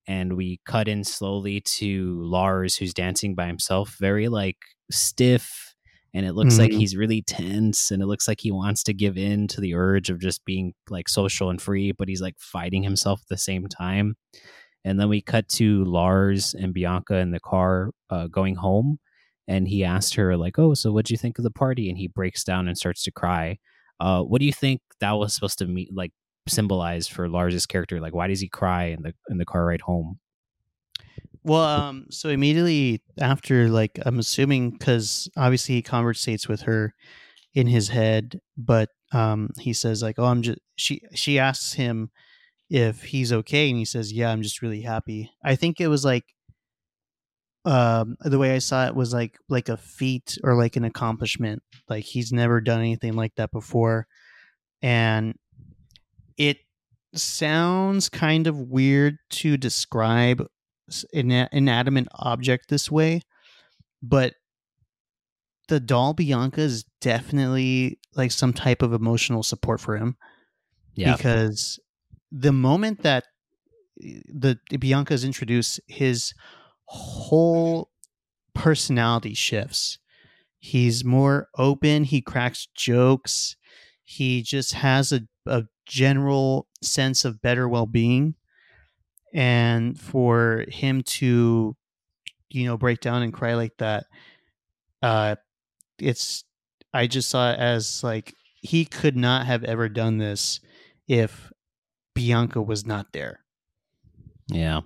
and 0.07 0.37
we 0.37 0.61
cut 0.67 0.89
in 0.89 1.05
slowly 1.05 1.61
to 1.63 2.21
Lars, 2.23 2.77
who's 2.77 2.95
dancing 2.95 3.35
by 3.35 3.47
himself, 3.47 3.97
very 4.01 4.29
like 4.29 4.59
stiff, 4.91 5.75
and 6.15 6.27
it 6.27 6.35
looks 6.35 6.59
like 6.59 6.73
Mhm. 6.73 6.79
he's 6.79 6.97
really 6.97 7.23
tense, 7.23 7.91
and 7.91 8.03
it 8.03 8.07
looks 8.07 8.29
like 8.29 8.41
he 8.41 8.51
wants 8.53 8.83
to 8.85 8.95
give 8.95 9.17
in 9.19 9.49
to 9.49 9.61
the 9.61 9.75
urge 9.75 10.11
of 10.11 10.21
just 10.21 10.45
being 10.45 10.75
like 10.91 11.09
social 11.09 11.51
and 11.51 11.63
free, 11.63 11.93
but 11.93 12.09
he's 12.09 12.23
like 12.23 12.37
fighting 12.41 12.83
himself 12.83 13.21
at 13.23 13.29
the 13.29 13.39
same 13.39 13.67
time. 13.69 14.17
And 14.85 15.01
then 15.01 15.09
we 15.09 15.23
cut 15.23 15.49
to 15.51 15.85
Lars 15.85 16.55
and 16.55 16.75
Bianca 16.75 17.17
in 17.17 17.31
the 17.31 17.41
car 17.41 17.91
uh, 18.11 18.27
going 18.29 18.57
home, 18.57 18.99
and 19.49 19.69
he 19.69 19.85
asked 19.85 20.15
her 20.17 20.37
like, 20.37 20.59
"Oh, 20.59 20.75
so 20.75 20.93
what'd 20.93 21.11
you 21.11 21.17
think 21.17 21.39
of 21.39 21.45
the 21.45 21.51
party?" 21.51 21.89
And 21.89 21.99
he 21.99 22.09
breaks 22.09 22.45
down 22.45 22.69
and 22.69 22.77
starts 22.79 23.03
to 23.05 23.13
cry. 23.13 23.59
Uh, 24.05 24.23
what 24.23 24.39
do 24.41 24.45
you 24.47 24.53
think 24.53 24.83
that 25.01 25.13
was 25.13 25.35
supposed 25.35 25.59
to 25.61 25.67
mean, 25.67 25.89
like 25.93 26.13
symbolize 26.47 27.09
for 27.09 27.27
Lars's 27.29 27.67
character? 27.67 28.01
Like, 28.01 28.15
why 28.15 28.29
does 28.29 28.41
he 28.41 28.49
cry 28.49 28.87
in 28.87 29.03
the 29.03 29.15
in 29.31 29.39
the 29.39 29.47
car 29.47 29.65
ride 29.65 29.81
home? 29.81 30.19
Well, 31.43 31.63
um, 31.65 32.07
so 32.11 32.29
immediately 32.31 33.03
after, 33.21 33.69
like, 33.69 33.99
I'm 34.05 34.19
assuming 34.19 34.71
because 34.73 35.29
obviously 35.37 35.77
he 35.77 35.83
conversates 35.83 36.49
with 36.49 36.63
her 36.63 36.95
in 37.55 37.67
his 37.67 37.89
head, 37.89 38.41
but 38.57 38.91
um, 39.13 39.51
he 39.61 39.73
says 39.73 40.03
like, 40.03 40.19
"Oh, 40.19 40.25
I'm 40.27 40.43
just." 40.43 40.59
She 40.77 41.03
she 41.15 41.39
asks 41.39 41.75
him 41.75 42.11
if 42.71 43.05
he's 43.05 43.33
okay, 43.33 43.71
and 43.71 43.79
he 43.79 43.85
says, 43.87 44.13
"Yeah, 44.13 44.31
I'm 44.33 44.43
just 44.43 44.63
really 44.63 44.83
happy." 44.83 45.31
I 45.45 45.57
think 45.57 45.81
it 45.81 45.89
was 45.89 46.05
like, 46.05 46.25
um, 47.65 48.17
the 48.21 48.39
way 48.39 48.55
I 48.55 48.59
saw 48.59 48.87
it 48.87 48.95
was 48.95 49.13
like 49.13 49.39
like 49.49 49.69
a 49.69 49.77
feat 49.77 50.39
or 50.45 50.55
like 50.55 50.77
an 50.77 50.85
accomplishment. 50.85 51.63
Like 51.89 52.05
he's 52.05 52.33
never 52.33 52.61
done 52.61 52.81
anything 52.81 53.15
like 53.15 53.35
that 53.37 53.51
before, 53.51 54.07
and 54.83 55.39
it 56.37 56.59
sounds 57.15 58.09
kind 58.09 58.47
of 58.47 58.59
weird 58.59 59.19
to 59.31 59.57
describe 59.57 60.47
an 61.13 61.49
inanimate 61.53 62.09
object 62.15 62.69
this 62.69 62.91
way, 62.91 63.23
but 64.03 64.35
the 65.69 65.81
doll 65.81 66.13
Bianca 66.13 66.61
is 66.61 66.85
definitely 67.01 67.99
like 68.15 68.31
some 68.31 68.53
type 68.53 68.83
of 68.83 68.93
emotional 68.93 69.43
support 69.43 69.81
for 69.81 69.97
him. 69.97 70.17
Yeah. 70.95 71.17
Because 71.17 71.81
the 72.31 72.53
moment 72.53 73.03
that 73.03 73.25
eh, 74.03 74.21
the 74.27 74.59
Bianca 74.79 75.15
is 75.15 75.25
introduced, 75.25 75.81
his 75.87 76.35
whole 76.87 77.91
personality 78.55 79.35
shifts. 79.35 79.99
He's 80.59 81.05
more 81.05 81.49
open, 81.59 82.05
he 82.05 82.21
cracks 82.21 82.69
jokes, 82.75 83.57
he 84.05 84.43
just 84.43 84.73
has 84.75 85.13
a, 85.13 85.23
a 85.47 85.65
general 85.87 86.67
sense 86.83 87.25
of 87.25 87.43
better 87.43 87.69
well 87.69 87.87
being. 87.87 88.35
And 89.35 89.99
for 89.99 90.65
him 90.69 91.03
to, 91.03 91.77
you 92.51 92.65
know, 92.67 92.77
break 92.77 93.01
down 93.01 93.23
and 93.23 93.33
cry 93.33 93.55
like 93.55 93.77
that, 93.79 94.07
uh, 95.03 95.37
it's, 95.99 96.45
I 96.93 97.09
just 97.09 97.29
saw 97.29 97.53
it 97.53 97.59
as 97.59 98.05
like 98.05 98.35
he 98.55 98.85
could 98.85 99.17
not 99.17 99.47
have 99.47 99.65
ever 99.65 99.89
done 99.89 100.19
this 100.19 100.61
if 101.09 101.53
Bianca 102.15 102.63
was 102.63 102.87
not 102.87 103.13
there. 103.13 103.41
Yeah. 104.49 104.83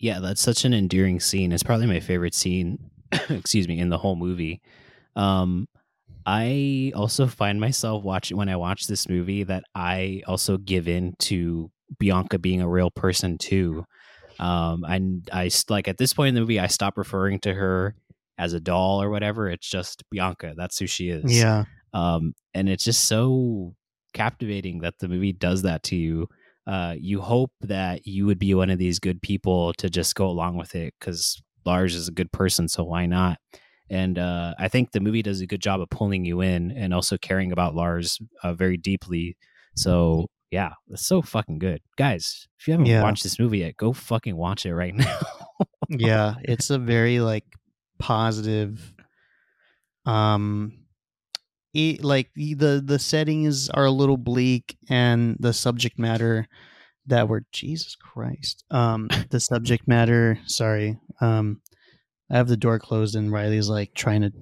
Yeah, 0.00 0.18
that's 0.20 0.40
such 0.40 0.64
an 0.64 0.72
endearing 0.72 1.20
scene. 1.20 1.52
It's 1.52 1.62
probably 1.62 1.86
my 1.86 2.00
favorite 2.00 2.34
scene, 2.34 2.90
excuse 3.28 3.68
me, 3.68 3.78
in 3.78 3.90
the 3.90 3.98
whole 3.98 4.16
movie. 4.16 4.62
Um, 5.14 5.68
I 6.26 6.92
also 6.94 7.26
find 7.26 7.60
myself 7.60 8.02
watching 8.02 8.36
when 8.36 8.48
I 8.48 8.56
watch 8.56 8.86
this 8.86 9.08
movie 9.08 9.44
that 9.44 9.64
I 9.74 10.22
also 10.26 10.56
give 10.56 10.88
in 10.88 11.14
to 11.20 11.70
Bianca 11.98 12.38
being 12.38 12.62
a 12.62 12.68
real 12.68 12.90
person 12.90 13.38
too. 13.38 13.84
Um, 14.38 14.84
and 14.84 15.28
I 15.32 15.50
like 15.68 15.86
at 15.86 15.98
this 15.98 16.14
point 16.14 16.30
in 16.30 16.34
the 16.34 16.40
movie, 16.40 16.60
I 16.60 16.66
stop 16.66 16.96
referring 16.96 17.40
to 17.40 17.52
her 17.52 17.94
as 18.38 18.54
a 18.54 18.60
doll 18.60 19.02
or 19.02 19.10
whatever. 19.10 19.50
It's 19.50 19.68
just 19.68 20.02
Bianca. 20.10 20.54
That's 20.56 20.78
who 20.78 20.86
she 20.86 21.10
is. 21.10 21.38
Yeah. 21.38 21.64
Um, 21.92 22.34
and 22.54 22.68
it's 22.68 22.84
just 22.84 23.06
so 23.06 23.74
captivating 24.14 24.80
that 24.80 24.98
the 24.98 25.08
movie 25.08 25.32
does 25.32 25.62
that 25.62 25.82
to 25.84 25.96
you. 25.96 26.28
Uh, 26.66 26.94
you 26.98 27.20
hope 27.20 27.52
that 27.62 28.06
you 28.06 28.26
would 28.26 28.38
be 28.38 28.54
one 28.54 28.70
of 28.70 28.78
these 28.78 28.98
good 28.98 29.20
people 29.22 29.72
to 29.74 29.90
just 29.90 30.14
go 30.14 30.26
along 30.26 30.56
with 30.56 30.74
it 30.74 30.94
because 31.00 31.40
Lars 31.64 31.94
is 31.94 32.08
a 32.08 32.12
good 32.12 32.30
person, 32.32 32.68
so 32.68 32.84
why 32.84 33.06
not? 33.06 33.38
And 33.88 34.18
uh, 34.18 34.54
I 34.58 34.68
think 34.68 34.92
the 34.92 35.00
movie 35.00 35.22
does 35.22 35.40
a 35.40 35.46
good 35.46 35.60
job 35.60 35.80
of 35.80 35.90
pulling 35.90 36.24
you 36.24 36.40
in 36.40 36.70
and 36.70 36.94
also 36.94 37.18
caring 37.18 37.50
about 37.50 37.74
Lars 37.74 38.18
uh, 38.42 38.54
very 38.54 38.76
deeply. 38.76 39.36
So 39.74 40.26
yeah, 40.50 40.72
it's 40.88 41.06
so 41.06 41.22
fucking 41.22 41.58
good, 41.58 41.80
guys. 41.96 42.48
If 42.58 42.68
you 42.68 42.72
haven't 42.72 42.86
yeah. 42.86 43.02
watched 43.02 43.22
this 43.22 43.38
movie 43.38 43.58
yet, 43.58 43.76
go 43.76 43.92
fucking 43.92 44.36
watch 44.36 44.66
it 44.66 44.74
right 44.74 44.94
now. 44.96 45.18
yeah, 45.88 46.34
it's 46.42 46.70
a 46.70 46.78
very 46.78 47.20
like 47.20 47.44
positive. 47.98 48.94
Um, 50.06 50.79
it, 51.72 52.04
like 52.04 52.30
the 52.34 52.82
the 52.84 52.98
settings 52.98 53.68
are 53.70 53.84
a 53.84 53.90
little 53.90 54.16
bleak, 54.16 54.76
and 54.88 55.36
the 55.38 55.52
subject 55.52 55.98
matter 55.98 56.48
that 57.06 57.28
were 57.28 57.44
Jesus 57.52 57.96
Christ. 57.96 58.64
Um, 58.70 59.08
the 59.30 59.40
subject 59.40 59.86
matter. 59.86 60.38
Sorry. 60.46 60.98
Um, 61.20 61.60
I 62.30 62.36
have 62.36 62.48
the 62.48 62.56
door 62.56 62.78
closed 62.78 63.16
and 63.16 63.32
Riley's 63.32 63.68
like 63.68 63.92
trying 63.94 64.22
to 64.22 64.32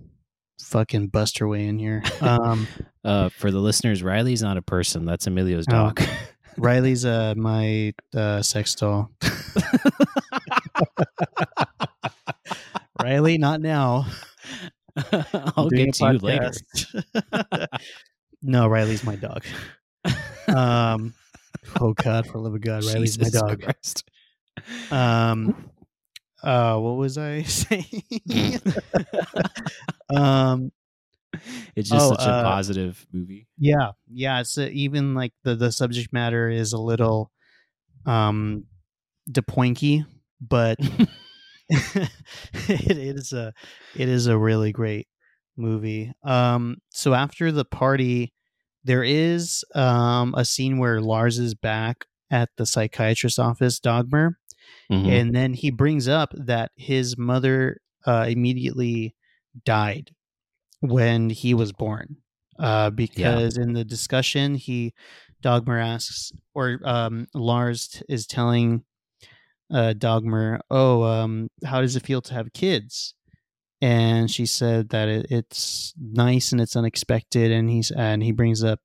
fucking 0.60 1.08
bust 1.08 1.38
her 1.38 1.48
way 1.48 1.66
in 1.66 1.78
here. 1.78 2.02
Um, 2.20 2.68
uh, 3.04 3.30
for 3.30 3.50
the 3.50 3.58
listeners, 3.58 4.02
Riley's 4.02 4.42
not 4.42 4.56
a 4.56 4.62
person. 4.62 5.04
That's 5.04 5.26
Emilio's 5.26 5.66
oh. 5.68 5.72
dog. 5.72 6.02
Riley's 6.58 7.04
uh 7.04 7.34
my 7.36 7.94
uh, 8.14 8.42
sex 8.42 8.74
doll. 8.74 9.12
Riley, 13.00 13.38
not 13.38 13.60
now. 13.60 14.06
I'll 15.56 15.68
get 15.68 15.94
to 15.94 16.12
you 16.12 16.18
later. 16.18 16.52
no, 18.42 18.66
Riley's 18.66 19.04
my 19.04 19.16
dog. 19.16 19.44
Um, 20.48 21.14
oh 21.80 21.92
God, 21.92 22.26
for 22.26 22.38
love 22.38 22.54
of 22.54 22.60
God, 22.60 22.84
Riley's 22.86 23.16
Jesus 23.16 23.34
my 23.34 23.48
dog. 23.48 23.62
Christ. 23.62 24.08
Um, 24.90 25.70
uh 26.42 26.78
what 26.78 26.96
was 26.96 27.18
i 27.18 27.42
saying 27.42 28.60
um 30.14 30.70
it's 31.74 31.90
just 31.90 32.04
oh, 32.04 32.10
such 32.10 32.26
a 32.26 32.30
uh, 32.30 32.42
positive 32.42 33.06
movie 33.12 33.46
yeah 33.58 33.90
yeah 34.08 34.40
it's 34.40 34.56
a, 34.56 34.70
even 34.70 35.14
like 35.14 35.32
the 35.42 35.56
the 35.56 35.72
subject 35.72 36.12
matter 36.12 36.48
is 36.48 36.72
a 36.72 36.78
little 36.78 37.30
um 38.06 38.64
depoinky 39.30 40.06
but 40.40 40.78
it, 42.68 42.96
is 42.96 43.32
a 43.32 43.52
it 43.96 44.08
is 44.08 44.26
a 44.26 44.38
really 44.38 44.72
great 44.72 45.06
movie 45.56 46.12
um 46.24 46.76
so 46.90 47.12
after 47.12 47.52
the 47.52 47.64
party 47.64 48.32
there 48.84 49.02
is 49.02 49.64
um 49.74 50.34
a 50.36 50.44
scene 50.44 50.78
where 50.78 51.00
lars 51.00 51.38
is 51.38 51.54
back 51.54 52.06
at 52.30 52.48
the 52.56 52.64
psychiatrist's 52.64 53.38
office 53.38 53.80
Dagmar 53.80 54.36
Mm-hmm. 54.90 55.10
And 55.10 55.34
then 55.34 55.54
he 55.54 55.70
brings 55.70 56.08
up 56.08 56.32
that 56.34 56.70
his 56.76 57.16
mother 57.18 57.78
uh, 58.06 58.26
immediately 58.28 59.14
died 59.64 60.12
when 60.80 61.30
he 61.30 61.54
was 61.54 61.72
born. 61.72 62.16
Uh, 62.58 62.90
because 62.90 63.56
yeah. 63.56 63.62
in 63.62 63.72
the 63.72 63.84
discussion, 63.84 64.56
he 64.56 64.92
Dagmar 65.42 65.78
asks, 65.78 66.32
or 66.54 66.80
um, 66.84 67.28
Lars 67.32 68.02
is 68.08 68.26
telling 68.26 68.82
uh, 69.72 69.92
Dagmar, 69.94 70.60
"Oh, 70.70 71.02
um, 71.02 71.48
how 71.64 71.80
does 71.80 71.96
it 71.96 72.06
feel 72.06 72.22
to 72.22 72.34
have 72.34 72.52
kids?" 72.52 73.14
And 73.80 74.30
she 74.30 74.46
said 74.46 74.88
that 74.90 75.08
it, 75.08 75.26
it's 75.30 75.94
nice 76.00 76.52
and 76.52 76.60
it's 76.60 76.76
unexpected. 76.76 77.52
And 77.52 77.70
he's 77.70 77.90
and 77.90 78.22
he 78.22 78.32
brings 78.32 78.64
up, 78.64 78.80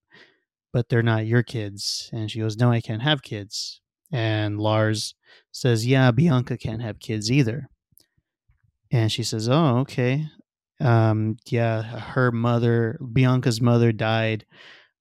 "But 0.71 0.89
they're 0.89 1.03
not 1.03 1.25
your 1.25 1.43
kids." 1.43 2.09
And 2.13 2.29
she 2.29 2.39
goes, 2.39 2.57
"No, 2.57 2.71
I 2.71 2.81
can't 2.81 3.01
have 3.01 3.21
kids." 3.23 3.81
And 4.13 4.59
Lars 4.59 5.15
says, 5.51 5.87
Yeah, 5.87 6.11
Bianca 6.11 6.55
can't 6.55 6.83
have 6.83 6.99
kids 6.99 7.31
either. 7.31 7.67
And 8.91 9.11
she 9.11 9.23
says, 9.23 9.49
Oh, 9.49 9.79
okay. 9.79 10.27
Um, 10.79 11.37
yeah, 11.47 11.81
her 11.81 12.31
mother, 12.31 12.99
Bianca's 13.11 13.59
mother, 13.59 13.91
died 13.91 14.45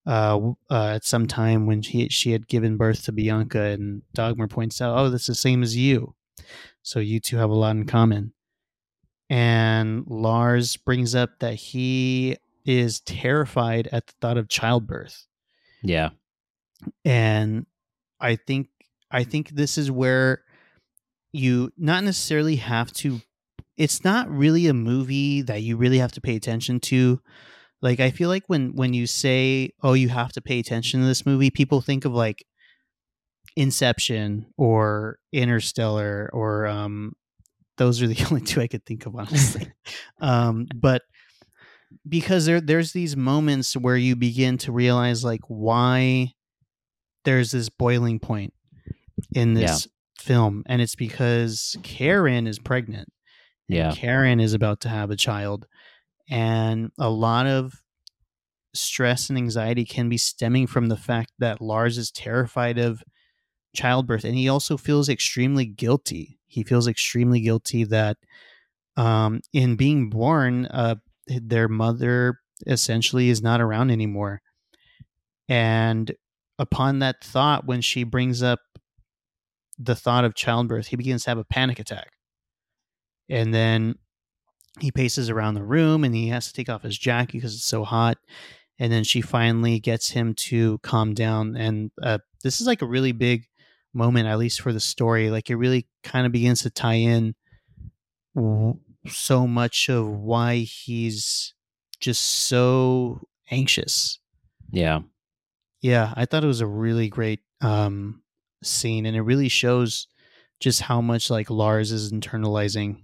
uh, 0.07 0.53
uh, 0.71 0.87
at 0.87 1.05
some 1.05 1.27
time 1.27 1.67
when 1.67 1.83
she 1.83 2.09
she 2.09 2.33
had 2.33 2.49
given 2.49 2.77
birth 2.77 3.05
to 3.05 3.13
Bianca, 3.13 3.61
and 3.63 4.03
Dagmar 4.15 4.49
points 4.49 4.81
out, 4.81 4.97
"Oh, 4.99 5.11
that's 5.11 5.27
the 5.27 5.35
same 5.35 5.63
as 5.63 5.77
you, 5.77 6.15
so 6.83 6.99
you 6.99 7.21
two 7.21 7.37
have 7.37 7.51
a 7.51 7.55
lot 7.55 7.77
in 7.77 7.87
common." 7.87 8.33
And 9.31 10.05
Lars 10.07 10.77
brings 10.77 11.15
up 11.15 11.39
that 11.39 11.55
he 11.55 12.37
is 12.65 13.01
terrified 13.01 13.89
at 13.93 14.07
the 14.07 14.13
thought 14.21 14.37
of 14.37 14.49
childbirth. 14.49 15.27
Yeah, 15.83 16.11
and 17.05 17.67
I 18.21 18.37
think 18.37 18.69
I 19.11 19.25
think 19.25 19.51
this 19.51 19.79
is 19.79 19.91
where 19.91 20.43
you 21.33 21.73
not 21.79 22.05
necessarily 22.05 22.57
have 22.57 22.93
to 22.93 23.21
it's 23.77 24.05
not 24.05 24.31
really 24.31 24.67
a 24.67 24.75
movie 24.75 25.43
that 25.43 25.63
you 25.63 25.77
really 25.77 25.99
have 25.99 26.13
to 26.13 26.21
pay 26.21 26.37
attention 26.37 26.79
to. 26.79 27.21
Like 27.83 28.01
I 28.01 28.11
feel 28.11 28.29
like 28.29 28.45
when 28.47 28.75
when 28.75 28.95
you 28.95 29.07
say, 29.07 29.71
"Oh, 29.83 29.93
you 29.93 30.09
have 30.09 30.33
to 30.33 30.41
pay 30.41 30.59
attention 30.61 31.01
to 31.01 31.07
this 31.07 31.27
movie," 31.27 31.51
people 31.51 31.81
think 31.81 32.05
of 32.05 32.13
like 32.13 32.45
Inception 33.57 34.47
or 34.57 35.19
Interstellar 35.33 36.31
or 36.33 36.67
um 36.67 37.13
those 37.77 38.01
are 38.01 38.07
the 38.07 38.25
only 38.31 38.41
two 38.41 38.61
I 38.61 38.69
could 38.69 38.87
think 38.87 39.07
of 39.07 39.17
honestly. 39.17 39.73
um 40.21 40.67
but 40.75 41.03
because 42.09 42.47
there 42.47 42.61
there's 42.61 42.93
these 42.93 43.17
moments 43.17 43.77
where 43.77 43.97
you 43.97 44.17
begin 44.17 44.59
to 44.59 44.73
realize 44.73 45.25
like 45.25 45.43
why 45.49 46.33
there's 47.25 47.51
this 47.51 47.69
boiling 47.69 48.19
point 48.19 48.53
in 49.35 49.55
this 49.55 49.87
yeah. 49.87 50.23
film, 50.23 50.63
and 50.67 50.83
it's 50.83 50.97
because 50.97 51.77
Karen 51.83 52.47
is 52.47 52.59
pregnant. 52.59 53.09
Yeah, 53.69 53.93
Karen 53.93 54.41
is 54.41 54.55
about 54.55 54.81
to 54.81 54.89
have 54.89 55.11
a 55.11 55.17
child, 55.17 55.67
and 56.31 56.91
a 56.99 57.11
lot 57.11 57.47
of 57.47 57.83
stress 58.75 59.29
and 59.29 59.39
anxiety 59.39 59.85
can 59.85 60.09
be 60.09 60.19
stemming 60.19 60.67
from 60.67 60.89
the 60.89 60.97
fact 60.97 61.33
that 61.39 61.61
Lars 61.61 61.99
is 61.99 62.11
terrified 62.11 62.79
of 62.79 63.03
childbirth, 63.75 64.25
and 64.25 64.35
he 64.35 64.49
also 64.49 64.77
feels 64.77 65.09
extremely 65.09 65.67
guilty. 65.67 66.39
He 66.47 66.63
feels 66.63 66.87
extremely 66.89 67.41
guilty 67.41 67.85
that 67.85 68.19
um, 68.97 69.41
in 69.53 69.77
being 69.77 70.11
born, 70.11 70.67
uh, 70.67 70.97
their 71.27 71.69
mother 71.69 72.39
essentially 72.67 73.29
is 73.29 73.43
not 73.43 73.61
around 73.61 73.91
anymore. 73.91 74.43
And 75.49 76.13
upon 76.59 77.01
that 77.01 77.23
thought, 77.23 77.67
when 77.67 77.81
she 77.81 78.05
brings 78.05 78.43
up 78.43 78.61
the 79.79 79.97
thought 79.97 80.25
of 80.25 80.35
childbirth, 80.35 80.89
he 80.89 80.97
begins 80.97 81.25
to 81.25 81.31
have 81.31 81.39
a 81.39 81.45
panic 81.45 81.79
attack. 81.79 82.11
And 83.29 83.53
then 83.53 83.97
he 84.81 84.91
paces 84.91 85.29
around 85.31 85.55
the 85.55 85.63
room 85.63 86.05
and 86.05 86.15
he 86.15 86.29
has 86.29 86.47
to 86.47 86.53
take 86.53 86.69
off 86.69 86.83
his 86.83 86.97
jacket 86.99 87.35
because 87.35 87.55
it's 87.55 87.65
so 87.65 87.85
hot. 87.85 88.19
and 88.79 88.91
then 88.93 89.05
she 89.05 89.21
finally 89.21 89.79
gets 89.79 90.11
him 90.11 90.35
to 90.35 90.79
calm 90.79 91.15
down. 91.15 91.57
And 91.57 91.91
uh, 92.03 92.19
this 92.43 92.61
is 92.61 92.67
like 92.67 92.83
a 92.83 92.87
really 92.87 93.13
big 93.13 93.47
moment, 93.95 94.27
at 94.27 94.39
least 94.39 94.61
for 94.61 94.73
the 94.73 94.81
story. 94.81 95.31
Like 95.31 95.51
it 95.51 95.57
really 95.57 95.87
kind 96.03 96.27
of 96.27 96.33
begins 96.33 96.63
to 96.63 96.71
tie 96.71 96.95
in 96.95 97.35
so 99.09 99.47
much 99.47 99.89
of 99.89 100.09
why 100.09 100.59
he's 100.59 101.55
just 102.01 102.23
so 102.23 103.21
anxious. 103.51 104.19
Yeah. 104.71 105.01
Yeah, 105.81 106.13
I 106.17 106.25
thought 106.25 106.45
it 106.45 106.49
was 106.49 106.61
a 106.61 106.67
really 106.67 107.09
great 107.09 107.41
um 107.61 108.23
scene 108.63 109.07
and 109.07 109.17
it 109.17 109.23
really 109.23 109.49
shows 109.49 110.07
just 110.61 110.81
how 110.83 111.01
much 111.01 111.31
like 111.31 111.51
Lars 111.51 111.93
is 111.93 112.13
internalizing. 112.13 113.03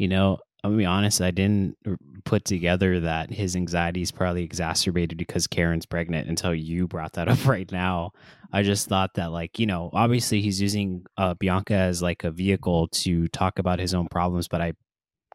You 0.00 0.08
know, 0.08 0.38
I'll 0.64 0.74
be 0.74 0.86
honest, 0.86 1.20
I 1.20 1.30
didn't 1.30 1.76
put 2.24 2.46
together 2.46 3.00
that 3.00 3.30
his 3.30 3.54
anxiety 3.54 4.00
is 4.00 4.10
probably 4.10 4.44
exacerbated 4.44 5.18
because 5.18 5.46
Karen's 5.46 5.84
pregnant 5.84 6.26
until 6.26 6.54
you 6.54 6.88
brought 6.88 7.12
that 7.14 7.28
up 7.28 7.44
right 7.46 7.70
now. 7.70 8.12
I 8.50 8.62
just 8.62 8.88
thought 8.88 9.10
that, 9.16 9.30
like, 9.30 9.58
you 9.58 9.66
know, 9.66 9.90
obviously 9.92 10.40
he's 10.40 10.58
using 10.58 11.04
uh, 11.18 11.34
Bianca 11.34 11.74
as 11.74 12.00
like 12.00 12.24
a 12.24 12.30
vehicle 12.30 12.88
to 12.88 13.28
talk 13.28 13.58
about 13.58 13.78
his 13.78 13.92
own 13.92 14.08
problems, 14.08 14.48
but 14.48 14.62
I 14.62 14.72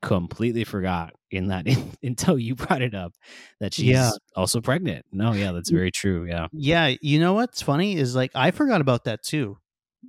completely 0.02 0.64
forgot 0.64 1.14
in 1.30 1.50
that 1.50 1.68
in, 1.68 1.92
until 2.02 2.40
you 2.40 2.56
brought 2.56 2.82
it 2.82 2.96
up 2.96 3.14
that 3.60 3.76
she's 3.76 3.92
yeah. 3.92 4.10
also 4.36 4.62
pregnant. 4.62 5.06
No, 5.12 5.34
yeah, 5.34 5.52
that's 5.52 5.70
very 5.70 5.92
true. 5.92 6.26
Yeah. 6.26 6.48
Yeah. 6.52 6.96
You 7.02 7.20
know 7.20 7.34
what's 7.34 7.62
funny 7.62 7.98
is 7.98 8.16
like 8.16 8.32
I 8.34 8.50
forgot 8.50 8.82
about 8.82 9.04
that 9.04 9.22
too 9.22 9.60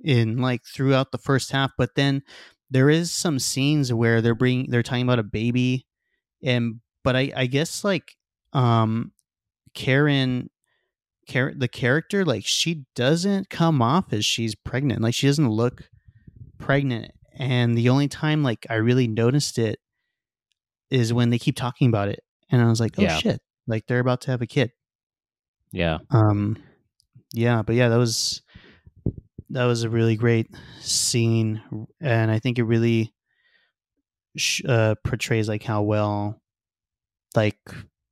in 0.03 0.37
like 0.37 0.63
throughout 0.65 1.11
the 1.11 1.17
first 1.17 1.51
half, 1.51 1.71
but 1.77 1.95
then 1.95 2.23
there 2.69 2.89
is 2.89 3.11
some 3.11 3.39
scenes 3.39 3.93
where 3.93 4.21
they're 4.21 4.35
bringing 4.35 4.69
they're 4.69 4.83
talking 4.83 5.03
about 5.03 5.19
a 5.19 5.23
baby 5.23 5.85
and 6.43 6.79
but 7.03 7.15
I 7.15 7.31
I 7.35 7.45
guess 7.45 7.83
like 7.83 8.15
um 8.53 9.11
Karen 9.73 10.49
Karen 11.27 11.59
the 11.59 11.67
character 11.67 12.25
like 12.25 12.45
she 12.45 12.85
doesn't 12.95 13.49
come 13.49 13.81
off 13.81 14.11
as 14.11 14.25
she's 14.25 14.55
pregnant. 14.55 15.01
Like 15.01 15.13
she 15.13 15.27
doesn't 15.27 15.49
look 15.49 15.89
pregnant. 16.57 17.11
And 17.39 17.77
the 17.77 17.89
only 17.89 18.07
time 18.07 18.43
like 18.43 18.65
I 18.69 18.75
really 18.75 19.07
noticed 19.07 19.57
it 19.59 19.79
is 20.89 21.13
when 21.13 21.29
they 21.29 21.37
keep 21.37 21.55
talking 21.55 21.87
about 21.87 22.07
it. 22.07 22.23
And 22.49 22.61
I 22.61 22.67
was 22.67 22.79
like, 22.79 22.93
"Oh 22.97 23.03
yeah. 23.03 23.17
shit. 23.17 23.41
Like 23.67 23.85
they're 23.87 23.99
about 23.99 24.21
to 24.21 24.31
have 24.31 24.41
a 24.41 24.47
kid." 24.47 24.71
Yeah. 25.71 25.99
Um 26.09 26.57
yeah, 27.33 27.61
but 27.61 27.75
yeah, 27.75 27.89
that 27.89 27.97
was 27.97 28.41
that 29.49 29.65
was 29.65 29.83
a 29.83 29.89
really 29.89 30.15
great 30.15 30.47
scene, 30.79 31.61
and 32.01 32.31
I 32.31 32.39
think 32.39 32.59
it 32.59 32.63
really 32.63 33.13
uh, 34.67 34.95
portrays 35.03 35.47
like 35.47 35.63
how 35.63 35.81
well, 35.81 36.41
like, 37.35 37.59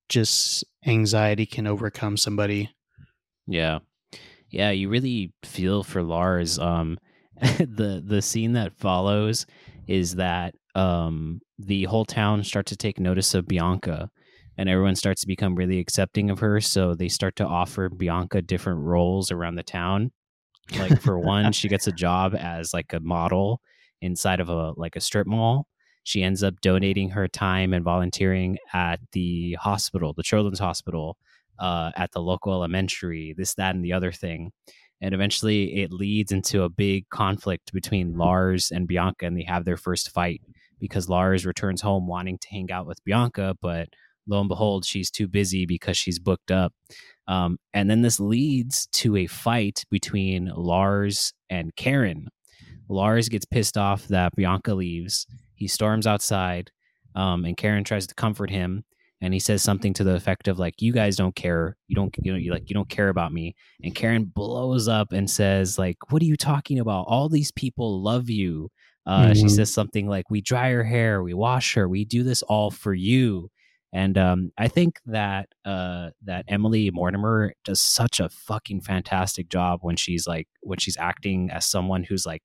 just 0.10 0.64
anxiety 0.86 1.46
can 1.46 1.68
overcome 1.68 2.18
somebody. 2.18 2.70
Yeah, 3.48 3.80
yeah, 4.50 4.72
you 4.72 4.90
really 4.90 5.34
feel 5.44 5.84
for 5.84 6.04
Lars. 6.04 6.58
Um, 6.60 6.98
the 7.58 8.02
the 8.06 8.22
scene 8.22 8.54
that 8.54 8.78
follows 8.78 9.46
is 9.88 10.16
that 10.16 10.56
um 10.74 11.42
the 11.60 11.84
whole 11.84 12.06
town 12.06 12.44
starts 12.44 12.70
to 12.70 12.78
take 12.78 13.00
notice 13.00 13.34
of 13.34 13.48
Bianca 13.48 14.10
and 14.58 14.70
everyone 14.70 14.96
starts 14.96 15.22
to 15.22 15.28
become 15.28 15.56
really 15.56 15.80
accepting 15.80 16.30
of 16.30 16.40
her 16.40 16.62
so 16.62 16.94
they 16.94 17.10
start 17.10 17.36
to 17.36 17.46
offer 17.46 17.90
Bianca 17.90 18.42
different 18.42 18.80
roles 18.82 19.32
around 19.32 19.56
the 19.56 19.64
town 19.64 20.12
like 20.78 21.02
for 21.02 21.20
one, 21.20 21.52
she 21.52 21.68
gets 21.68 21.88
a 21.88 21.92
job 21.92 22.36
as 22.36 22.74
like 22.74 22.94
a 22.94 23.00
model 23.00 23.62
inside 24.02 24.40
of 24.40 24.50
a 24.50 24.74
like 24.78 24.96
a 24.96 25.02
strip 25.02 25.28
mall. 25.28 25.68
She 26.04 26.22
ends 26.22 26.44
up 26.44 26.62
donating 26.62 27.10
her 27.10 27.28
time 27.28 27.74
and 27.74 27.84
volunteering 27.84 28.58
at 28.74 29.00
the 29.12 29.54
hospital, 29.54 30.14
the 30.14 30.22
children's 30.22 30.60
hospital, 30.60 31.18
uh, 31.60 31.92
at 31.96 32.12
the 32.12 32.22
local 32.22 32.54
elementary, 32.54 33.34
this, 33.36 33.56
that, 33.56 33.74
and 33.74 33.84
the 33.84 33.94
other 33.94 34.12
thing. 34.12 34.52
And 35.02 35.16
eventually 35.16 35.82
it 35.82 35.92
leads 35.92 36.32
into 36.32 36.64
a 36.64 36.70
big 36.70 37.10
conflict 37.10 37.74
between 37.74 38.18
Lars 38.18 38.72
and 38.72 38.88
Bianca, 38.88 39.26
and 39.26 39.38
they 39.38 39.44
have 39.44 39.66
their 39.66 39.78
first 39.78 40.12
fight 40.12 40.42
because 40.80 41.10
Lars 41.10 41.46
returns 41.46 41.82
home 41.82 42.08
wanting 42.08 42.38
to 42.38 42.50
hang 42.50 42.72
out 42.72 42.86
with 42.86 43.04
Bianca, 43.04 43.56
but 43.62 43.90
lo 44.28 44.40
and 44.40 44.50
behold, 44.50 44.86
she's 44.86 45.10
too 45.10 45.28
busy 45.28 45.66
because 45.66 45.98
she's 45.98 46.20
booked 46.20 46.52
up. 46.52 46.74
Um, 47.28 47.58
and 47.74 47.90
then 47.90 48.02
this 48.02 48.20
leads 48.20 48.88
to 48.94 49.16
a 49.18 49.28
fight 49.28 49.84
between 49.90 50.52
Lars 50.56 51.34
and 51.50 51.76
Karen. 51.76 52.30
Lars 52.88 53.30
gets 53.30 53.46
pissed 53.46 53.78
off 53.78 54.08
that 54.10 54.36
Bianca 54.36 54.74
leaves. 54.74 55.26
He 55.56 55.68
storms 55.68 56.06
outside, 56.06 56.72
um, 57.16 57.46
and 57.46 57.58
Karen 57.58 57.84
tries 57.84 58.08
to 58.08 58.16
comfort 58.16 58.50
him. 58.50 58.84
And 59.22 59.34
he 59.34 59.40
says 59.40 59.64
something 59.64 59.94
to 59.94 60.04
the 60.04 60.14
effect 60.14 60.48
of 60.48 60.60
like, 60.60 60.82
"You 60.82 60.92
guys 60.92 61.16
don't 61.16 61.36
care. 61.36 61.78
You 61.88 61.96
don't, 61.96 62.14
you 62.22 62.32
know, 62.32 62.38
you 62.38 62.52
like, 62.52 62.70
you 62.70 62.74
don't 62.76 62.90
care 62.90 63.10
about 63.10 63.34
me." 63.34 63.56
And 63.82 63.96
Karen 63.96 64.26
blows 64.26 64.88
up 64.88 65.14
and 65.14 65.30
says, 65.30 65.80
"Like, 65.80 65.98
what 66.12 66.22
are 66.22 66.26
you 66.26 66.36
talking 66.36 66.80
about? 66.80 67.06
All 67.08 67.30
these 67.30 67.52
people 67.52 68.04
love 68.04 68.30
you." 68.30 68.70
Uh, 69.06 69.28
mm-hmm. 69.28 69.34
She 69.34 69.50
says 69.50 69.74
something 69.74 70.08
like, 70.08 70.30
"We 70.30 70.42
dry 70.42 70.72
her 70.72 70.84
hair, 70.84 71.24
we 71.24 71.34
wash 71.34 71.74
her, 71.76 71.88
we 71.88 72.06
do 72.06 72.24
this 72.24 72.44
all 72.44 72.70
for 72.70 72.94
you." 72.94 73.50
And 73.96 74.18
um, 74.18 74.52
I 74.58 74.68
think 74.68 75.00
that 75.06 75.48
uh, 75.64 76.10
that 76.26 76.44
Emily 76.50 76.92
Mortimer 76.92 77.54
does 77.64 77.80
such 77.80 78.20
a 78.20 78.28
fucking 78.28 78.82
fantastic 78.82 79.48
job 79.48 79.80
when 79.84 79.96
she's 79.96 80.28
like 80.28 80.50
when 80.64 80.80
she's 80.80 80.98
acting 80.98 81.50
as 81.50 81.66
someone 81.66 82.04
who's 82.04 82.26
like 82.26 82.42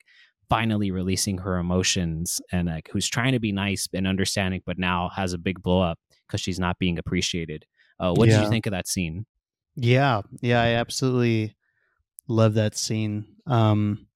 finally 0.49 0.93
releasing 0.93 1.39
her 1.39 1.59
emotions 1.59 2.41
and 2.53 2.69
like 2.69 2.89
who's 2.93 3.09
trying 3.09 3.33
to 3.33 3.41
be 3.41 3.51
nice 3.51 3.89
and 3.93 4.07
understanding, 4.07 4.63
but 4.65 4.79
now 4.79 5.11
has 5.17 5.33
a 5.33 5.39
big 5.39 5.61
blow 5.61 5.81
up 5.81 5.99
because 6.25 6.41
she's 6.41 6.61
not 6.61 6.79
being 6.79 7.01
appreciated. 7.01 7.65
Uh, 7.99 8.13
what 8.15 8.29
yeah. 8.29 8.37
did 8.37 8.45
you 8.45 8.49
think 8.51 8.67
of 8.67 8.71
that 8.71 8.87
scene? 8.87 9.27
Yeah, 9.75 10.23
yeah, 10.41 10.63
I 10.63 10.75
absolutely 10.75 11.57
love 12.29 12.55
that 12.55 12.77
scene. 12.77 13.25
Um, 13.49 14.07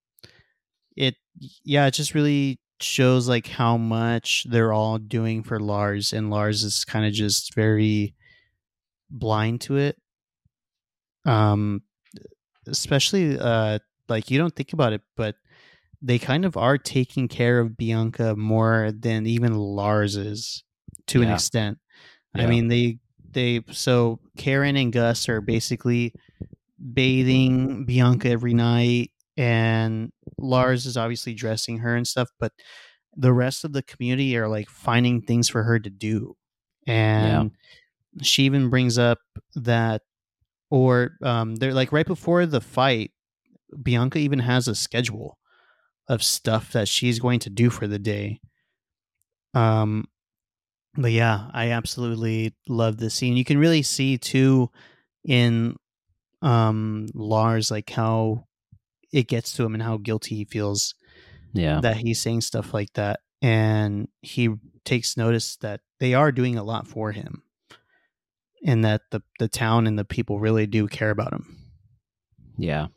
it, 0.97 1.17
yeah, 1.65 1.87
it 1.87 1.95
just 1.95 2.15
really 2.15 2.61
shows 2.81 3.29
like 3.29 3.47
how 3.47 3.77
much 3.77 4.47
they're 4.49 4.73
all 4.73 4.99
doing 4.99 5.43
for 5.43 5.61
Lars, 5.61 6.13
and 6.13 6.31
Lars 6.31 6.63
is 6.63 6.85
kind 6.85 7.07
of 7.07 7.13
just 7.13 7.55
very 7.55 8.15
blind 9.11 9.61
to 9.63 9.77
it. 9.77 9.97
Um, 11.25 11.83
especially 12.67 13.39
uh, 13.39 13.79
like 14.09 14.31
you 14.31 14.39
don't 14.39 14.55
think 14.55 14.73
about 14.73 14.93
it, 14.93 15.03
but 15.17 15.37
they 16.03 16.19
kind 16.19 16.45
of 16.45 16.57
are 16.57 16.77
taking 16.77 17.29
care 17.29 17.61
of 17.61 17.77
Bianca 17.77 18.37
more 18.37 18.93
than 18.97 19.27
even 19.27 19.55
Lars 19.55 20.17
is 20.17 20.63
to 21.07 21.21
yeah. 21.21 21.29
an 21.29 21.33
extent. 21.33 21.79
Yeah. 22.35 22.43
I 22.43 22.47
mean, 22.47 22.69
they 22.69 22.99
they 23.31 23.63
so 23.71 24.21
Karen 24.37 24.77
and 24.77 24.93
Gus 24.93 25.29
are 25.29 25.41
basically 25.41 26.13
bathing 26.93 27.85
Bianca 27.87 28.29
every 28.29 28.55
night 28.55 29.11
and 29.37 30.13
Lars 30.39 30.87
is 30.87 30.97
obviously 30.97 31.35
dressing 31.35 31.79
her 31.79 31.97
and 31.97 32.07
stuff, 32.07 32.29
but 32.39 32.53
the 33.17 33.33
rest 33.33 33.65
of 33.65 33.73
the 33.73 33.83
community 33.83 34.37
are 34.37 34.49
like 34.49 34.69
finding 34.69 35.23
things 35.23 35.49
for 35.49 35.63
her 35.63 35.79
to 35.79 35.91
do. 35.91 36.37
And 36.87 37.53
yeah. 38.15 38.23
she 38.23 38.45
even 38.45 38.71
brings 38.71 38.99
up 38.99 39.19
that, 39.55 40.03
or 40.71 41.13
um, 41.23 41.57
they're 41.57 41.75
like 41.75 41.93
right 41.93 42.07
before 42.07 42.47
the 42.47 42.61
fight, 42.61 43.13
Bianca 43.83 44.19
even 44.19 44.41
has 44.41 44.69
a 44.69 44.75
schedule 44.75 45.39
of 46.09 46.23
stuff 46.23 46.73
that 46.73 46.89
she's 46.89 47.19
going 47.19 47.41
to 47.41 47.51
do 47.51 47.71
for 47.71 47.87
the 47.87 47.99
day. 47.99 48.41
Um, 49.55 50.07
but 50.97 51.13
yeah, 51.13 51.49
I 51.53 51.71
absolutely 51.71 52.55
love 52.69 52.99
this 52.99 53.15
scene. 53.15 53.37
You 53.37 53.45
can 53.45 53.59
really 53.59 53.83
see 53.83 54.19
too 54.19 54.71
in 55.25 55.77
um 56.43 57.07
Lars 57.15 57.71
like 57.71 57.89
how 57.91 58.45
it 59.15 59.29
gets 59.29 59.53
to 59.53 59.65
him 59.65 59.75
and 59.75 59.83
how 59.83 59.97
guilty 59.97 60.35
he 60.35 60.45
feels 60.45 60.95
yeah. 61.53 61.81
that 61.81 61.97
he's 61.97 62.21
saying 62.21 62.41
stuff 62.41 62.75
like 62.75 62.93
that 62.95 63.21
and 63.41 64.09
he 64.23 64.51
takes 64.85 65.17
notice 65.17 65.57
that 65.57 65.81
they 66.01 66.15
are 66.15 66.33
doing 66.33 66.57
a 66.57 66.65
lot 66.65 66.87
for 66.87 67.13
him 67.13 67.43
and 68.65 68.85
that 68.85 69.03
the 69.11 69.23
the 69.39 69.49
town 69.49 69.87
and 69.87 69.99
the 69.99 70.05
people 70.05 70.41
really 70.41 70.67
do 70.67 70.89
care 70.89 71.11
about 71.11 71.33
him. 71.33 71.57
Yeah. 72.57 72.89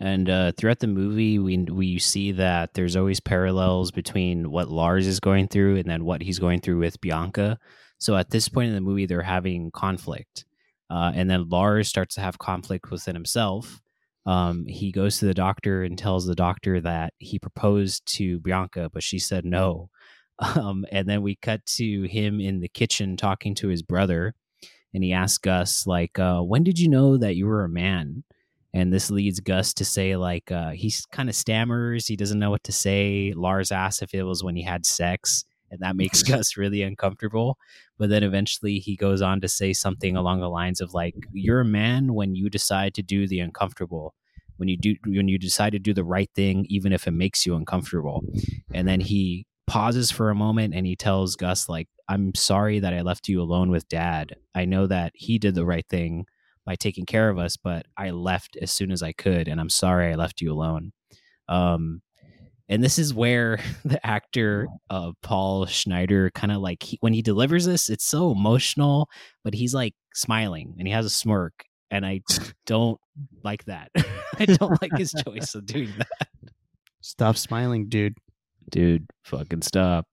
And 0.00 0.30
uh, 0.30 0.52
throughout 0.52 0.78
the 0.78 0.86
movie, 0.86 1.38
we 1.38 1.56
we 1.58 1.98
see 1.98 2.32
that 2.32 2.74
there's 2.74 2.94
always 2.94 3.18
parallels 3.18 3.90
between 3.90 4.50
what 4.50 4.68
Lars 4.68 5.06
is 5.06 5.18
going 5.18 5.48
through 5.48 5.78
and 5.78 5.90
then 5.90 6.04
what 6.04 6.22
he's 6.22 6.38
going 6.38 6.60
through 6.60 6.78
with 6.78 7.00
Bianca. 7.00 7.58
So 7.98 8.14
at 8.14 8.30
this 8.30 8.48
point 8.48 8.68
in 8.68 8.74
the 8.74 8.80
movie, 8.80 9.06
they're 9.06 9.22
having 9.22 9.72
conflict, 9.72 10.44
uh, 10.88 11.10
and 11.14 11.28
then 11.28 11.48
Lars 11.48 11.88
starts 11.88 12.14
to 12.14 12.20
have 12.20 12.38
conflict 12.38 12.92
within 12.92 13.16
himself, 13.16 13.80
um, 14.28 14.66
he 14.66 14.92
goes 14.92 15.18
to 15.18 15.24
the 15.24 15.32
doctor 15.32 15.82
and 15.82 15.96
tells 15.96 16.26
the 16.26 16.34
doctor 16.34 16.82
that 16.82 17.14
he 17.18 17.38
proposed 17.38 18.04
to 18.16 18.38
Bianca, 18.40 18.90
but 18.92 19.02
she 19.02 19.18
said 19.18 19.44
no. 19.44 19.90
Um, 20.40 20.86
and 20.92 21.08
then 21.08 21.22
we 21.22 21.34
cut 21.34 21.66
to 21.66 22.02
him 22.04 22.38
in 22.38 22.60
the 22.60 22.68
kitchen 22.68 23.16
talking 23.16 23.56
to 23.56 23.66
his 23.66 23.82
brother, 23.82 24.36
and 24.94 25.02
he 25.02 25.12
asks 25.12 25.38
Gus, 25.38 25.84
like, 25.84 26.16
uh, 26.20 26.42
"When 26.42 26.62
did 26.62 26.78
you 26.78 26.88
know 26.88 27.16
that 27.16 27.34
you 27.34 27.46
were 27.46 27.64
a 27.64 27.68
man?" 27.68 28.22
And 28.72 28.92
this 28.92 29.10
leads 29.10 29.40
Gus 29.40 29.74
to 29.74 29.84
say, 29.84 30.14
like, 30.14 30.52
uh, 30.52 30.70
he 30.70 30.92
kind 31.10 31.28
of 31.28 31.34
stammers, 31.34 32.06
he 32.06 32.14
doesn't 32.14 32.38
know 32.38 32.50
what 32.50 32.62
to 32.64 32.72
say. 32.72 33.32
Lars 33.34 33.72
asks 33.72 34.00
if 34.00 34.14
it 34.14 34.22
was 34.22 34.44
when 34.44 34.54
he 34.54 34.62
had 34.62 34.86
sex, 34.86 35.44
and 35.72 35.80
that 35.80 35.96
makes 35.96 36.22
Gus 36.30 36.56
really 36.56 36.82
uncomfortable. 36.82 37.58
But 37.98 38.08
then 38.08 38.22
eventually 38.22 38.78
he 38.78 38.94
goes 38.94 39.20
on 39.20 39.40
to 39.40 39.48
say 39.48 39.72
something 39.72 40.16
along 40.16 40.38
the 40.38 40.48
lines 40.48 40.80
of 40.80 40.94
like, 40.94 41.16
"You're 41.32 41.62
a 41.62 41.64
man 41.64 42.14
when 42.14 42.36
you 42.36 42.48
decide 42.48 42.94
to 42.94 43.02
do 43.02 43.26
the 43.26 43.40
uncomfortable." 43.40 44.14
When 44.58 44.68
you 44.68 44.76
do, 44.76 44.94
when 45.06 45.28
you 45.28 45.38
decide 45.38 45.70
to 45.70 45.78
do 45.78 45.94
the 45.94 46.04
right 46.04 46.30
thing, 46.34 46.66
even 46.68 46.92
if 46.92 47.06
it 47.06 47.12
makes 47.12 47.46
you 47.46 47.56
uncomfortable, 47.56 48.22
and 48.72 48.86
then 48.86 49.00
he 49.00 49.46
pauses 49.66 50.10
for 50.10 50.30
a 50.30 50.34
moment 50.34 50.74
and 50.74 50.86
he 50.86 50.96
tells 50.96 51.36
Gus 51.36 51.68
like, 51.68 51.88
"I'm 52.08 52.34
sorry 52.34 52.80
that 52.80 52.92
I 52.92 53.02
left 53.02 53.28
you 53.28 53.40
alone 53.40 53.70
with 53.70 53.88
Dad. 53.88 54.36
I 54.54 54.64
know 54.64 54.86
that 54.86 55.12
he 55.14 55.38
did 55.38 55.54
the 55.54 55.66
right 55.66 55.86
thing 55.88 56.26
by 56.66 56.74
taking 56.74 57.06
care 57.06 57.30
of 57.30 57.38
us, 57.38 57.56
but 57.56 57.86
I 57.96 58.10
left 58.10 58.56
as 58.60 58.70
soon 58.70 58.90
as 58.90 59.02
I 59.02 59.12
could, 59.12 59.48
and 59.48 59.60
I'm 59.60 59.70
sorry 59.70 60.12
I 60.12 60.16
left 60.16 60.40
you 60.40 60.52
alone." 60.52 60.92
Um, 61.48 62.02
and 62.68 62.84
this 62.84 62.98
is 62.98 63.14
where 63.14 63.58
the 63.84 64.04
actor 64.06 64.68
uh, 64.90 65.12
Paul 65.22 65.66
Schneider 65.66 66.30
kind 66.30 66.52
of 66.52 66.58
like 66.58 66.82
he, 66.82 66.98
when 67.00 67.12
he 67.12 67.22
delivers 67.22 67.64
this, 67.64 67.88
it's 67.88 68.04
so 68.04 68.30
emotional, 68.30 69.08
but 69.44 69.54
he's 69.54 69.74
like 69.74 69.94
smiling 70.14 70.74
and 70.78 70.86
he 70.86 70.92
has 70.92 71.06
a 71.06 71.10
smirk, 71.10 71.64
and 71.90 72.06
I 72.06 72.20
don't 72.66 73.00
like 73.42 73.64
that. 73.64 73.90
I 74.38 74.46
don't 74.46 74.80
like 74.80 74.96
his 74.96 75.14
choice 75.24 75.54
of 75.54 75.66
doing 75.66 75.92
that. 75.98 76.28
Stop 77.00 77.36
smiling, 77.36 77.88
dude. 77.88 78.16
Dude, 78.70 79.06
fucking 79.24 79.62
stop. 79.62 80.06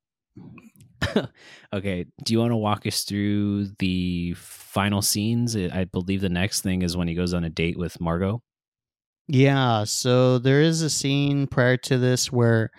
okay, 1.73 2.05
do 2.23 2.33
you 2.33 2.39
want 2.39 2.51
to 2.51 2.57
walk 2.57 2.85
us 2.87 3.03
through 3.03 3.67
the 3.79 4.33
final 4.37 5.01
scenes? 5.01 5.55
I 5.55 5.85
believe 5.85 6.21
the 6.21 6.29
next 6.29 6.61
thing 6.61 6.81
is 6.81 6.95
when 6.95 7.07
he 7.07 7.15
goes 7.15 7.33
on 7.33 7.43
a 7.43 7.49
date 7.49 7.77
with 7.77 7.99
Margot. 7.99 8.41
Yeah, 9.27 9.83
so 9.85 10.37
there 10.37 10.61
is 10.61 10.81
a 10.81 10.89
scene 10.89 11.47
prior 11.47 11.77
to 11.77 11.97
this 11.97 12.31
where 12.31 12.69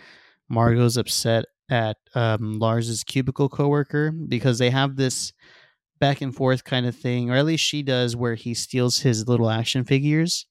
Margot's 0.48 0.96
upset 0.96 1.44
at 1.68 1.96
um, 2.14 2.58
Lars's 2.58 3.02
cubicle 3.02 3.48
coworker 3.48 4.12
because 4.12 4.58
they 4.58 4.70
have 4.70 4.96
this 4.96 5.32
back 5.98 6.20
and 6.20 6.34
forth 6.34 6.64
kind 6.64 6.86
of 6.86 6.96
thing, 6.96 7.30
or 7.30 7.36
at 7.36 7.44
least 7.44 7.64
she 7.64 7.82
does, 7.82 8.16
where 8.16 8.34
he 8.34 8.54
steals 8.54 9.00
his 9.00 9.28
little 9.28 9.50
action 9.50 9.84
figures. 9.84 10.46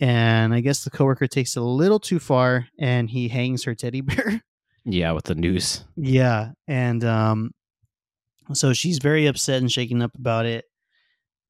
And 0.00 0.54
I 0.54 0.60
guess 0.60 0.84
the 0.84 0.90
coworker 0.90 1.26
takes 1.26 1.56
it 1.56 1.60
a 1.60 1.64
little 1.64 1.98
too 1.98 2.20
far 2.20 2.68
and 2.78 3.10
he 3.10 3.28
hangs 3.28 3.64
her 3.64 3.74
teddy 3.74 4.00
bear. 4.02 4.42
Yeah, 4.84 5.12
with 5.12 5.24
the 5.24 5.34
noose. 5.34 5.84
Yeah, 5.96 6.52
and 6.66 7.04
um, 7.04 7.50
so 8.52 8.72
she's 8.72 8.98
very 8.98 9.26
upset 9.26 9.60
and 9.60 9.70
shaken 9.70 10.00
up 10.00 10.14
about 10.14 10.46
it. 10.46 10.64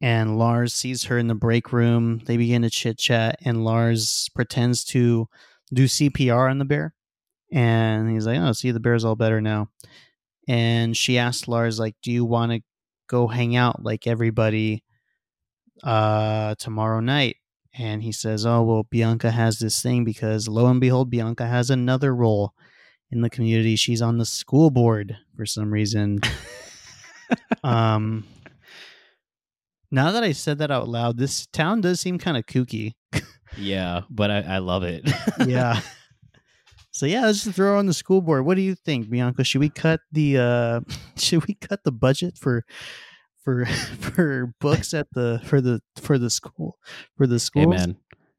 And 0.01 0.39
Lars 0.39 0.75
sees 0.75 1.05
her 1.05 1.19
in 1.19 1.27
the 1.27 1.35
break 1.35 1.73
room. 1.73 2.21
They 2.25 2.37
begin 2.37 2.63
to 2.63 2.71
chit 2.71 2.99
chat, 2.99 3.37
and 3.45 3.65
Lars 3.65 4.29
pretends 4.35 4.85
to 4.87 5.29
do 5.73 5.85
CPR 5.85 6.51
on 6.51 6.59
the 6.59 6.65
bear. 6.65 6.95
And 7.53 8.11
he's 8.11 8.27
like, 8.27 8.39
"Oh, 8.39 8.53
see, 8.53 8.71
the 8.71 8.81
bear's 8.81 9.05
all 9.05 9.17
better 9.17 9.41
now." 9.41 9.71
And 10.47 10.97
she 10.97 11.19
asks 11.19 11.49
Lars, 11.49 11.81
"Like, 11.81 11.97
do 12.03 12.13
you 12.13 12.25
want 12.25 12.53
to 12.53 12.63
go 13.09 13.27
hang 13.27 13.57
out 13.57 13.83
like 13.83 14.07
everybody 14.07 14.85
uh, 15.83 16.55
tomorrow 16.59 17.01
night?" 17.01 17.37
And 17.77 18.03
he 18.03 18.13
says, 18.13 18.47
"Oh, 18.47 18.63
well, 18.63 18.83
Bianca 18.85 19.31
has 19.31 19.59
this 19.59 19.83
thing 19.83 20.05
because 20.05 20.49
lo 20.49 20.67
and 20.67 20.81
behold, 20.81 21.11
Bianca 21.11 21.47
has 21.47 21.71
another 21.71 22.15
role." 22.15 22.55
in 23.11 23.21
the 23.23 23.31
community. 23.31 23.77
She's 23.77 24.03
on 24.03 24.19
the 24.19 24.25
school 24.25 24.71
board 24.71 25.17
for 25.37 25.47
some 25.47 25.73
reason. 25.73 26.21
um, 27.65 28.27
now 29.91 30.13
that 30.13 30.23
I 30.23 30.33
said 30.33 30.59
that 30.59 30.71
out 30.71 30.89
loud, 30.89 31.17
this 31.17 31.47
town 31.47 31.81
does 31.81 32.01
seem 32.01 32.19
kind 32.19 32.37
of 32.37 32.47
kooky. 32.47 32.93
yeah, 33.57 34.03
but 34.11 34.31
I, 34.31 34.41
I 34.41 34.59
love 34.59 34.83
it. 34.83 35.09
yeah. 35.47 35.81
So 36.99 37.07
yeah, 37.07 37.27
let's 37.27 37.45
just 37.45 37.55
throw 37.55 37.79
on 37.79 37.87
the 37.87 37.95
school 37.95 38.21
board. 38.21 38.45
What 38.45 38.57
do 38.57 38.61
you 38.61 38.75
think, 38.75 39.09
Bianca? 39.09 39.45
Should 39.45 39.61
we 39.61 39.69
cut 39.69 40.01
the 40.11 40.39
uh 40.39 40.81
should 41.17 41.47
we 41.47 41.55
cut 41.55 41.85
the 41.85 41.93
budget 41.93 42.37
for 42.37 42.65
for 43.45 43.67
for 44.01 44.53
books 44.59 44.93
at 44.95 45.07
the 45.13 45.41
for 45.45 45.61
the 45.61 45.81
for 46.03 46.19
the 46.19 46.29
school 46.29 46.77
for 47.17 47.29
the 47.29 47.39
school? 47.39 47.71
Hey 47.71 47.79
man, 47.79 47.97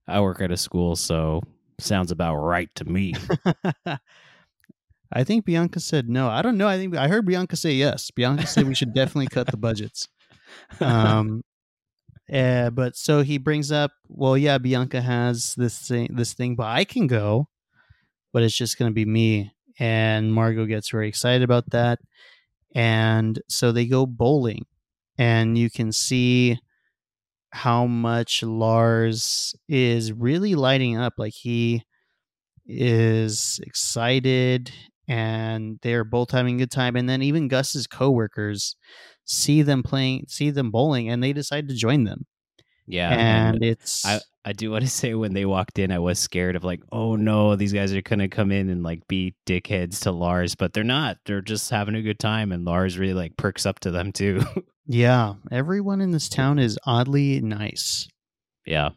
I 0.09 0.19
work 0.19 0.41
at 0.41 0.51
a 0.51 0.57
school, 0.57 0.97
so 0.97 1.41
sounds 1.79 2.11
about 2.11 2.35
right 2.35 2.67
to 2.75 2.83
me. 2.83 3.13
I 5.13 5.23
think 5.23 5.45
Bianca 5.45 5.79
said 5.79 6.09
no. 6.09 6.27
I 6.27 6.41
don't 6.41 6.57
know. 6.57 6.67
I 6.67 6.75
think 6.75 6.97
I 6.97 7.07
heard 7.07 7.25
Bianca 7.25 7.55
say 7.55 7.71
yes. 7.71 8.11
Bianca 8.11 8.45
said 8.45 8.67
we 8.67 8.75
should 8.75 8.93
definitely 8.93 9.27
cut 9.27 9.47
the 9.47 9.55
budgets. 9.57 10.09
Um, 10.81 11.43
uh, 12.31 12.71
but 12.71 12.97
so 12.97 13.21
he 13.21 13.37
brings 13.37 13.71
up, 13.71 13.91
well, 14.09 14.37
yeah, 14.37 14.57
Bianca 14.57 14.99
has 14.99 15.55
this 15.55 15.87
thing, 15.87 16.09
this 16.13 16.33
thing, 16.33 16.57
but 16.57 16.67
I 16.67 16.83
can 16.83 17.07
go, 17.07 17.47
but 18.33 18.43
it's 18.43 18.57
just 18.57 18.77
going 18.77 18.91
to 18.91 18.93
be 18.95 19.05
me. 19.05 19.51
And 19.79 20.33
Margot 20.33 20.65
gets 20.65 20.89
very 20.89 21.07
excited 21.07 21.43
about 21.43 21.69
that, 21.71 21.99
and 22.75 23.41
so 23.47 23.71
they 23.71 23.85
go 23.85 24.05
bowling, 24.05 24.65
and 25.17 25.57
you 25.57 25.69
can 25.69 25.91
see 25.91 26.59
how 27.51 27.85
much 27.85 28.43
Lars 28.43 29.55
is 29.67 30.13
really 30.13 30.55
lighting 30.55 30.97
up. 30.97 31.13
Like 31.17 31.33
he 31.33 31.83
is 32.65 33.59
excited 33.63 34.71
and 35.07 35.79
they're 35.81 36.03
both 36.03 36.31
having 36.31 36.55
a 36.55 36.59
good 36.59 36.71
time. 36.71 36.95
And 36.95 37.09
then 37.09 37.23
even 37.23 37.47
Gus's 37.47 37.87
coworkers 37.87 38.75
see 39.25 39.63
them 39.63 39.81
playing, 39.81 40.25
see 40.27 40.51
them 40.51 40.69
bowling, 40.71 41.09
and 41.09 41.23
they 41.23 41.33
decide 41.33 41.67
to 41.69 41.75
join 41.75 42.03
them. 42.03 42.25
Yeah, 42.89 43.11
and, 43.11 43.55
and 43.55 43.63
it's 43.63 44.03
I 44.03 44.19
I 44.43 44.53
do 44.53 44.71
want 44.71 44.83
to 44.83 44.89
say 44.89 45.13
when 45.13 45.33
they 45.33 45.45
walked 45.45 45.77
in, 45.77 45.91
I 45.91 45.99
was 45.99 46.19
scared 46.19 46.55
of 46.55 46.63
like, 46.63 46.81
oh 46.91 47.15
no, 47.15 47.55
these 47.55 47.71
guys 47.71 47.93
are 47.93 48.01
gonna 48.01 48.27
come 48.27 48.51
in 48.51 48.69
and 48.69 48.83
like 48.83 49.07
be 49.07 49.35
dickheads 49.45 50.01
to 50.01 50.11
Lars, 50.11 50.55
but 50.55 50.73
they're 50.73 50.83
not. 50.83 51.17
They're 51.25 51.41
just 51.41 51.69
having 51.69 51.95
a 51.95 52.01
good 52.01 52.19
time, 52.19 52.51
and 52.51 52.65
Lars 52.65 52.97
really 52.97 53.13
like 53.13 53.37
perks 53.37 53.65
up 53.65 53.79
to 53.81 53.91
them 53.91 54.11
too. 54.11 54.41
yeah, 54.87 55.35
everyone 55.51 56.01
in 56.01 56.11
this 56.11 56.29
town 56.29 56.57
is 56.57 56.79
oddly 56.85 57.39
nice. 57.41 58.07
Yeah, 58.65 58.89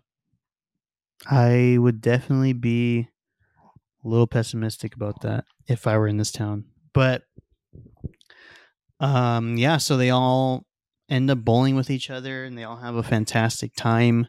I 1.30 1.76
would 1.78 2.00
definitely 2.00 2.54
be 2.54 3.08
a 4.04 4.08
little 4.08 4.26
pessimistic 4.26 4.94
about 4.94 5.20
that 5.20 5.44
if 5.68 5.86
I 5.86 5.98
were 5.98 6.08
in 6.08 6.16
this 6.16 6.32
town. 6.32 6.64
But 6.94 7.22
um 9.00 9.58
yeah, 9.58 9.76
so 9.76 9.98
they 9.98 10.10
all 10.10 10.64
end 11.12 11.30
up 11.30 11.44
bowling 11.44 11.76
with 11.76 11.90
each 11.90 12.10
other 12.10 12.44
and 12.44 12.56
they 12.56 12.64
all 12.64 12.76
have 12.76 12.96
a 12.96 13.02
fantastic 13.02 13.74
time. 13.76 14.26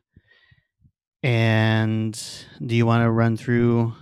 And 1.23 2.21
do 2.63 2.75
you 2.75 2.85
want 2.85 3.03
to 3.03 3.11
run 3.11 3.37
through 3.37 3.93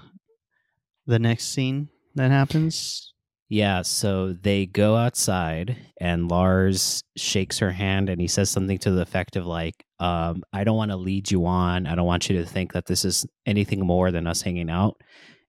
the 1.06 1.20
next 1.20 1.54
scene 1.54 1.90
that 2.16 2.32
happens? 2.32 3.14
Yeah, 3.48 3.82
so 3.84 4.34
they 4.34 4.66
go 4.66 4.96
outside 4.96 5.78
and 6.00 6.32
Lars 6.32 7.04
shakes 7.18 7.60
her 7.60 7.72
hand 7.72 8.10
and 8.10 8.20
he 8.20 8.28
says 8.28 8.50
something 8.50 8.78
to 8.80 8.92
the 8.92 9.02
effect 9.02 9.36
of 9.36 9.46
like, 9.46 9.86
um, 10.00 10.42
I 10.52 10.64
don't 10.64 10.78
want 10.78 10.90
to 10.92 10.98
lead 10.98 11.30
you 11.30 11.46
on. 11.46 11.86
I 11.86 11.94
don't 11.94 12.08
want 12.08 12.30
you 12.30 12.38
to 12.38 12.46
think 12.46 12.74
that 12.74 12.88
this 12.88 13.06
is 13.06 13.26
anything 13.46 13.86
more 13.86 14.10
than 14.10 14.26
us 14.26 14.42
hanging 14.42 14.70
out 14.70 15.00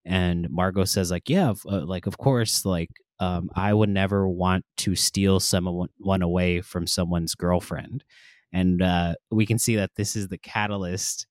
and 0.05 0.51
margot 0.51 0.85
says 0.85 1.11
like 1.11 1.29
yeah 1.29 1.53
uh, 1.71 1.85
like 1.85 2.07
of 2.07 2.19
course 2.19 2.65
like 2.65 2.91
um, 3.23 3.49
i 3.55 3.73
would 3.73 3.89
never 3.89 4.29
want 4.29 4.65
to 4.77 4.95
steal 4.95 5.39
someone 5.39 6.23
away 6.23 6.61
from 6.61 6.87
someone's 6.87 7.35
girlfriend 7.35 8.05
and 8.53 8.83
uh, 8.83 9.15
we 9.31 9.47
can 9.47 9.59
see 9.59 9.77
that 9.77 9.91
this 9.97 10.15
is 10.17 10.29
the 10.29 10.39
catalyst 10.39 11.27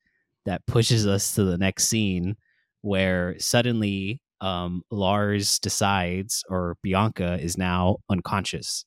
that 0.46 0.66
pushes 0.66 1.06
us 1.06 1.36
to 1.36 1.44
the 1.44 1.58
next 1.58 1.88
scene 1.88 2.36
where 2.82 3.36
suddenly 3.40 4.22
um, 4.40 4.82
lars 4.90 5.60
decides 5.60 6.44
or 6.50 6.78
bianca 6.82 7.38
is 7.42 7.58
now 7.58 7.98
unconscious 8.10 8.86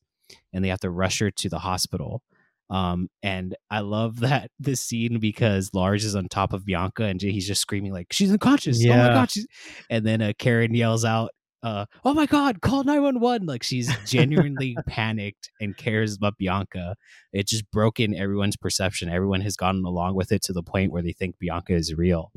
and 0.51 0.65
they 0.65 0.69
have 0.69 0.79
to 0.79 0.89
rush 0.89 1.19
her 1.19 1.29
to 1.29 1.47
the 1.47 1.59
hospital 1.59 2.23
um, 2.69 3.09
and 3.21 3.55
I 3.69 3.81
love 3.81 4.19
that 4.21 4.49
this 4.59 4.81
scene 4.81 5.19
because 5.19 5.69
Lars 5.73 6.03
is 6.03 6.15
on 6.15 6.27
top 6.27 6.53
of 6.53 6.65
Bianca 6.65 7.03
and 7.03 7.21
he's 7.21 7.47
just 7.47 7.61
screaming 7.61 7.93
like 7.93 8.07
she's 8.11 8.31
unconscious. 8.31 8.83
Yeah. 8.83 8.93
Oh 8.93 9.07
my 9.07 9.13
god! 9.13 9.31
She's... 9.31 9.47
And 9.89 10.05
then 10.05 10.21
uh, 10.21 10.33
Karen 10.37 10.73
yells 10.73 11.05
out, 11.05 11.29
uh, 11.65 11.85
"Oh 12.03 12.13
my 12.13 12.27
god! 12.27 12.61
Call 12.61 12.83
nine 12.83 13.01
one 13.01 13.19
one!" 13.19 13.47
Like 13.47 13.63
she's 13.63 13.91
genuinely 14.05 14.77
panicked 14.85 15.49
and 15.59 15.75
cares 15.75 16.15
about 16.15 16.37
Bianca. 16.37 16.95
It 17.33 17.47
just 17.47 17.69
broken 17.71 18.13
everyone's 18.15 18.55
perception. 18.55 19.09
Everyone 19.09 19.41
has 19.41 19.55
gone 19.55 19.83
along 19.83 20.15
with 20.15 20.31
it 20.31 20.43
to 20.43 20.53
the 20.53 20.61
point 20.61 20.91
where 20.91 21.01
they 21.01 21.13
think 21.13 21.39
Bianca 21.39 21.73
is 21.73 21.93
real. 21.95 22.31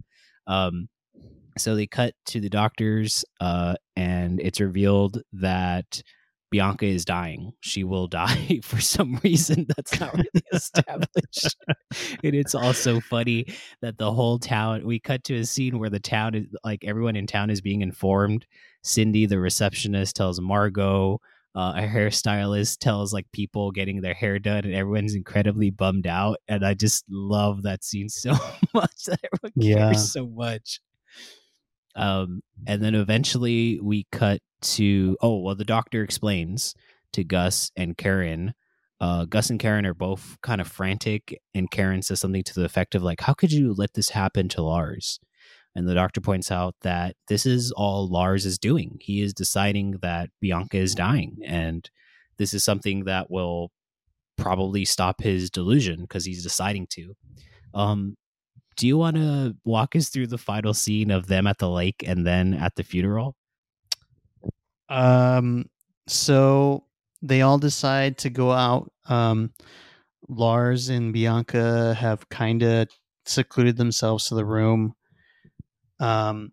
Um, 0.47 0.89
so 1.59 1.77
they 1.77 1.87
cut 1.87 2.15
to 2.27 2.41
the 2.41 2.49
doctors, 2.49 3.25
uh, 3.39 3.75
and 3.97 4.41
it's 4.41 4.61
revealed 4.61 5.21
that 5.35 6.03
Bianca 6.51 6.87
is 6.87 7.05
dying. 7.05 7.53
She 7.61 7.85
will 7.85 8.07
die 8.07 8.61
for 8.63 8.81
some 8.81 9.21
reason 9.23 9.67
that's 9.69 10.01
not 10.01 10.15
really 10.15 10.29
established. 10.53 11.57
and 12.25 12.35
it's 12.35 12.55
also 12.55 13.01
funny 13.01 13.47
that 13.83 13.99
the 13.99 14.11
whole 14.11 14.39
town, 14.39 14.87
we 14.87 14.99
cut 14.99 15.25
to 15.25 15.35
a 15.35 15.45
scene 15.45 15.79
where 15.79 15.91
the 15.91 16.01
town 16.01 16.35
is 16.35 16.47
like 16.65 16.85
everyone 16.85 17.17
in 17.17 17.27
town 17.27 17.51
is 17.51 17.61
being 17.61 17.83
informed. 17.83 18.47
Cindy, 18.83 19.27
the 19.27 19.39
receptionist, 19.39 20.17
tells 20.17 20.41
Margot, 20.41 21.21
uh, 21.55 21.73
a 21.77 21.81
hairstylist 21.81 22.79
tells 22.79 23.13
like 23.13 23.27
people 23.33 23.73
getting 23.73 24.01
their 24.01 24.15
hair 24.15 24.39
done, 24.39 24.65
and 24.65 24.75
everyone's 24.75 25.15
incredibly 25.15 25.71
bummed 25.71 26.07
out. 26.07 26.39
And 26.47 26.65
I 26.65 26.75
just 26.75 27.05
love 27.11 27.63
that 27.63 27.83
scene 27.83 28.09
so 28.09 28.31
much 28.75 29.05
that 29.07 29.21
everyone 29.33 29.53
cares 29.61 29.77
yeah. 29.77 29.93
so 29.93 30.27
much. 30.27 30.81
Um, 31.97 32.43
and 32.67 32.83
then 32.83 32.95
eventually 32.95 33.81
we 33.83 34.07
cut 34.13 34.41
to 34.61 35.17
oh 35.21 35.41
well, 35.41 35.55
the 35.55 35.65
doctor 35.65 36.03
explains 36.03 36.75
to 37.13 37.25
Gus 37.25 37.73
and 37.77 37.97
Karen. 37.97 38.55
Uh, 39.01 39.25
Gus 39.25 39.51
and 39.51 39.61
Karen 39.61 39.87
are 39.87 39.95
both 39.95 40.37
kind 40.43 40.61
of 40.61 40.69
frantic, 40.69 41.41
and 41.55 41.71
Karen 41.71 42.03
says 42.03 42.21
something 42.21 42.43
to 42.45 42.55
the 42.55 42.65
effect 42.65 42.95
of 42.95 43.03
like, 43.03 43.21
"How 43.23 43.35
could 43.35 43.53
you 43.53 43.73
let 43.73 43.95
this 43.95 44.11
happen 44.11 44.49
to 44.51 44.63
Lars?" 44.63 45.19
And 45.75 45.89
the 45.89 45.95
doctor 45.95 46.21
points 46.21 46.51
out 46.51 46.75
that 46.83 47.15
this 47.29 47.47
is 47.47 47.71
all 47.73 48.09
Lars 48.09 48.45
is 48.45 48.59
doing. 48.59 48.99
He 49.01 49.23
is 49.23 49.33
deciding 49.33 49.99
that 50.03 50.31
Bianca 50.41 50.79
is 50.79 50.95
dying, 50.95 51.39
and 51.45 51.89
this 52.37 52.53
is 52.55 52.65
something 52.65 53.05
that 53.05 53.31
will 53.31 53.71
probably 54.37 54.85
stop 54.85 55.21
his 55.21 55.51
delusion 55.51 56.03
because 56.03 56.25
he's 56.25 56.43
deciding 56.43 56.87
to. 56.89 57.15
Um, 57.75 58.17
do 58.77 58.87
you 58.87 58.97
want 58.97 59.17
to 59.17 59.57
walk 59.65 59.97
us 59.97 60.09
through 60.09 60.29
the 60.29 60.39
final 60.39 60.73
scene 60.73 61.11
of 61.11 61.27
them 61.27 61.47
at 61.47 61.59
the 61.59 61.69
lake 61.69 62.05
and 62.07 62.27
then 62.27 62.55
at 62.55 62.77
the 62.77 62.85
funeral? 62.85 63.35
Um, 64.89 65.67
so 66.07 66.85
they 67.21 67.43
all 67.43 67.59
decide 67.59 68.19
to 68.19 68.31
go 68.31 68.53
out. 68.53 68.91
Um, 69.09 69.53
Lars 70.29 70.89
and 70.89 71.13
Bianca 71.13 71.95
have 71.95 72.29
kind 72.29 72.63
of 72.63 72.89
secluded 73.27 73.77
themselves 73.77 74.29
to 74.29 74.35
the 74.35 74.45
room. 74.45 74.95
Um, 76.01 76.51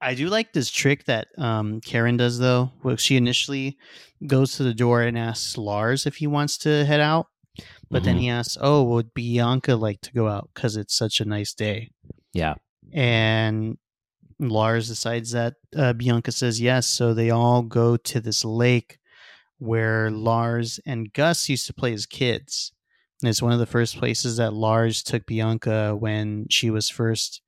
I 0.00 0.14
do 0.14 0.28
like 0.28 0.52
this 0.52 0.70
trick 0.70 1.04
that 1.04 1.28
um, 1.38 1.80
Karen 1.80 2.16
does, 2.16 2.38
though. 2.38 2.72
Where 2.82 2.96
she 2.96 3.16
initially 3.16 3.78
goes 4.26 4.56
to 4.56 4.62
the 4.62 4.74
door 4.74 5.02
and 5.02 5.18
asks 5.18 5.56
Lars 5.56 6.06
if 6.06 6.16
he 6.16 6.26
wants 6.26 6.58
to 6.58 6.84
head 6.84 7.00
out, 7.00 7.26
but 7.90 7.98
mm-hmm. 7.98 8.04
then 8.04 8.16
he 8.18 8.28
asks, 8.28 8.58
"Oh, 8.60 8.82
would 8.84 9.14
Bianca 9.14 9.76
like 9.76 10.00
to 10.02 10.12
go 10.12 10.28
out 10.28 10.50
because 10.54 10.76
it's 10.76 10.94
such 10.94 11.20
a 11.20 11.24
nice 11.24 11.54
day?" 11.54 11.90
Yeah, 12.32 12.54
and 12.92 13.78
Lars 14.38 14.88
decides 14.88 15.32
that 15.32 15.54
uh, 15.76 15.92
Bianca 15.92 16.32
says 16.32 16.60
yes, 16.60 16.86
so 16.86 17.14
they 17.14 17.30
all 17.30 17.62
go 17.62 17.96
to 17.96 18.20
this 18.20 18.44
lake 18.44 18.98
where 19.58 20.10
Lars 20.10 20.80
and 20.84 21.12
Gus 21.12 21.48
used 21.48 21.66
to 21.66 21.74
play 21.74 21.92
as 21.92 22.06
kids. 22.06 22.72
And 23.22 23.28
it's 23.28 23.42
one 23.42 23.52
of 23.52 23.58
the 23.58 23.66
first 23.66 23.96
places 23.96 24.36
that 24.36 24.52
Lars 24.52 25.02
took 25.02 25.26
Bianca 25.26 25.96
when 25.96 26.46
she 26.50 26.70
was 26.70 26.90
first, 26.90 27.40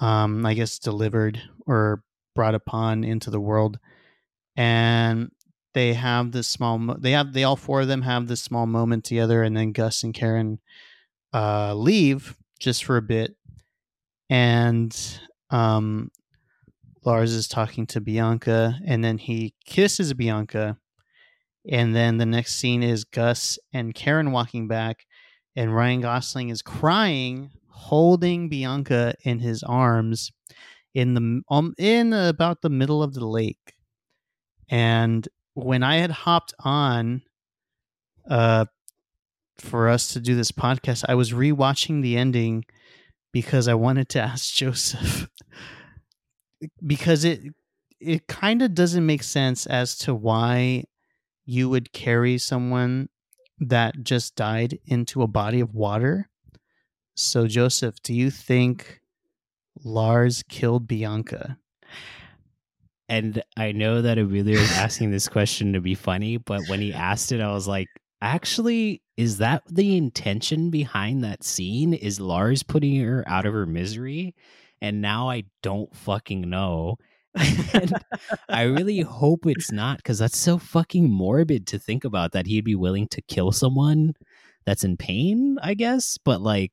um, 0.00 0.44
I 0.46 0.54
guess, 0.54 0.78
delivered 0.78 1.40
or 1.66 2.02
brought 2.34 2.54
upon 2.54 3.04
into 3.04 3.30
the 3.30 3.40
world. 3.40 3.78
And 4.56 5.30
they 5.74 5.94
have 5.94 6.32
this 6.32 6.48
small, 6.48 6.78
mo- 6.78 6.96
they 6.98 7.12
have, 7.12 7.32
they 7.32 7.44
all 7.44 7.56
four 7.56 7.82
of 7.82 7.88
them 7.88 8.02
have 8.02 8.26
this 8.26 8.40
small 8.42 8.66
moment 8.66 9.04
together, 9.04 9.42
and 9.42 9.56
then 9.56 9.72
Gus 9.72 10.02
and 10.02 10.14
Karen 10.14 10.58
uh, 11.32 11.74
leave 11.74 12.36
just 12.58 12.84
for 12.84 12.96
a 12.96 13.02
bit. 13.02 13.36
And 14.30 14.96
um, 15.50 16.10
Lars 17.04 17.32
is 17.32 17.48
talking 17.48 17.86
to 17.88 18.00
Bianca, 18.00 18.78
and 18.86 19.04
then 19.04 19.18
he 19.18 19.54
kisses 19.64 20.12
Bianca. 20.14 20.78
And 21.70 21.94
then 21.94 22.16
the 22.16 22.26
next 22.26 22.56
scene 22.56 22.82
is 22.82 23.04
Gus 23.04 23.58
and 23.72 23.94
Karen 23.94 24.32
walking 24.32 24.68
back, 24.68 25.06
and 25.54 25.74
Ryan 25.74 26.00
Gosling 26.00 26.48
is 26.48 26.62
crying, 26.62 27.50
holding 27.78 28.48
Bianca 28.48 29.14
in 29.22 29.38
his 29.38 29.62
arms 29.62 30.32
in 30.94 31.14
the 31.14 31.42
um, 31.50 31.74
in 31.78 32.12
about 32.12 32.62
the 32.62 32.70
middle 32.70 33.02
of 33.02 33.14
the 33.14 33.26
lake. 33.26 33.74
And 34.68 35.26
when 35.54 35.82
I 35.82 35.96
had 35.96 36.10
hopped 36.10 36.54
on 36.60 37.22
uh 38.28 38.66
for 39.58 39.88
us 39.88 40.08
to 40.12 40.20
do 40.20 40.36
this 40.36 40.52
podcast, 40.52 41.04
I 41.08 41.14
was 41.14 41.32
rewatching 41.32 42.02
the 42.02 42.16
ending 42.16 42.64
because 43.32 43.68
I 43.68 43.74
wanted 43.74 44.08
to 44.10 44.20
ask 44.32 44.54
Joseph 44.54 45.28
because 46.86 47.24
it 47.24 47.40
it 48.00 48.26
kind 48.28 48.62
of 48.62 48.74
doesn't 48.74 49.04
make 49.04 49.22
sense 49.22 49.66
as 49.66 49.96
to 49.98 50.14
why 50.14 50.84
you 51.44 51.68
would 51.68 51.92
carry 51.92 52.38
someone 52.38 53.08
that 53.58 54.02
just 54.02 54.36
died 54.36 54.78
into 54.86 55.22
a 55.22 55.26
body 55.26 55.60
of 55.60 55.74
water. 55.74 56.28
So 57.20 57.48
Joseph, 57.48 58.00
do 58.04 58.14
you 58.14 58.30
think 58.30 59.00
Lars 59.82 60.44
killed 60.48 60.86
Bianca? 60.86 61.58
And 63.08 63.42
I 63.56 63.72
know 63.72 64.02
that 64.02 64.18
Emilio 64.18 64.60
is 64.60 64.70
asking 64.70 65.10
this 65.10 65.26
question 65.26 65.72
to 65.72 65.80
be 65.80 65.96
funny, 65.96 66.36
but 66.36 66.60
when 66.68 66.80
he 66.80 66.92
asked 66.94 67.32
it, 67.32 67.40
I 67.40 67.50
was 67.52 67.66
like, 67.66 67.88
actually, 68.22 69.02
is 69.16 69.38
that 69.38 69.64
the 69.68 69.96
intention 69.96 70.70
behind 70.70 71.24
that 71.24 71.42
scene? 71.42 71.92
Is 71.92 72.20
Lars 72.20 72.62
putting 72.62 73.00
her 73.00 73.24
out 73.26 73.46
of 73.46 73.52
her 73.52 73.66
misery? 73.66 74.36
And 74.80 75.00
now 75.00 75.28
I 75.28 75.42
don't 75.60 75.92
fucking 75.96 76.48
know. 76.48 76.98
I 78.48 78.62
really 78.62 79.00
hope 79.00 79.44
it's 79.44 79.72
not 79.72 79.96
because 79.96 80.20
that's 80.20 80.38
so 80.38 80.56
fucking 80.56 81.10
morbid 81.10 81.66
to 81.66 81.80
think 81.80 82.04
about 82.04 82.30
that 82.30 82.46
he'd 82.46 82.64
be 82.64 82.76
willing 82.76 83.08
to 83.08 83.22
kill 83.22 83.50
someone 83.50 84.14
that's 84.64 84.84
in 84.84 84.96
pain, 84.96 85.58
I 85.60 85.74
guess. 85.74 86.16
But 86.24 86.40
like, 86.42 86.70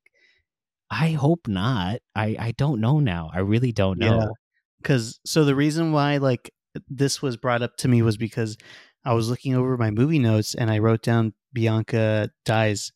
I 0.89 1.11
hope 1.11 1.47
not. 1.47 1.99
I 2.15 2.35
I 2.39 2.53
don't 2.57 2.81
know 2.81 2.99
now. 2.99 3.31
I 3.33 3.39
really 3.39 3.71
don't 3.71 3.99
know. 3.99 4.33
Because 4.81 5.19
so 5.25 5.45
the 5.45 5.55
reason 5.55 5.91
why 5.91 6.17
like 6.17 6.51
this 6.89 7.21
was 7.21 7.37
brought 7.37 7.61
up 7.61 7.75
to 7.77 7.87
me 7.87 8.01
was 8.01 8.17
because 8.17 8.57
I 9.03 9.13
was 9.13 9.29
looking 9.29 9.55
over 9.55 9.77
my 9.77 9.91
movie 9.91 10.19
notes 10.19 10.55
and 10.55 10.69
I 10.69 10.79
wrote 10.79 11.01
down 11.01 11.33
Bianca 11.53 12.29
dies. 12.43 12.91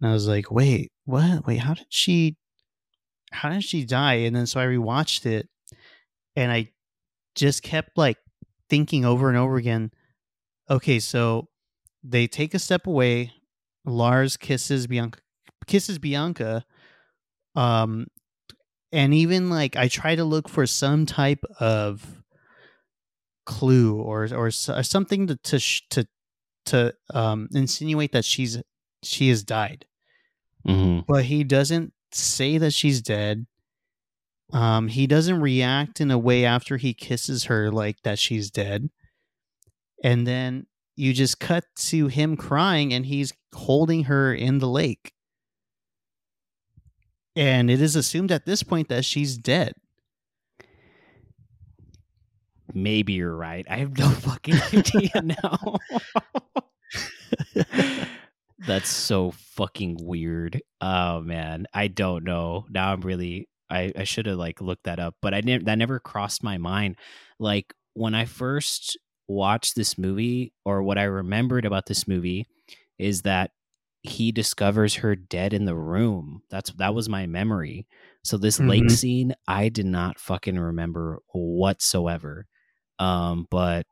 And 0.00 0.10
I 0.10 0.12
was 0.12 0.28
like, 0.28 0.50
wait, 0.50 0.92
what? 1.04 1.46
Wait, 1.46 1.58
how 1.58 1.74
did 1.74 1.86
she 1.90 2.36
how 3.32 3.50
did 3.50 3.64
she 3.64 3.84
die? 3.84 4.14
And 4.14 4.34
then 4.34 4.46
so 4.46 4.60
I 4.60 4.64
rewatched 4.64 5.26
it 5.26 5.48
and 6.36 6.50
I 6.50 6.70
just 7.34 7.62
kept 7.62 7.98
like 7.98 8.18
thinking 8.70 9.04
over 9.04 9.28
and 9.28 9.36
over 9.36 9.56
again, 9.56 9.90
okay, 10.70 10.98
so 10.98 11.48
they 12.02 12.26
take 12.26 12.54
a 12.54 12.58
step 12.58 12.86
away, 12.86 13.32
Lars 13.84 14.36
kisses 14.36 14.86
Bianca 14.86 15.20
kisses 15.66 15.98
Bianca. 15.98 16.64
Um 17.56 18.06
and 18.92 19.12
even 19.12 19.50
like 19.50 19.76
I 19.76 19.88
try 19.88 20.14
to 20.14 20.24
look 20.24 20.48
for 20.48 20.66
some 20.66 21.06
type 21.06 21.44
of 21.58 22.22
clue 23.44 24.00
or 24.00 24.28
or, 24.32 24.46
or 24.46 24.50
something 24.50 25.26
to 25.28 25.36
to 25.36 25.58
to 25.90 26.08
to 26.66 26.94
um, 27.14 27.48
insinuate 27.52 28.12
that 28.12 28.24
she's 28.24 28.60
she 29.02 29.28
has 29.28 29.42
died, 29.42 29.86
mm-hmm. 30.66 31.00
but 31.08 31.24
he 31.24 31.44
doesn't 31.44 31.92
say 32.12 32.58
that 32.58 32.72
she's 32.72 33.00
dead. 33.00 33.46
Um, 34.52 34.88
he 34.88 35.06
doesn't 35.06 35.40
react 35.40 36.00
in 36.00 36.10
a 36.10 36.18
way 36.18 36.44
after 36.44 36.76
he 36.76 36.94
kisses 36.94 37.44
her 37.44 37.70
like 37.70 38.02
that 38.02 38.18
she's 38.18 38.50
dead, 38.50 38.90
and 40.02 40.26
then 40.26 40.66
you 40.96 41.12
just 41.12 41.40
cut 41.40 41.64
to 41.76 42.08
him 42.08 42.36
crying, 42.36 42.92
and 42.92 43.06
he's 43.06 43.32
holding 43.54 44.04
her 44.04 44.34
in 44.34 44.58
the 44.58 44.68
lake, 44.68 45.12
and 47.36 47.70
it 47.70 47.80
is 47.80 47.94
assumed 47.94 48.32
at 48.32 48.46
this 48.46 48.62
point 48.62 48.88
that 48.88 49.04
she's 49.04 49.36
dead 49.36 49.74
maybe 52.76 53.14
you're 53.14 53.34
right. 53.34 53.66
I 53.68 53.78
have 53.78 53.98
no 53.98 54.08
fucking 54.10 54.60
idea 54.72 55.22
now. 55.22 55.76
That's 58.66 58.88
so 58.88 59.32
fucking 59.32 59.98
weird. 60.00 60.60
Oh 60.80 61.20
man, 61.20 61.66
I 61.74 61.88
don't 61.88 62.24
know. 62.24 62.66
Now 62.70 62.92
I'm 62.92 63.00
really 63.00 63.48
I 63.70 63.92
I 63.96 64.04
should 64.04 64.26
have 64.26 64.38
like 64.38 64.60
looked 64.60 64.84
that 64.84 64.98
up, 64.98 65.14
but 65.20 65.34
I 65.34 65.40
didn't 65.40 65.64
that 65.66 65.78
never 65.78 65.98
crossed 65.98 66.42
my 66.44 66.58
mind. 66.58 66.96
Like 67.38 67.74
when 67.94 68.14
I 68.14 68.24
first 68.24 68.98
watched 69.28 69.74
this 69.74 69.98
movie 69.98 70.52
or 70.64 70.82
what 70.82 70.98
I 70.98 71.04
remembered 71.04 71.64
about 71.64 71.86
this 71.86 72.06
movie 72.06 72.46
is 72.98 73.22
that 73.22 73.50
he 74.08 74.32
discovers 74.32 74.96
her 74.96 75.16
dead 75.16 75.52
in 75.52 75.64
the 75.64 75.74
room. 75.74 76.42
That's 76.50 76.70
that 76.74 76.94
was 76.94 77.08
my 77.08 77.26
memory. 77.26 77.86
So 78.24 78.36
this 78.36 78.58
mm-hmm. 78.58 78.68
lake 78.68 78.90
scene 78.90 79.34
I 79.46 79.68
did 79.68 79.86
not 79.86 80.18
fucking 80.18 80.58
remember 80.58 81.20
whatsoever. 81.32 82.46
Um, 82.98 83.46
but 83.50 83.86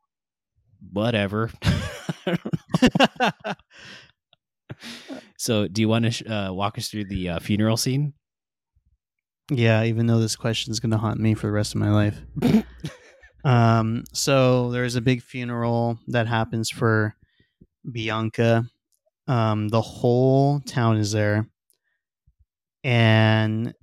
whatever. 0.93 1.51
so, 5.39 5.69
do 5.69 5.81
you 5.81 5.89
want 5.89 6.07
to 6.07 6.11
sh- 6.11 6.23
uh, 6.27 6.51
walk 6.53 6.79
us 6.79 6.89
through 6.89 7.07
the 7.07 7.31
uh, 7.31 7.39
funeral 7.39 7.77
scene? 7.77 8.15
Yeah, 9.51 9.85
even 9.85 10.07
though 10.07 10.21
this 10.21 10.37
question 10.37 10.73
is 10.73 10.81
going 10.81 10.93
to 10.93 10.99
haunt 10.99 11.21
me 11.21 11.35
for 11.35 11.49
the 11.49 11.53
rest 11.53 11.75
of 11.75 11.81
my 11.81 11.91
life. 11.91 12.19
um, 13.45 14.05
so 14.13 14.71
there's 14.71 14.97
a 14.97 15.03
big 15.03 15.23
funeral 15.23 15.99
that 16.09 16.27
happens 16.27 16.71
for 16.71 17.15
Bianca. 17.91 18.65
Um, 19.27 19.69
the 19.69 19.81
whole 19.81 20.61
town 20.61 20.99
is 20.99 21.13
there, 21.13 21.49
and 22.83 23.75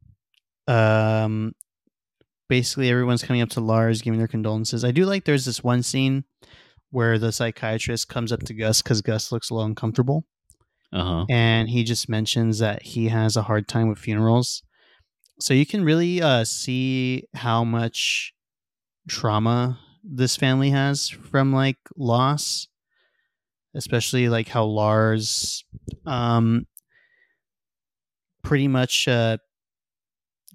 um, 0.67 1.53
basically 2.47 2.89
everyone's 2.89 3.23
coming 3.23 3.41
up 3.41 3.49
to 3.49 3.61
Lars 3.61 4.01
giving 4.01 4.19
their 4.19 4.27
condolences. 4.27 4.83
I 4.83 4.91
do 4.91 5.05
like 5.05 5.25
there's 5.25 5.45
this 5.45 5.63
one 5.63 5.83
scene 5.83 6.25
where 6.89 7.17
the 7.17 7.31
psychiatrist 7.31 8.09
comes 8.09 8.31
up 8.31 8.43
to 8.43 8.53
Gus 8.53 8.81
because 8.81 9.01
Gus 9.01 9.31
looks 9.31 9.49
a 9.49 9.53
little 9.53 9.67
uncomfortable. 9.67 10.25
Uh-huh. 10.93 11.25
And 11.29 11.69
he 11.69 11.85
just 11.85 12.09
mentions 12.09 12.59
that 12.59 12.83
he 12.83 13.07
has 13.07 13.37
a 13.37 13.43
hard 13.43 13.67
time 13.67 13.87
with 13.87 13.97
funerals. 13.97 14.61
so 15.39 15.53
you 15.53 15.65
can 15.65 15.85
really 15.85 16.21
uh, 16.21 16.43
see 16.43 17.23
how 17.33 17.63
much 17.63 18.33
trauma 19.07 19.79
this 20.03 20.35
family 20.35 20.71
has 20.71 21.07
from 21.07 21.53
like 21.53 21.77
loss 21.95 22.67
especially 23.75 24.27
like 24.29 24.47
how 24.47 24.63
lars 24.65 25.63
um 26.05 26.65
pretty 28.43 28.67
much 28.67 29.07
uh 29.07 29.37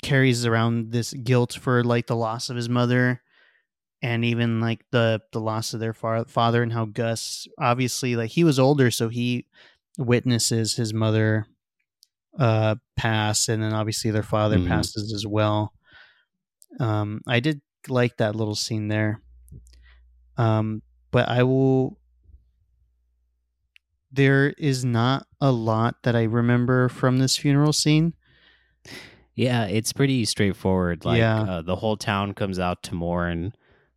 carries 0.03 0.45
around 0.45 0.93
this 0.93 1.13
guilt 1.15 1.55
for 1.61 1.83
like 1.83 2.07
the 2.07 2.17
loss 2.17 2.51
of 2.51 2.57
his 2.57 2.69
mother 2.69 3.23
and 4.03 4.25
even 4.25 4.61
like 4.61 4.85
the 4.91 5.21
the 5.33 5.41
loss 5.41 5.73
of 5.73 5.81
their 5.81 5.95
fa- 5.95 6.27
father 6.29 6.63
and 6.63 6.73
how 6.73 6.85
gus 6.85 7.49
obviously 7.59 8.15
like 8.15 8.31
he 8.31 8.45
was 8.45 8.59
older 8.59 8.91
so 8.91 9.09
he 9.09 9.47
witnesses 9.99 10.75
his 10.77 10.93
mother 10.93 11.47
uh 12.39 12.75
pass 12.97 13.49
and 13.49 13.63
then 13.63 13.73
obviously 13.73 14.11
their 14.11 14.23
father 14.23 14.59
Mhm. 14.59 14.69
passes 14.69 15.13
as 15.15 15.27
well 15.27 15.73
um 16.79 17.23
i 17.27 17.41
did 17.41 17.63
like 17.89 18.19
that 18.19 18.37
little 18.37 18.55
scene 18.55 18.89
there 18.89 19.23
um 20.37 20.83
but 21.11 21.27
i 21.31 21.43
will 21.43 21.99
there 24.17 24.51
is 24.59 24.85
not 24.85 25.27
a 25.41 25.53
lot 25.53 26.03
that 26.03 26.17
i 26.17 26.23
remember 26.25 26.89
from 26.89 27.19
this 27.19 27.37
funeral 27.37 27.73
scene 27.73 28.13
Yeah, 29.35 29.65
it's 29.67 29.93
pretty 29.93 30.25
straightforward. 30.25 31.05
Like 31.05 31.19
Yeah. 31.19 31.43
uh, 31.43 31.63
the 31.63 31.77
whole 31.77 31.97
town 31.99 32.33
comes 32.33 32.59
out 32.59 32.83
to 32.85 32.95
mourn 32.95 33.53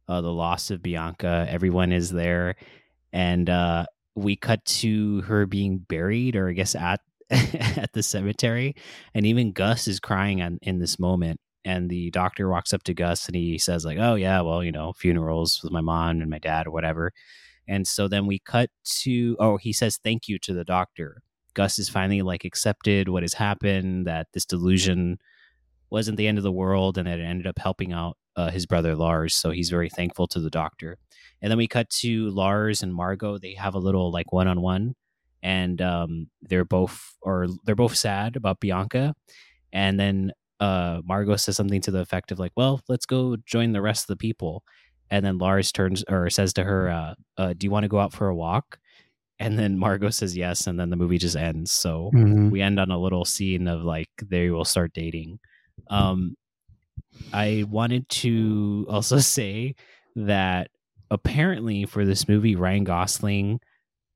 uh, 0.07 0.19
the 0.21 0.33
loss 0.33 0.69
of 0.69 0.83
Bianca. 0.83 1.45
Everyone 1.49 1.93
is 1.93 2.09
there, 2.09 2.55
and 3.13 3.49
uh, 3.49 3.85
we 4.15 4.35
cut 4.35 4.65
to 4.81 5.21
her 5.21 5.45
being 5.45 5.77
buried, 5.77 6.35
or 6.35 6.49
I 6.49 6.53
guess 6.53 6.75
at 6.75 6.99
at 7.29 7.93
the 7.93 8.03
cemetery. 8.03 8.75
And 9.13 9.25
even 9.25 9.53
Gus 9.53 9.87
is 9.87 9.99
crying 10.01 10.41
on, 10.41 10.59
in 10.61 10.79
this 10.79 10.99
moment. 10.99 11.39
And 11.63 11.89
the 11.89 12.09
doctor 12.11 12.49
walks 12.49 12.73
up 12.73 12.83
to 12.83 12.93
Gus 12.93 13.27
and 13.27 13.35
he 13.35 13.57
says, 13.59 13.85
like, 13.85 13.97
"Oh 13.99 14.15
yeah, 14.15 14.41
well, 14.41 14.61
you 14.61 14.73
know, 14.73 14.91
funerals 14.91 15.61
with 15.63 15.71
my 15.71 15.81
mom 15.81 16.19
and 16.21 16.29
my 16.29 16.39
dad 16.39 16.67
or 16.67 16.71
whatever." 16.71 17.13
And 17.69 17.87
so 17.87 18.07
then 18.09 18.25
we 18.25 18.39
cut 18.39 18.69
to 19.01 19.37
oh, 19.39 19.57
he 19.57 19.71
says 19.71 19.99
thank 20.03 20.27
you 20.27 20.39
to 20.39 20.53
the 20.53 20.65
doctor. 20.65 21.21
Gus 21.53 21.79
is 21.79 21.87
finally 21.89 22.21
like 22.21 22.43
accepted 22.43 23.09
what 23.09 23.23
has 23.23 23.35
happened, 23.35 24.07
that 24.07 24.27
this 24.33 24.45
delusion 24.45 25.19
wasn't 25.91 26.17
the 26.17 26.27
end 26.27 26.37
of 26.37 26.43
the 26.43 26.51
world 26.51 26.97
and 26.97 27.07
that 27.07 27.19
it 27.19 27.23
ended 27.23 27.47
up 27.47 27.59
helping 27.59 27.93
out 27.93 28.17
uh, 28.35 28.49
his 28.49 28.65
brother 28.65 28.95
Lars. 28.95 29.35
So 29.35 29.51
he's 29.51 29.69
very 29.69 29.89
thankful 29.89 30.27
to 30.27 30.39
the 30.39 30.49
doctor. 30.49 30.97
And 31.41 31.51
then 31.51 31.57
we 31.57 31.67
cut 31.67 31.89
to 32.01 32.29
Lars 32.31 32.83
and 32.83 32.93
Margot. 32.93 33.37
They 33.37 33.53
have 33.53 33.75
a 33.75 33.79
little 33.79 34.11
like 34.11 34.31
one 34.33 34.47
on 34.47 34.61
one, 34.61 34.95
and 35.43 35.81
um, 35.81 36.27
they're 36.41 36.65
both 36.65 37.15
or 37.21 37.47
they're 37.65 37.75
both 37.75 37.95
sad 37.95 38.35
about 38.35 38.59
Bianca. 38.59 39.13
And 39.71 39.99
then 39.99 40.31
uh, 40.59 41.01
Margot 41.05 41.37
says 41.37 41.55
something 41.55 41.81
to 41.81 41.91
the 41.91 41.99
effect 41.99 42.31
of 42.31 42.39
like, 42.39 42.51
"Well, 42.55 42.81
let's 42.89 43.05
go 43.05 43.37
join 43.45 43.71
the 43.71 43.81
rest 43.81 44.03
of 44.03 44.07
the 44.07 44.17
people." 44.17 44.63
And 45.11 45.25
then 45.25 45.37
Lars 45.37 45.71
turns 45.71 46.03
or 46.07 46.29
says 46.29 46.53
to 46.53 46.63
her, 46.63 46.89
uh, 46.89 47.13
uh, 47.37 47.53
"Do 47.57 47.65
you 47.65 47.71
want 47.71 47.83
to 47.83 47.89
go 47.89 47.99
out 47.99 48.13
for 48.13 48.27
a 48.27 48.35
walk?" 48.35 48.79
And 49.39 49.57
then 49.57 49.77
Margot 49.77 50.09
says 50.09 50.35
yes, 50.35 50.67
and 50.67 50.79
then 50.79 50.89
the 50.89 50.97
movie 50.97 51.17
just 51.17 51.35
ends. 51.37 51.71
So 51.71 52.11
we 52.51 52.61
end 52.61 52.79
on 52.79 52.91
a 52.91 52.99
little 52.99 53.25
scene 53.25 53.67
of 53.67 53.81
like 53.83 54.09
they 54.23 54.49
will 54.49 54.65
start 54.65 54.93
dating. 54.93 55.39
Um, 55.89 56.35
I 57.33 57.65
wanted 57.69 58.07
to 58.09 58.85
also 58.89 59.17
say 59.19 59.75
that 60.15 60.69
apparently 61.09 61.85
for 61.85 62.05
this 62.05 62.27
movie, 62.27 62.55
Ryan 62.55 62.83
Gosling 62.83 63.59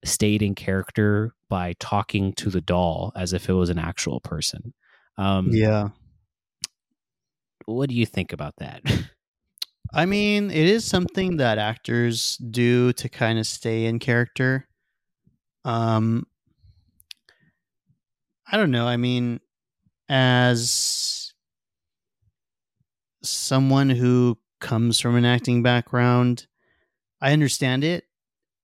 stayed 0.06 0.42
in 0.42 0.54
character 0.56 1.34
by 1.50 1.74
talking 1.80 2.34
to 2.34 2.50
the 2.50 2.62
doll 2.62 3.14
as 3.16 3.32
if 3.34 3.48
it 3.50 3.54
was 3.54 3.70
an 3.70 3.80
actual 3.80 4.20
person. 4.20 4.74
Um, 5.18 5.50
yeah 5.52 5.90
What 7.66 7.90
do 7.90 7.96
you 7.96 8.06
think 8.06 8.34
about 8.34 8.56
that? 8.58 8.82
I 9.94 10.06
mean, 10.08 10.50
it 10.50 10.66
is 10.66 10.86
something 10.86 11.38
that 11.38 11.60
actors 11.60 12.38
do 12.38 12.94
to 12.94 13.08
kind 13.10 13.38
of 13.38 13.46
stay 13.46 13.86
in 13.86 14.00
character. 14.00 14.68
Um 15.66 16.26
I 18.52 18.58
don't 18.58 18.72
know. 18.72 18.88
I 18.88 18.98
mean, 18.98 19.40
as 20.10 21.34
someone 23.24 23.90
who 23.90 24.38
comes 24.60 25.00
from 25.00 25.16
an 25.16 25.26
acting 25.26 25.64
background, 25.64 26.48
I 27.22 27.32
understand 27.34 27.84
it. 27.84 28.06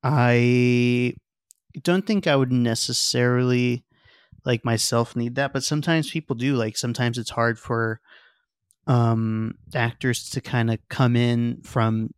I 0.03 1.13
don't 1.81 2.05
think 2.05 2.27
I 2.27 2.35
would 2.35 2.51
necessarily 2.51 3.85
like 4.45 4.65
myself 4.65 5.15
need 5.15 5.35
that, 5.35 5.53
but 5.53 5.63
sometimes 5.63 6.11
people 6.11 6.35
do. 6.35 6.55
Like 6.55 6.77
sometimes 6.77 7.17
it's 7.17 7.31
hard 7.31 7.59
for 7.59 8.01
um 8.89 9.53
actors 9.75 10.29
to 10.31 10.41
kind 10.41 10.71
of 10.71 10.79
come 10.89 11.15
in 11.15 11.61
from 11.61 12.09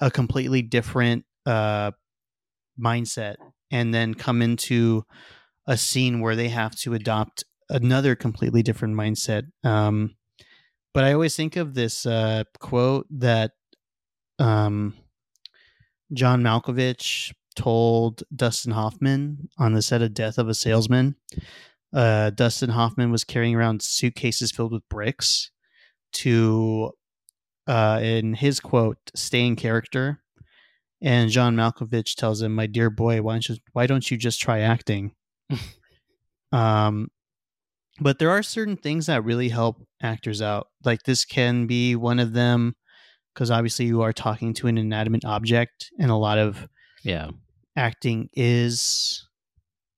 a 0.00 0.10
completely 0.10 0.62
different 0.62 1.24
uh 1.44 1.92
mindset 2.80 3.36
and 3.70 3.92
then 3.94 4.14
come 4.14 4.42
into 4.42 5.04
a 5.66 5.76
scene 5.76 6.20
where 6.20 6.34
they 6.34 6.48
have 6.48 6.74
to 6.74 6.94
adopt 6.94 7.44
another 7.68 8.16
completely 8.16 8.62
different 8.62 8.94
mindset 8.94 9.44
um 9.62 10.16
but 10.94 11.04
i 11.04 11.12
always 11.12 11.36
think 11.36 11.54
of 11.54 11.74
this 11.74 12.06
uh 12.06 12.42
quote 12.60 13.06
that 13.10 13.52
um 14.38 14.94
john 16.12 16.42
malkovich 16.42 17.32
told 17.54 18.22
dustin 18.34 18.72
hoffman 18.72 19.48
on 19.58 19.74
the 19.74 19.82
set 19.82 20.02
of 20.02 20.14
death 20.14 20.38
of 20.38 20.48
a 20.48 20.54
salesman 20.54 21.14
uh 21.92 22.30
dustin 22.30 22.70
hoffman 22.70 23.10
was 23.10 23.24
carrying 23.24 23.54
around 23.54 23.82
suitcases 23.82 24.50
filled 24.50 24.72
with 24.72 24.88
bricks 24.88 25.50
to 26.16 26.90
uh 27.66 28.00
in 28.02 28.34
his 28.34 28.60
quote 28.60 28.98
stay 29.14 29.46
in 29.46 29.56
character 29.56 30.20
and 31.00 31.30
john 31.30 31.56
malkovich 31.56 32.14
tells 32.14 32.42
him 32.42 32.54
my 32.54 32.66
dear 32.66 32.90
boy 32.90 33.20
why 33.22 33.32
don't 33.32 33.48
you 33.48 33.56
why 33.72 33.86
don't 33.86 34.10
you 34.10 34.16
just 34.16 34.40
try 34.40 34.60
acting? 34.60 35.12
Um 36.52 37.08
but 38.00 38.18
there 38.18 38.30
are 38.30 38.42
certain 38.42 38.76
things 38.76 39.06
that 39.06 39.24
really 39.24 39.48
help 39.48 39.82
actors 40.02 40.42
out. 40.42 40.68
Like 40.84 41.02
this 41.04 41.24
can 41.24 41.66
be 41.66 41.96
one 41.96 42.18
of 42.18 42.32
them 42.32 42.76
because 43.34 43.50
obviously 43.50 43.86
you 43.86 44.02
are 44.02 44.12
talking 44.12 44.54
to 44.54 44.66
an 44.66 44.78
inanimate 44.78 45.24
object 45.24 45.90
and 45.98 46.10
a 46.10 46.16
lot 46.16 46.38
of 46.38 46.68
yeah. 47.02 47.30
acting 47.74 48.28
is 48.34 49.26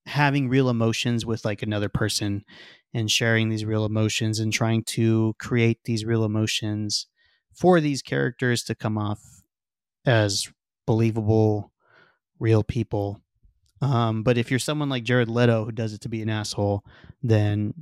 having 0.06 0.48
real 0.48 0.70
emotions 0.70 1.26
with 1.26 1.44
like 1.44 1.62
another 1.62 1.88
person 1.88 2.44
and 2.98 3.10
sharing 3.10 3.48
these 3.48 3.64
real 3.64 3.84
emotions 3.84 4.38
and 4.38 4.52
trying 4.52 4.82
to 4.84 5.34
create 5.38 5.78
these 5.84 6.04
real 6.04 6.24
emotions 6.24 7.06
for 7.54 7.80
these 7.80 8.02
characters 8.02 8.62
to 8.64 8.74
come 8.74 8.98
off 8.98 9.20
as 10.06 10.50
believable 10.86 11.72
real 12.38 12.62
people 12.62 13.20
um, 13.80 14.22
but 14.22 14.36
if 14.36 14.50
you're 14.50 14.58
someone 14.58 14.88
like 14.88 15.04
jared 15.04 15.28
leto 15.28 15.64
who 15.64 15.72
does 15.72 15.92
it 15.92 16.00
to 16.00 16.08
be 16.08 16.22
an 16.22 16.28
asshole 16.30 16.84
then 17.22 17.72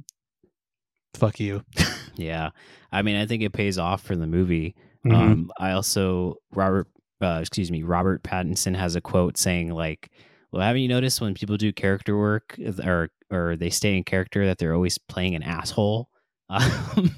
fuck 1.15 1.41
you 1.41 1.63
Yeah. 2.19 2.51
I 2.93 3.03
mean, 3.03 3.17
I 3.17 3.27
think 3.27 3.43
it 3.43 3.53
pays 3.53 3.79
off 3.79 4.03
for 4.03 4.17
the 4.17 4.27
movie. 4.27 4.75
Mhm. 5.05 5.15
Um, 5.15 5.51
I 5.59 5.73
also 5.73 6.37
Robert, 6.53 6.89
uh, 7.21 7.39
excuse 7.41 7.71
me, 7.71 7.83
Robert 7.83 8.23
Pattinson 8.23 8.75
has 8.77 8.97
a 8.97 9.01
quote 9.01 9.37
saying 9.37 9.71
like, 9.71 10.11
"Well, 10.57 10.67
haven't 10.67 10.83
you 10.83 10.89
noticed 10.89 11.21
when 11.21 11.35
people 11.35 11.57
do 11.57 11.73
character 11.73 12.17
work 12.17 12.59
or 12.85 13.11
or 13.31 13.57
they 13.57 13.71
stay 13.71 13.97
in 13.97 14.05
character 14.05 14.47
that 14.47 14.59
they're 14.59 14.75
always 14.75 14.99
playing 14.99 15.35
an 15.35 15.43
asshole?" 15.43 16.09
Um, 16.49 17.11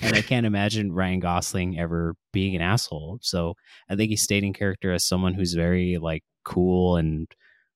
and 0.00 0.14
I 0.14 0.22
can't 0.30 0.46
imagine 0.46 0.92
Ryan 0.92 1.18
Gosling 1.18 1.80
ever 1.80 2.14
being 2.32 2.54
an 2.54 2.62
asshole. 2.62 3.18
So 3.20 3.54
I 3.90 3.96
think 3.96 4.10
he 4.10 4.16
stayed 4.16 4.44
in 4.44 4.52
character 4.52 4.92
as 4.92 5.04
someone 5.04 5.34
who's 5.34 5.54
very 5.54 5.98
like 5.98 6.22
cool 6.44 6.96
and 6.96 7.26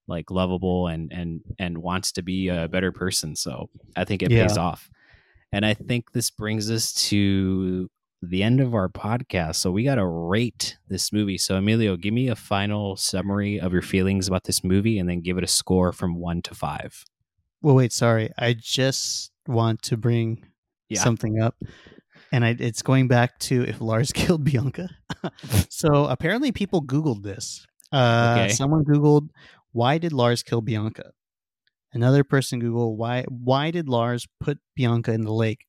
like 0.06 0.30
lovable 0.30 0.86
and 0.86 1.12
and 1.12 1.40
and 1.58 1.78
wants 1.78 2.12
to 2.12 2.22
be 2.22 2.48
a 2.48 2.68
better 2.68 2.92
person. 2.92 3.34
So 3.34 3.68
I 3.96 4.04
think 4.04 4.22
it 4.22 4.30
pays 4.30 4.56
off. 4.56 4.88
And 5.50 5.66
I 5.66 5.74
think 5.74 6.12
this 6.12 6.30
brings 6.30 6.70
us 6.70 6.92
to 7.08 7.90
the 8.30 8.42
end 8.42 8.60
of 8.60 8.74
our 8.74 8.88
podcast. 8.88 9.56
So 9.56 9.70
we 9.70 9.84
got 9.84 9.96
to 9.96 10.06
rate 10.06 10.76
this 10.88 11.12
movie. 11.12 11.38
So, 11.38 11.56
Emilio, 11.56 11.96
give 11.96 12.12
me 12.14 12.28
a 12.28 12.36
final 12.36 12.96
summary 12.96 13.58
of 13.60 13.72
your 13.72 13.82
feelings 13.82 14.28
about 14.28 14.44
this 14.44 14.62
movie 14.64 14.98
and 14.98 15.08
then 15.08 15.20
give 15.20 15.38
it 15.38 15.44
a 15.44 15.48
score 15.48 15.92
from 15.92 16.16
one 16.16 16.42
to 16.42 16.54
five. 16.54 17.04
well 17.62 17.74
wait 17.74 17.92
sorry 17.92 18.30
i 18.38 18.52
just 18.52 19.32
want 19.48 19.80
to 19.82 19.96
bring 19.96 20.44
Yeah. 20.88 21.02
something 21.02 21.40
up 21.40 21.56
and 22.32 22.44
I, 22.44 22.54
it's 22.58 22.82
going 22.82 23.08
back 23.08 23.38
to 23.48 23.62
if 23.62 23.80
lars 23.80 24.12
killed 24.20 24.44
bianca 24.44 24.88
so 25.70 26.06
apparently 26.06 26.52
people 26.52 26.82
googled 26.82 27.22
this 27.22 27.64
uh 27.92 28.36
Okay. 28.44 28.52
someone 28.52 28.84
googled 28.84 29.28
why 29.72 29.98
did 29.98 30.12
lars 30.12 30.42
kill 30.42 30.60
bianca 30.60 31.12
another 31.92 32.24
person 32.24 32.60
googled 32.60 32.96
why 32.96 33.24
why 33.28 33.70
did 33.70 33.88
lars 33.88 34.26
put 34.40 34.58
bianca 34.76 35.12
in 35.12 35.22
the 35.22 35.32
lake 35.32 35.65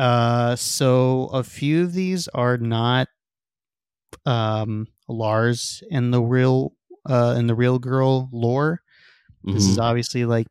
uh 0.00 0.56
so 0.56 1.28
a 1.32 1.42
few 1.44 1.82
of 1.82 1.92
these 1.92 2.26
are 2.28 2.56
not 2.56 3.08
um 4.24 4.86
lars 5.08 5.82
and 5.90 6.12
the 6.12 6.20
real 6.22 6.72
uh 7.08 7.34
and 7.36 7.48
the 7.48 7.54
real 7.54 7.78
girl 7.78 8.28
lore 8.32 8.80
this 9.44 9.64
is 9.68 9.76
Mhm. 9.78 9.82
obviously 9.82 10.24
like 10.24 10.46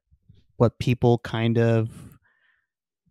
what 0.57 0.77
people 0.79 1.19
kind 1.19 1.57
of 1.57 1.89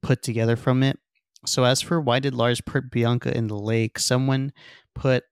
put 0.02 0.22
together 0.22 0.56
from 0.56 0.82
it. 0.82 0.98
so 1.46 1.64
as 1.64 1.80
for 1.80 2.00
why 2.00 2.18
did 2.18 2.34
Lars 2.34 2.60
put 2.60 2.90
Bianca 2.90 3.34
in 3.36 3.46
the 3.46 3.56
lake? 3.58 3.98
Someone 3.98 4.52
put 4.94 5.22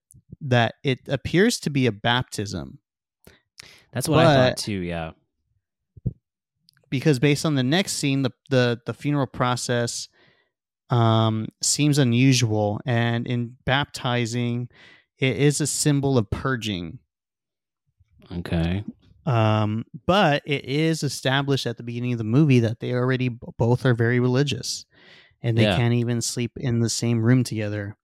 that 0.40 0.76
it 0.84 1.00
appears 1.08 1.58
to 1.60 1.70
be 1.70 1.86
a 1.86 1.92
baptism. 1.92 2.78
That's 3.92 4.08
what 4.08 4.24
I 4.24 4.34
thought 4.34 4.56
too. 4.56 4.80
Yeah, 4.80 5.12
because 6.90 7.18
based 7.18 7.44
on 7.44 7.54
the 7.56 7.62
next 7.64 7.94
scene, 7.94 8.22
the 8.22 8.30
the 8.50 8.80
the 8.86 8.94
funeral 8.94 9.26
process 9.26 10.08
um, 10.90 11.48
seems 11.62 11.98
unusual, 11.98 12.80
and 12.86 13.26
in 13.26 13.56
baptizing, 13.64 14.68
it 15.18 15.36
is 15.36 15.60
a 15.60 15.66
symbol 15.66 16.16
of 16.18 16.30
purging. 16.30 16.98
Okay. 18.38 18.84
Um, 19.24 19.84
but 20.06 20.42
it 20.46 20.64
is 20.66 21.02
established 21.02 21.66
at 21.66 21.76
the 21.76 21.82
beginning 21.82 22.12
of 22.12 22.18
the 22.18 22.24
movie 22.24 22.60
that 22.60 22.78
they 22.78 22.92
already 22.92 23.28
b- 23.30 23.38
both 23.58 23.84
are 23.84 23.94
very 23.94 24.20
religious, 24.20 24.86
and 25.42 25.58
they 25.58 25.62
Yeah. 25.64 25.76
can't 25.76 25.94
even 25.94 26.20
sleep 26.22 26.52
in 26.56 26.78
the 26.78 26.88
same 26.88 27.20
room 27.20 27.42
together. 27.42 27.96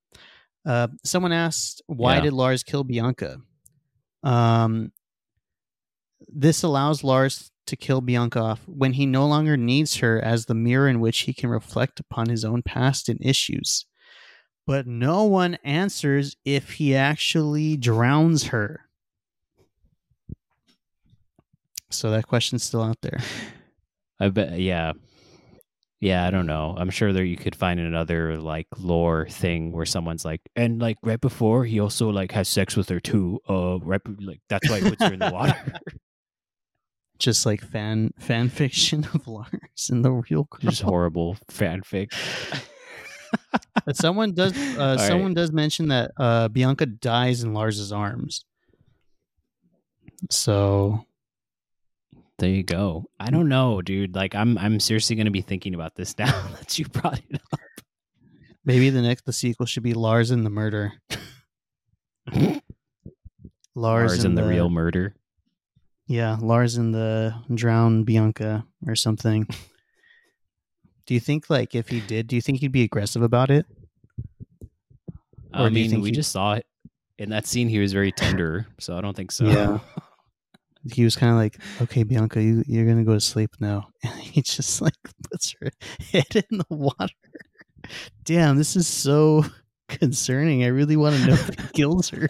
Uh, 0.67 0.89
someone 1.05 1.33
asked, 1.33 1.81
"Why 1.87 2.17
Yeah. 2.17 2.21
did 2.23 2.33
Lars 2.33 2.65
kill 2.65 2.83
Bianca?" 2.83 3.41
Um, 4.25 4.91
this 6.29 6.63
allows 6.65 7.05
Lars 7.05 7.52
to 7.67 7.77
kill 7.77 8.01
Bianca 8.01 8.41
off 8.41 8.63
when 8.67 8.95
he 8.95 9.07
no 9.07 9.27
longer 9.27 9.57
needs 9.57 9.97
her 9.97 10.21
as 10.21 10.47
the 10.47 10.55
mirror 10.55 10.89
in 10.89 11.01
which 11.01 11.21
he 11.21 11.33
can 11.33 11.51
reflect 11.51 12.01
upon 12.01 12.29
his 12.29 12.45
own 12.45 12.63
past 12.63 13.09
and 13.09 13.19
issues. 13.25 13.87
But 14.67 14.87
no 14.87 15.25
one 15.25 15.57
answers 15.65 16.37
if 16.45 16.73
he 16.73 16.95
actually 16.95 17.77
drowns 17.77 18.45
her. 18.45 18.81
So 21.91 22.11
that 22.11 22.27
question's 22.27 22.65
still 22.65 22.83
out 22.83 23.01
there. 23.03 23.21
I 24.21 24.29
bet. 24.29 24.59
Yeah. 24.59 24.93
Yeah, 26.01 26.27
I 26.27 26.31
don't 26.31 26.47
know. 26.47 26.75
I'm 26.77 26.91
sure 26.91 27.13
there 27.13 27.23
you 27.23 27.37
could 27.37 27.55
find 27.55 27.79
another 27.79 28.37
like 28.39 28.67
lore 28.77 29.29
thing 29.29 29.71
where 29.71 29.87
someone's 29.87 30.25
like, 30.25 30.41
and 30.57 30.81
like 30.83 30.99
right 31.05 31.21
before 31.21 31.65
he 31.65 31.79
also 31.79 32.09
like 32.09 32.33
has 32.33 32.49
sex 32.49 32.77
with 32.77 32.89
her 32.89 32.99
too. 32.99 33.39
Uh, 33.49 33.79
right, 33.79 34.01
like 34.21 34.41
that's 34.49 34.69
why 34.69 34.81
he 34.81 34.91
puts 34.91 35.03
her 35.05 35.13
in 35.13 35.21
the 35.21 35.31
water. 35.31 35.55
Just 37.23 37.47
like 37.47 37.61
fan 37.63 38.13
fan 38.19 38.49
fiction 38.49 39.07
of 39.15 39.29
Lars 39.29 39.89
in 39.91 40.03
the 40.03 40.11
real 40.11 40.45
girl. 40.51 40.59
Just 40.61 40.83
horrible 40.83 41.37
fanfic. 41.49 42.13
But 43.87 43.97
someone 43.97 44.35
does 44.35 44.53
uh, 44.79 44.97
right. 44.99 45.07
someone 45.09 45.33
does 45.33 45.53
mention 45.53 45.89
that 45.89 46.11
uh, 46.19 46.49
Bianca 46.49 46.85
dies 46.85 47.43
in 47.43 47.55
Lars's 47.55 47.91
arms. 47.91 48.45
So 50.31 51.07
There 52.39 52.51
you 52.51 52.63
go. 52.63 53.07
I 53.19 53.31
don't 53.31 53.49
know, 53.49 53.81
dude. 53.81 54.15
Like 54.15 54.35
I'm 54.35 54.59
I'm 54.59 54.79
seriously 54.81 55.17
gonna 55.17 55.31
be 55.31 55.41
thinking 55.41 55.75
about 55.75 55.95
this 55.95 56.19
now 56.19 56.27
that 56.59 56.79
you 56.79 56.85
brought 56.87 57.21
it 57.31 57.41
up. 57.53 57.61
maybe 58.67 58.91
the 58.91 59.01
next 59.01 59.25
the 59.25 59.33
sequel 59.33 59.65
should 59.67 59.83
be 59.83 59.95
Lars 59.95 60.31
and 60.31 60.45
the 60.45 60.51
murder. 60.51 60.93
Lars, 62.35 62.61
Lars 63.75 64.13
and 64.25 64.27
and 64.27 64.39
the 64.39 64.45
real 64.45 64.69
murder. 64.69 65.15
Yeah, 66.13 66.37
Lars 66.43 66.77
and 66.77 66.95
the 66.95 67.35
drowned 67.55 68.05
Bianca 68.05 68.67
or 68.87 68.95
something. 68.95 69.47
do 71.07 71.15
you 71.15 71.21
think 71.21 71.49
like 71.49 71.75
if 71.75 71.89
he 71.89 72.01
did, 72.01 72.27
do 72.27 72.37
you 72.37 72.43
think 72.43 72.61
he'd 72.61 72.71
be 72.71 72.83
aggressive 72.83 73.23
about 73.23 73.51
it? 73.51 73.65
Or 75.55 75.67
I 75.67 75.69
mean, 75.71 76.03
we 76.03 76.11
he- 76.11 76.15
just 76.15 76.31
saw 76.31 76.53
it 76.53 76.67
in 77.17 77.31
that 77.31 77.47
scene. 77.47 77.67
He 77.67 77.79
was 77.79 77.95
very 77.95 78.13
tender, 78.13 78.67
so 78.79 78.95
I 78.95 79.01
don't 79.01 79.17
think 79.17 79.33
so. 79.33 79.47
Yeah. 79.47 79.79
He 80.93 81.05
was 81.05 81.15
kind 81.15 81.31
of 81.31 81.39
like, 81.39 81.59
"Okay, 81.81 82.03
Bianca, 82.03 82.43
you 82.43 82.65
you're 82.67 82.85
gonna 82.85 83.05
go 83.05 83.15
to 83.15 83.21
sleep 83.21 83.51
now," 83.61 83.87
and 84.03 84.19
he 84.19 84.43
just 84.43 84.83
like 84.83 84.97
puts 85.31 85.55
her 85.61 85.71
head 86.11 86.27
in 86.35 86.59
the 86.59 86.67
water. 86.69 87.15
Damn, 88.25 88.57
this 88.57 88.75
is 88.75 88.89
so 88.89 89.45
concerning. 89.89 90.65
I 90.65 90.67
really 90.67 90.97
want 90.97 91.15
to 91.15 91.27
know 91.29 91.35
if 91.35 91.47
he 91.51 91.69
kills 91.73 92.09
her. 92.09 92.27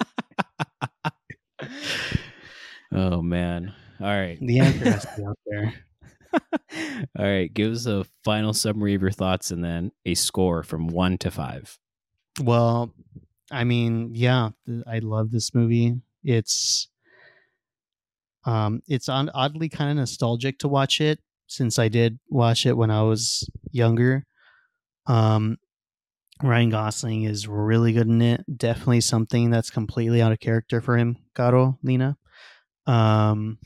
Oh 2.92 3.22
man. 3.22 3.74
All 4.00 4.06
right. 4.08 4.38
The 4.40 4.58
answer 4.58 4.90
has 4.90 5.02
to 5.02 5.16
be 5.16 5.24
out 5.24 5.38
there. 5.46 5.74
All 7.18 7.24
right. 7.24 7.52
Give 7.52 7.72
us 7.72 7.86
a 7.86 8.04
final 8.24 8.52
summary 8.52 8.94
of 8.94 9.02
your 9.02 9.10
thoughts 9.10 9.50
and 9.50 9.62
then 9.64 9.92
a 10.04 10.14
score 10.14 10.62
from 10.62 10.88
one 10.88 11.18
to 11.18 11.30
five. 11.30 11.78
Well, 12.42 12.94
I 13.50 13.64
mean, 13.64 14.10
yeah, 14.14 14.50
I 14.86 14.98
love 15.00 15.30
this 15.30 15.54
movie. 15.54 16.00
It's 16.24 16.88
um 18.44 18.82
it's 18.88 19.08
on 19.08 19.30
oddly 19.34 19.68
kind 19.68 19.90
of 19.90 19.96
nostalgic 19.96 20.58
to 20.60 20.68
watch 20.68 21.00
it 21.00 21.20
since 21.46 21.78
I 21.78 21.88
did 21.88 22.18
watch 22.28 22.66
it 22.66 22.76
when 22.76 22.90
I 22.90 23.02
was 23.02 23.48
younger. 23.70 24.24
Um 25.06 25.58
Ryan 26.42 26.70
Gosling 26.70 27.22
is 27.22 27.46
really 27.46 27.92
good 27.92 28.08
in 28.08 28.20
it. 28.20 28.44
Definitely 28.56 29.02
something 29.02 29.50
that's 29.50 29.70
completely 29.70 30.20
out 30.20 30.32
of 30.32 30.40
character 30.40 30.80
for 30.80 30.96
him, 30.96 31.18
Caro, 31.34 31.78
Lena. 31.84 32.16
Um 32.86 33.58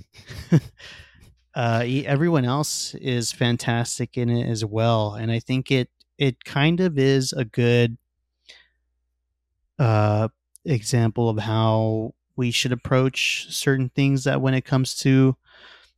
uh 1.54 1.84
everyone 1.86 2.44
else 2.44 2.94
is 2.96 3.32
fantastic 3.32 4.16
in 4.18 4.28
it 4.28 4.48
as 4.48 4.64
well 4.64 5.14
and 5.14 5.30
I 5.30 5.38
think 5.38 5.70
it 5.70 5.88
it 6.18 6.44
kind 6.44 6.80
of 6.80 6.98
is 6.98 7.32
a 7.32 7.44
good 7.44 7.96
uh, 9.78 10.28
example 10.64 11.28
of 11.28 11.38
how 11.38 12.14
we 12.36 12.50
should 12.50 12.72
approach 12.72 13.46
certain 13.50 13.88
things 13.90 14.24
that 14.24 14.40
when 14.40 14.54
it 14.54 14.64
comes 14.64 14.96
to 14.98 15.36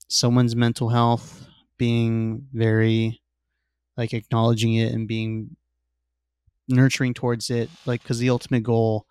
someone's 0.08 0.56
mental 0.56 0.88
health 0.88 1.46
being 1.78 2.46
very 2.52 3.20
like 3.96 4.14
acknowledging 4.14 4.74
it 4.76 4.92
and 4.92 5.08
being 5.08 5.56
nurturing 6.68 7.14
towards 7.14 7.50
it 7.50 7.70
like 7.86 8.02
because 8.02 8.18
the 8.18 8.30
ultimate 8.30 8.62
goal 8.62 9.06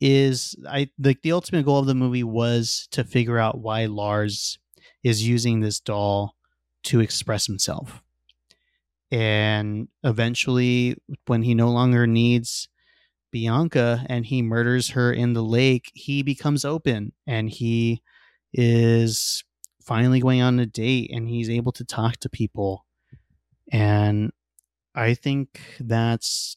is 0.00 0.54
i 0.68 0.88
like 0.98 1.22
the 1.22 1.32
ultimate 1.32 1.64
goal 1.64 1.78
of 1.78 1.86
the 1.86 1.94
movie 1.94 2.24
was 2.24 2.86
to 2.90 3.02
figure 3.04 3.38
out 3.38 3.58
why 3.58 3.86
lars 3.86 4.58
is 5.02 5.26
using 5.26 5.60
this 5.60 5.80
doll 5.80 6.36
to 6.82 7.00
express 7.00 7.46
himself 7.46 8.02
and 9.10 9.88
eventually 10.02 10.96
when 11.26 11.42
he 11.42 11.54
no 11.54 11.70
longer 11.70 12.06
needs 12.06 12.68
Bianca 13.30 14.04
and 14.08 14.24
he 14.24 14.42
murders 14.42 14.90
her 14.90 15.12
in 15.12 15.32
the 15.32 15.42
lake, 15.42 15.90
he 15.94 16.22
becomes 16.22 16.64
open 16.64 17.12
and 17.26 17.50
he 17.50 18.02
is 18.52 19.44
finally 19.82 20.20
going 20.20 20.40
on 20.40 20.58
a 20.58 20.66
date 20.66 21.10
and 21.12 21.28
he's 21.28 21.50
able 21.50 21.72
to 21.72 21.84
talk 21.84 22.16
to 22.18 22.28
people. 22.28 22.86
And 23.70 24.32
I 24.94 25.14
think 25.14 25.60
that's, 25.78 26.56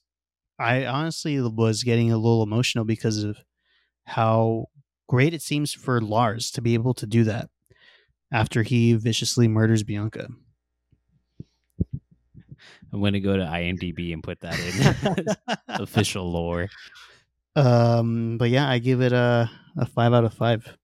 I 0.59 0.85
honestly 0.85 1.39
was 1.41 1.83
getting 1.83 2.11
a 2.11 2.17
little 2.17 2.43
emotional 2.43 2.83
because 2.83 3.23
of 3.23 3.37
how 4.05 4.65
great 5.07 5.33
it 5.33 5.41
seems 5.41 5.73
for 5.73 6.01
Lars 6.01 6.51
to 6.51 6.61
be 6.61 6.73
able 6.73 6.93
to 6.95 7.07
do 7.07 7.23
that 7.23 7.49
after 8.31 8.63
he 8.63 8.93
viciously 8.93 9.47
murders 9.47 9.83
Bianca. 9.83 10.27
I'm 12.91 12.99
going 12.99 13.13
to 13.13 13.19
go 13.19 13.37
to 13.37 13.43
IMDb 13.43 14.13
and 14.13 14.23
put 14.23 14.41
that 14.41 14.59
in 14.59 15.55
official 15.69 16.29
lore. 16.29 16.69
Um, 17.55 18.37
but 18.37 18.49
yeah, 18.49 18.69
I 18.69 18.79
give 18.79 19.01
it 19.01 19.13
a, 19.13 19.49
a 19.77 19.85
five 19.85 20.13
out 20.13 20.25
of 20.25 20.33
five. 20.33 20.77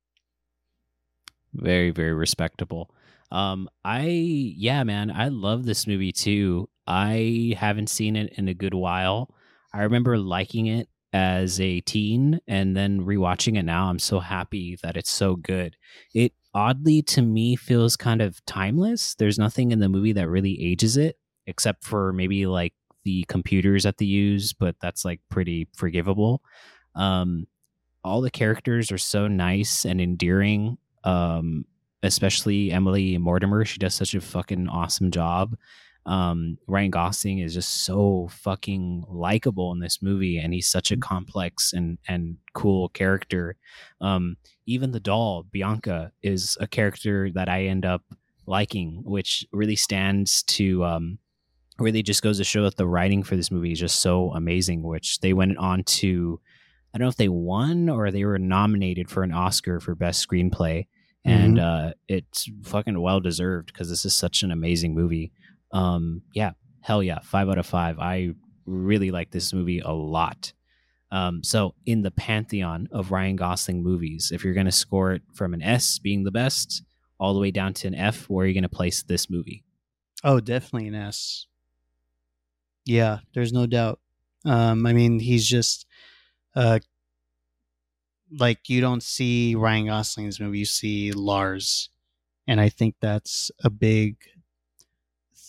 Very, 1.54 1.92
very 1.92 2.14
respectable. 2.14 2.92
Um, 3.32 3.70
I, 3.84 4.04
yeah, 4.06 4.84
man, 4.84 5.12
I 5.12 5.30
love 5.30 5.66
this 5.66 5.88
movie 5.88 6.12
too. 6.12 6.70
I 6.86 7.56
haven't 7.58 7.90
seen 7.90 8.16
it 8.16 8.34
in 8.38 8.48
a 8.48 8.54
good 8.54 8.74
while. 8.74 9.34
I 9.76 9.84
remember 9.84 10.18
liking 10.18 10.68
it 10.68 10.88
as 11.12 11.60
a 11.60 11.82
teen 11.82 12.40
and 12.48 12.78
then 12.78 13.02
rewatching 13.02 13.58
it 13.58 13.64
now. 13.64 13.90
I'm 13.90 14.00
so 14.00 14.20
happy 14.22 14.78
that 14.82 14.96
it's 14.96 15.12
so 15.12 15.36
good. 15.36 15.76
It 16.14 16.32
oddly 16.54 17.02
to 17.04 17.22
me 17.22 17.58
feels 17.58 17.98
kind 17.98 18.22
of 18.22 18.44
timeless. 18.46 19.16
There's 19.16 19.38
nothing 19.38 19.72
in 19.72 19.80
the 19.80 19.90
movie 19.90 20.14
that 20.14 20.30
really 20.30 20.62
ages 20.64 20.96
it, 20.96 21.18
except 21.46 21.84
for 21.84 22.14
maybe 22.14 22.48
like 22.48 22.74
the 23.04 23.26
computers 23.28 23.84
that 23.84 23.98
they 23.98 24.06
use, 24.06 24.54
but 24.54 24.78
that's 24.82 25.04
like 25.04 25.20
pretty 25.30 25.68
forgivable. 25.76 26.42
Um, 26.96 27.46
all 28.02 28.22
the 28.22 28.32
characters 28.32 28.94
are 28.94 28.98
so 28.98 29.28
nice 29.28 29.84
and 29.84 30.00
endearing. 30.00 30.78
Um, 31.04 31.66
especially 32.02 32.72
Emily 32.72 33.18
Mortimer. 33.18 33.66
She 33.66 33.80
does 33.80 33.96
such 33.96 34.16
a 34.16 34.22
fucking 34.22 34.70
awesome 34.70 35.12
job. 35.12 35.58
Um, 36.06 36.58
Ryan 36.68 36.92
Gosling 36.92 37.40
is 37.40 37.54
just 37.54 37.86
so 37.86 38.28
fucking 38.32 39.06
likable 39.10 39.72
in 39.72 39.80
this 39.80 40.02
movie, 40.02 40.38
and 40.38 40.54
he's 40.54 40.68
such 40.68 40.92
a 40.92 40.98
complex 40.98 41.74
and 41.74 41.98
and 42.08 42.38
cool 42.54 42.90
character. 42.90 43.56
Um, 44.02 44.38
even 44.66 44.92
the 44.92 45.00
doll 45.00 45.44
Bianca 45.44 46.12
is 46.22 46.58
a 46.60 46.68
character 46.68 47.32
that 47.34 47.50
I 47.50 47.66
end 47.66 47.86
up 47.86 48.04
liking, 48.46 49.02
which 49.04 49.46
really 49.52 49.76
stands 49.76 50.44
to 50.44 50.84
um, 50.86 51.18
really 51.80 52.04
just 52.04 52.22
goes 52.22 52.38
to 52.38 52.44
show 52.44 52.64
that 52.64 52.78
the 52.78 52.88
writing 52.88 53.24
for 53.24 53.36
this 53.36 53.52
movie 53.52 53.72
is 53.72 53.80
just 53.80 54.00
so 54.00 54.32
amazing. 54.34 54.84
Which 54.84 55.20
they 55.22 55.34
went 55.34 55.58
on 55.58 55.84
to, 55.84 56.40
I 56.94 56.98
don't 56.98 57.06
know 57.06 57.10
if 57.10 57.18
they 57.18 57.30
won 57.30 57.90
or 57.90 58.12
they 58.12 58.26
were 58.26 58.38
nominated 58.38 59.10
for 59.10 59.24
an 59.24 59.34
Oscar 59.34 59.80
for 59.80 59.96
best 59.96 60.28
screenplay 60.28 60.86
and 61.26 61.60
uh, 61.60 61.94
it's 62.08 62.48
fucking 62.64 63.02
well 63.02 63.20
deserved 63.20 63.74
because 63.74 63.90
this 63.90 64.06
is 64.06 64.16
such 64.16 64.44
an 64.44 64.52
amazing 64.52 64.94
movie. 64.94 65.32
Um, 65.72 66.22
yeah, 66.34 66.52
hell 66.82 67.04
yeah, 67.04 67.20
five 67.20 67.50
out 67.50 67.58
of 67.58 67.66
five. 67.66 68.00
I 68.00 68.32
really 68.66 69.12
like 69.12 69.32
this 69.32 69.54
movie 69.54 69.80
a 69.80 69.92
lot. 69.92 70.54
Um, 71.12 71.44
so 71.44 71.76
in 71.86 72.02
the 72.02 72.12
pantheon 72.12 72.90
of 72.92 73.12
Ryan 73.12 73.36
Gosling 73.36 73.84
movies, 73.84 74.32
if 74.34 74.44
you're 74.44 74.54
going 74.54 74.66
to 74.66 74.72
score 74.72 75.14
it 75.14 75.22
from 75.34 75.54
an 75.54 75.62
S 75.62 76.00
being 76.00 76.24
the 76.24 76.32
best 76.32 76.84
all 77.20 77.34
the 77.34 77.40
way 77.40 77.52
down 77.52 77.74
to 77.76 77.88
an 77.88 77.96
F, 77.96 78.30
where 78.30 78.44
are 78.44 78.48
you 78.48 78.54
going 78.54 78.64
to 78.64 78.70
place 78.70 79.04
this 79.04 79.30
movie? 79.30 79.64
Oh, 80.24 80.40
definitely 80.40 80.88
an 80.88 80.96
S. 80.96 81.48
Yeah, 82.86 83.20
there's 83.34 83.54
no 83.54 83.66
doubt. 83.66 84.00
Um, 84.46 84.86
I 84.86 84.94
mean, 84.94 85.20
he's 85.20 85.48
just 85.48 85.86
uh, 86.56 86.80
like 88.32 88.70
you 88.70 88.82
don't 88.82 89.04
see 89.04 89.56
Ryan 89.56 89.88
Gosling's 89.88 90.40
movie, 90.40 90.60
you 90.60 90.66
see 90.66 91.12
Lars, 91.12 91.90
and 92.48 92.60
I 92.60 92.70
think 92.70 92.96
that's 93.02 93.52
a 93.64 93.70
big 93.70 94.18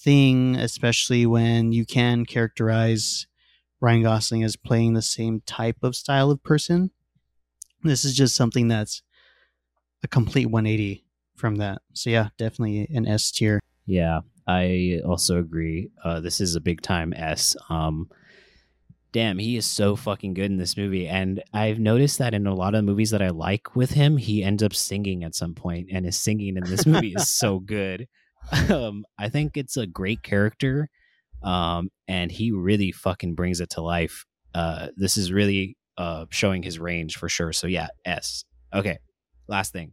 thing, 0.06 0.54
especially 0.54 1.26
when 1.26 1.72
you 1.72 1.84
can 1.84 2.24
characterize 2.24 3.26
Ryan 3.80 4.04
Gosling 4.04 4.44
as 4.44 4.54
playing 4.54 4.94
the 4.94 5.02
same 5.02 5.42
type 5.46 5.78
of 5.82 5.96
style 5.96 6.30
of 6.30 6.44
person. 6.44 6.92
This 7.82 8.04
is 8.04 8.14
just 8.14 8.36
something 8.36 8.68
that's 8.68 9.02
a 10.04 10.08
complete 10.08 10.46
180 10.46 11.04
from 11.34 11.56
that. 11.56 11.82
So 11.92 12.08
yeah, 12.08 12.28
definitely 12.38 12.86
an 12.94 13.04
S 13.04 13.32
tier. 13.32 13.58
Yeah, 13.84 14.20
I 14.46 15.00
also 15.04 15.40
agree. 15.40 15.90
Uh, 16.04 16.20
this 16.20 16.40
is 16.40 16.54
a 16.54 16.60
big 16.60 16.82
time 16.82 17.12
S. 17.12 17.56
Um, 17.68 18.08
damn, 19.10 19.38
he 19.38 19.56
is 19.56 19.66
so 19.66 19.96
fucking 19.96 20.34
good 20.34 20.52
in 20.52 20.56
this 20.56 20.76
movie. 20.76 21.08
And 21.08 21.42
I've 21.52 21.80
noticed 21.80 22.18
that 22.18 22.32
in 22.32 22.46
a 22.46 22.54
lot 22.54 22.76
of 22.76 22.84
movies 22.84 23.10
that 23.10 23.22
I 23.22 23.30
like 23.30 23.74
with 23.74 23.90
him, 23.90 24.18
he 24.18 24.44
ends 24.44 24.62
up 24.62 24.72
singing 24.72 25.24
at 25.24 25.34
some 25.34 25.54
point, 25.54 25.88
and 25.90 26.06
his 26.06 26.16
singing 26.16 26.56
in 26.56 26.62
this 26.62 26.86
movie 26.86 27.14
is 27.16 27.28
so 27.42 27.58
good. 27.58 28.06
Um, 28.70 29.04
I 29.18 29.28
think 29.28 29.56
it's 29.56 29.76
a 29.76 29.86
great 29.86 30.22
character, 30.22 30.88
um, 31.42 31.90
and 32.08 32.30
he 32.30 32.50
really 32.50 32.92
fucking 32.92 33.34
brings 33.34 33.60
it 33.60 33.70
to 33.70 33.80
life. 33.80 34.24
Uh, 34.54 34.88
this 34.96 35.16
is 35.16 35.32
really 35.32 35.76
uh, 35.98 36.26
showing 36.30 36.62
his 36.62 36.78
range 36.78 37.16
for 37.16 37.28
sure. 37.28 37.52
So 37.52 37.66
yeah, 37.66 37.88
S. 38.04 38.44
Okay, 38.74 38.98
last 39.48 39.72
thing. 39.72 39.92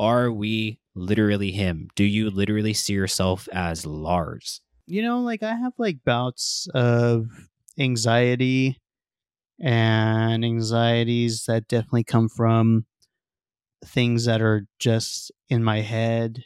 Are 0.00 0.30
we 0.30 0.78
literally 0.94 1.50
him? 1.50 1.88
Do 1.96 2.04
you 2.04 2.30
literally 2.30 2.74
see 2.74 2.92
yourself 2.92 3.48
as 3.52 3.84
Lars? 3.84 4.60
You 4.86 5.02
know, 5.02 5.20
like 5.20 5.42
I 5.42 5.54
have 5.54 5.72
like 5.78 5.98
bouts 6.04 6.68
of 6.74 7.26
anxiety 7.78 8.78
and 9.60 10.44
anxieties 10.44 11.44
that 11.46 11.68
definitely 11.68 12.04
come 12.04 12.28
from 12.28 12.86
things 13.84 14.24
that 14.24 14.40
are 14.40 14.66
just 14.78 15.32
in 15.48 15.62
my 15.62 15.80
head 15.80 16.44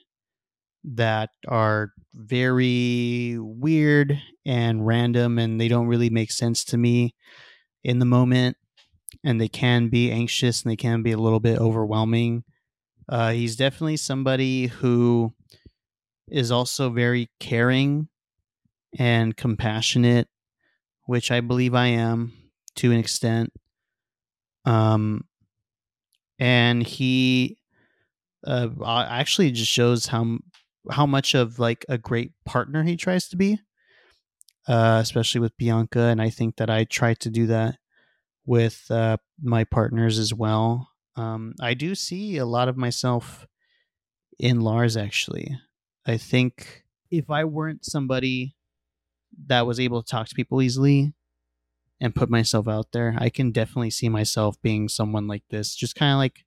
that 0.85 1.30
are 1.49 1.93
very 2.14 3.37
weird 3.39 4.20
and 4.45 4.87
random 4.87 5.39
and 5.39 5.61
they 5.61 5.68
don't 5.68 5.87
really 5.87 6.11
make 6.11 6.33
sense 6.33 6.64
to 6.64 6.76
me 6.76 7.14
in 7.85 7.99
the 7.99 8.05
moment 8.05 8.57
and 9.24 9.41
they 9.41 9.49
can 9.49 9.89
be 9.89 10.11
anxious 10.11 10.62
and 10.62 10.70
they 10.70 10.76
can 10.76 11.03
be 11.03 11.12
a 11.12 11.18
little 11.18 11.41
bit 11.41 11.59
overwhelming 11.59 12.45
uh, 13.09 13.33
he's 13.33 13.57
definitely 13.57 13.97
somebody 13.97 14.66
who 14.66 15.33
is 16.30 16.51
also 16.51 16.91
very 16.91 17.28
caring 17.41 18.09
and 18.99 19.37
compassionate, 19.37 20.28
which 21.07 21.30
I 21.30 21.41
believe 21.41 21.74
I 21.74 21.89
am 21.89 22.33
to 22.76 22.93
an 22.93 22.99
extent. 22.99 23.53
Um, 24.64 25.24
and 26.39 26.83
he 26.83 27.59
uh, 28.47 28.68
actually 28.85 29.51
just 29.51 29.70
shows 29.70 30.07
how 30.07 30.39
how 30.91 31.07
much 31.07 31.35
of 31.35 31.59
like 31.59 31.85
a 31.89 31.99
great 31.99 32.33
partner 32.45 32.83
he 32.83 32.97
tries 32.97 33.28
to 33.28 33.37
be, 33.37 33.59
uh, 34.66 34.99
especially 35.01 35.41
with 35.41 35.57
Bianca. 35.57 36.01
And 36.01 36.20
I 36.20 36.30
think 36.30 36.57
that 36.57 36.70
I 36.70 36.85
try 36.85 37.14
to 37.14 37.30
do 37.30 37.47
that 37.47 37.76
with 38.45 38.91
uh, 38.91 39.18
my 39.41 39.64
partners 39.64 40.18
as 40.18 40.35
well. 40.35 40.89
Um, 41.14 41.55
I 41.61 41.74
do 41.74 41.95
see 41.95 42.37
a 42.39 42.47
lot 42.47 42.68
of 42.68 42.76
myself 42.76 43.47
in 44.39 44.61
Lars, 44.61 44.97
actually. 44.97 45.57
I 46.07 46.16
think 46.16 46.85
if 47.11 47.30
I 47.30 47.45
weren't 47.45 47.85
somebody 47.85 48.57
that 49.47 49.66
was 49.66 49.78
able 49.78 50.03
to 50.03 50.11
talk 50.11 50.28
to 50.28 50.35
people 50.35 50.62
easily 50.62 51.12
and 52.01 52.14
put 52.14 52.30
myself 52.30 52.66
out 52.66 52.93
there, 52.93 53.14
I 53.18 53.28
can 53.28 53.53
definitely 53.53 53.91
see 53.91 54.09
myself 54.09 54.61
being 54.62 54.89
someone 54.89 55.28
like 55.28 55.45
this, 55.51 55.74
just 55.74 55.95
kind 55.95 56.12
of 56.12 56.18
like 56.18 56.45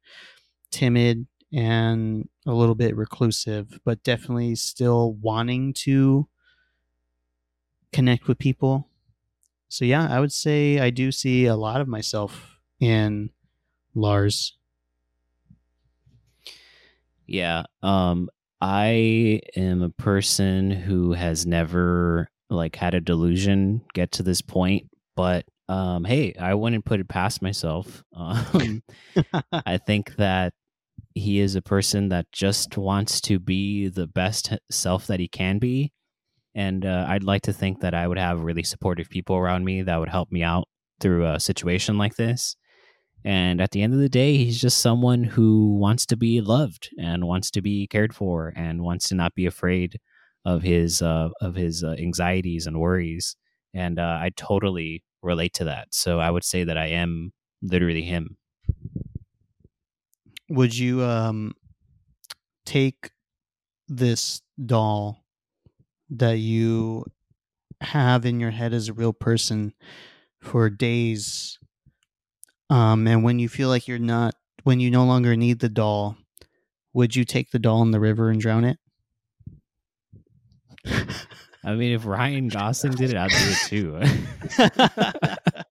timid 0.71 1.27
and 1.55 2.27
a 2.45 2.53
little 2.53 2.75
bit 2.75 2.97
reclusive, 2.97 3.79
but 3.85 4.03
definitely 4.03 4.55
still 4.55 5.13
wanting 5.13 5.71
to 5.73 6.27
connect 7.93 8.27
with 8.27 8.37
people. 8.37 8.89
So, 9.69 9.85
yeah, 9.85 10.07
I 10.09 10.19
would 10.19 10.33
say 10.33 10.79
I 10.79 10.89
do 10.89 11.13
see 11.13 11.45
a 11.45 11.55
lot 11.55 11.79
of 11.79 11.87
myself 11.87 12.59
in 12.81 13.29
Lars. 13.95 14.57
Yeah. 17.25 17.63
Um 17.81 18.29
I 18.61 19.41
am 19.55 19.81
a 19.81 19.89
person 19.89 20.71
who 20.71 21.13
has 21.13 21.45
never 21.45 22.29
like 22.49 22.75
had 22.75 22.93
a 22.93 23.01
delusion 23.01 23.81
get 23.93 24.11
to 24.13 24.23
this 24.23 24.41
point, 24.41 24.89
but 25.15 25.45
um 25.69 26.03
hey, 26.03 26.35
I 26.39 26.53
wouldn't 26.53 26.85
put 26.85 26.99
it 26.99 27.07
past 27.07 27.41
myself. 27.41 28.03
Um 28.15 28.83
I 29.51 29.77
think 29.77 30.17
that 30.17 30.53
he 31.15 31.39
is 31.39 31.55
a 31.55 31.61
person 31.61 32.09
that 32.09 32.31
just 32.31 32.77
wants 32.77 33.21
to 33.21 33.39
be 33.39 33.87
the 33.87 34.05
best 34.05 34.51
self 34.69 35.07
that 35.07 35.21
he 35.21 35.29
can 35.29 35.57
be. 35.59 35.91
And 36.53 36.85
uh, 36.85 37.05
I'd 37.07 37.23
like 37.23 37.43
to 37.43 37.53
think 37.53 37.79
that 37.81 37.93
I 37.93 38.07
would 38.07 38.17
have 38.17 38.41
really 38.41 38.63
supportive 38.63 39.09
people 39.09 39.35
around 39.37 39.65
me 39.65 39.81
that 39.81 39.97
would 39.97 40.09
help 40.09 40.31
me 40.31 40.43
out 40.43 40.65
through 40.99 41.25
a 41.25 41.39
situation 41.39 41.97
like 41.97 42.15
this. 42.15 42.55
And 43.23 43.59
at 43.59 43.71
the 43.71 43.81
end 43.81 43.93
of 43.93 43.99
the 43.99 44.09
day, 44.09 44.37
he's 44.37 44.61
just 44.61 44.77
someone 44.77 45.23
who 45.23 45.77
wants 45.77 46.05
to 46.07 46.17
be 46.17 46.41
loved 46.41 46.89
and 46.99 47.25
wants 47.25 47.49
to 47.51 47.61
be 47.61 47.87
cared 47.87 48.13
for 48.13 48.53
and 48.55 48.83
wants 48.83 49.09
to 49.09 49.15
not 49.15 49.33
be 49.33 49.45
afraid 49.45 49.99
of 50.45 50.61
his 50.61 51.01
uh, 51.01 51.29
of 51.41 51.55
his 51.55 51.83
uh, 51.83 51.95
anxieties 51.97 52.67
and 52.67 52.79
worries. 52.79 53.35
And 53.73 53.99
uh, 53.99 54.19
I 54.21 54.31
totally 54.35 55.03
relate 55.23 55.53
to 55.55 55.63
that. 55.65 55.87
So 55.91 56.19
I 56.19 56.29
would 56.29 56.43
say 56.43 56.65
that 56.65 56.77
I 56.77 56.87
am 56.87 57.31
literally 57.63 58.03
him. 58.03 58.37
Would 60.49 60.77
you 60.77 61.03
um, 61.03 61.53
take 62.65 63.11
this 63.87 64.41
doll 64.63 65.23
that 66.09 66.37
you 66.37 67.05
have 67.81 68.25
in 68.25 68.39
your 68.39 68.51
head 68.51 68.73
as 68.73 68.89
a 68.89 68.93
real 68.93 69.13
person 69.13 69.73
for 70.39 70.69
days 70.69 71.59
um, 72.69 73.07
and 73.07 73.23
when 73.23 73.39
you 73.39 73.49
feel 73.49 73.69
like 73.69 73.87
you're 73.87 73.99
not, 73.99 74.35
when 74.63 74.79
you 74.79 74.89
no 74.89 75.05
longer 75.05 75.35
need 75.35 75.59
the 75.59 75.69
doll, 75.69 76.17
would 76.93 77.15
you 77.15 77.23
take 77.23 77.51
the 77.51 77.59
doll 77.59 77.81
in 77.83 77.91
the 77.91 77.99
river 77.99 78.29
and 78.29 78.41
drown 78.41 78.63
it? 78.63 78.77
I 81.63 81.73
mean, 81.73 81.93
if 81.93 82.05
Ryan 82.05 82.47
Gosling 82.47 82.93
did 82.93 83.11
it, 83.11 83.17
I'd 83.17 83.31
do 83.31 83.37
it 83.37 84.07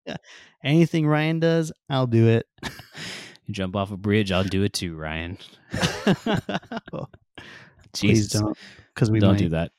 too. 0.06 0.14
Anything 0.64 1.06
Ryan 1.06 1.40
does, 1.40 1.72
I'll 1.88 2.06
do 2.06 2.28
it. 2.28 2.46
You 3.46 3.54
jump 3.54 3.76
off 3.76 3.90
a 3.90 3.96
bridge, 3.96 4.32
I'll 4.32 4.44
do 4.44 4.62
it 4.62 4.72
too, 4.72 4.96
Ryan. 4.96 5.38
oh, 6.92 7.06
Please 7.92 8.28
don't, 8.28 8.56
because 8.94 9.10
we 9.10 9.20
don't 9.20 9.32
might. 9.32 9.38
do 9.38 9.48
that. 9.50 9.70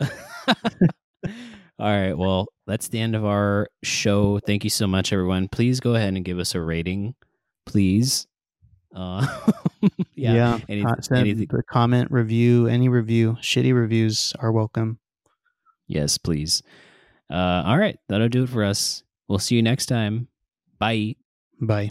All 1.80 1.86
right. 1.86 2.16
Well, 2.16 2.46
that's 2.66 2.88
the 2.88 3.00
end 3.00 3.14
of 3.14 3.24
our 3.24 3.68
show. 3.82 4.40
Thank 4.40 4.64
you 4.64 4.70
so 4.70 4.86
much, 4.86 5.12
everyone. 5.12 5.48
Please 5.48 5.80
go 5.80 5.94
ahead 5.94 6.14
and 6.14 6.24
give 6.24 6.38
us 6.38 6.54
a 6.54 6.60
rating, 6.60 7.14
please. 7.66 8.26
Uh, 8.94 9.26
yeah. 10.14 10.34
yeah. 10.34 10.58
Any, 10.68 10.84
anything. 11.12 11.46
The 11.50 11.62
comment, 11.62 12.10
review, 12.10 12.66
any 12.66 12.88
review, 12.88 13.36
shitty 13.40 13.74
reviews 13.74 14.32
are 14.40 14.50
welcome. 14.50 14.98
Yes, 15.86 16.18
please. 16.18 16.62
Uh, 17.30 17.62
all 17.64 17.78
right. 17.78 17.98
That'll 18.08 18.28
do 18.28 18.44
it 18.44 18.48
for 18.48 18.64
us. 18.64 19.02
We'll 19.28 19.38
see 19.38 19.56
you 19.56 19.62
next 19.62 19.86
time. 19.86 20.28
Bye. 20.78 21.16
Bye. 21.60 21.90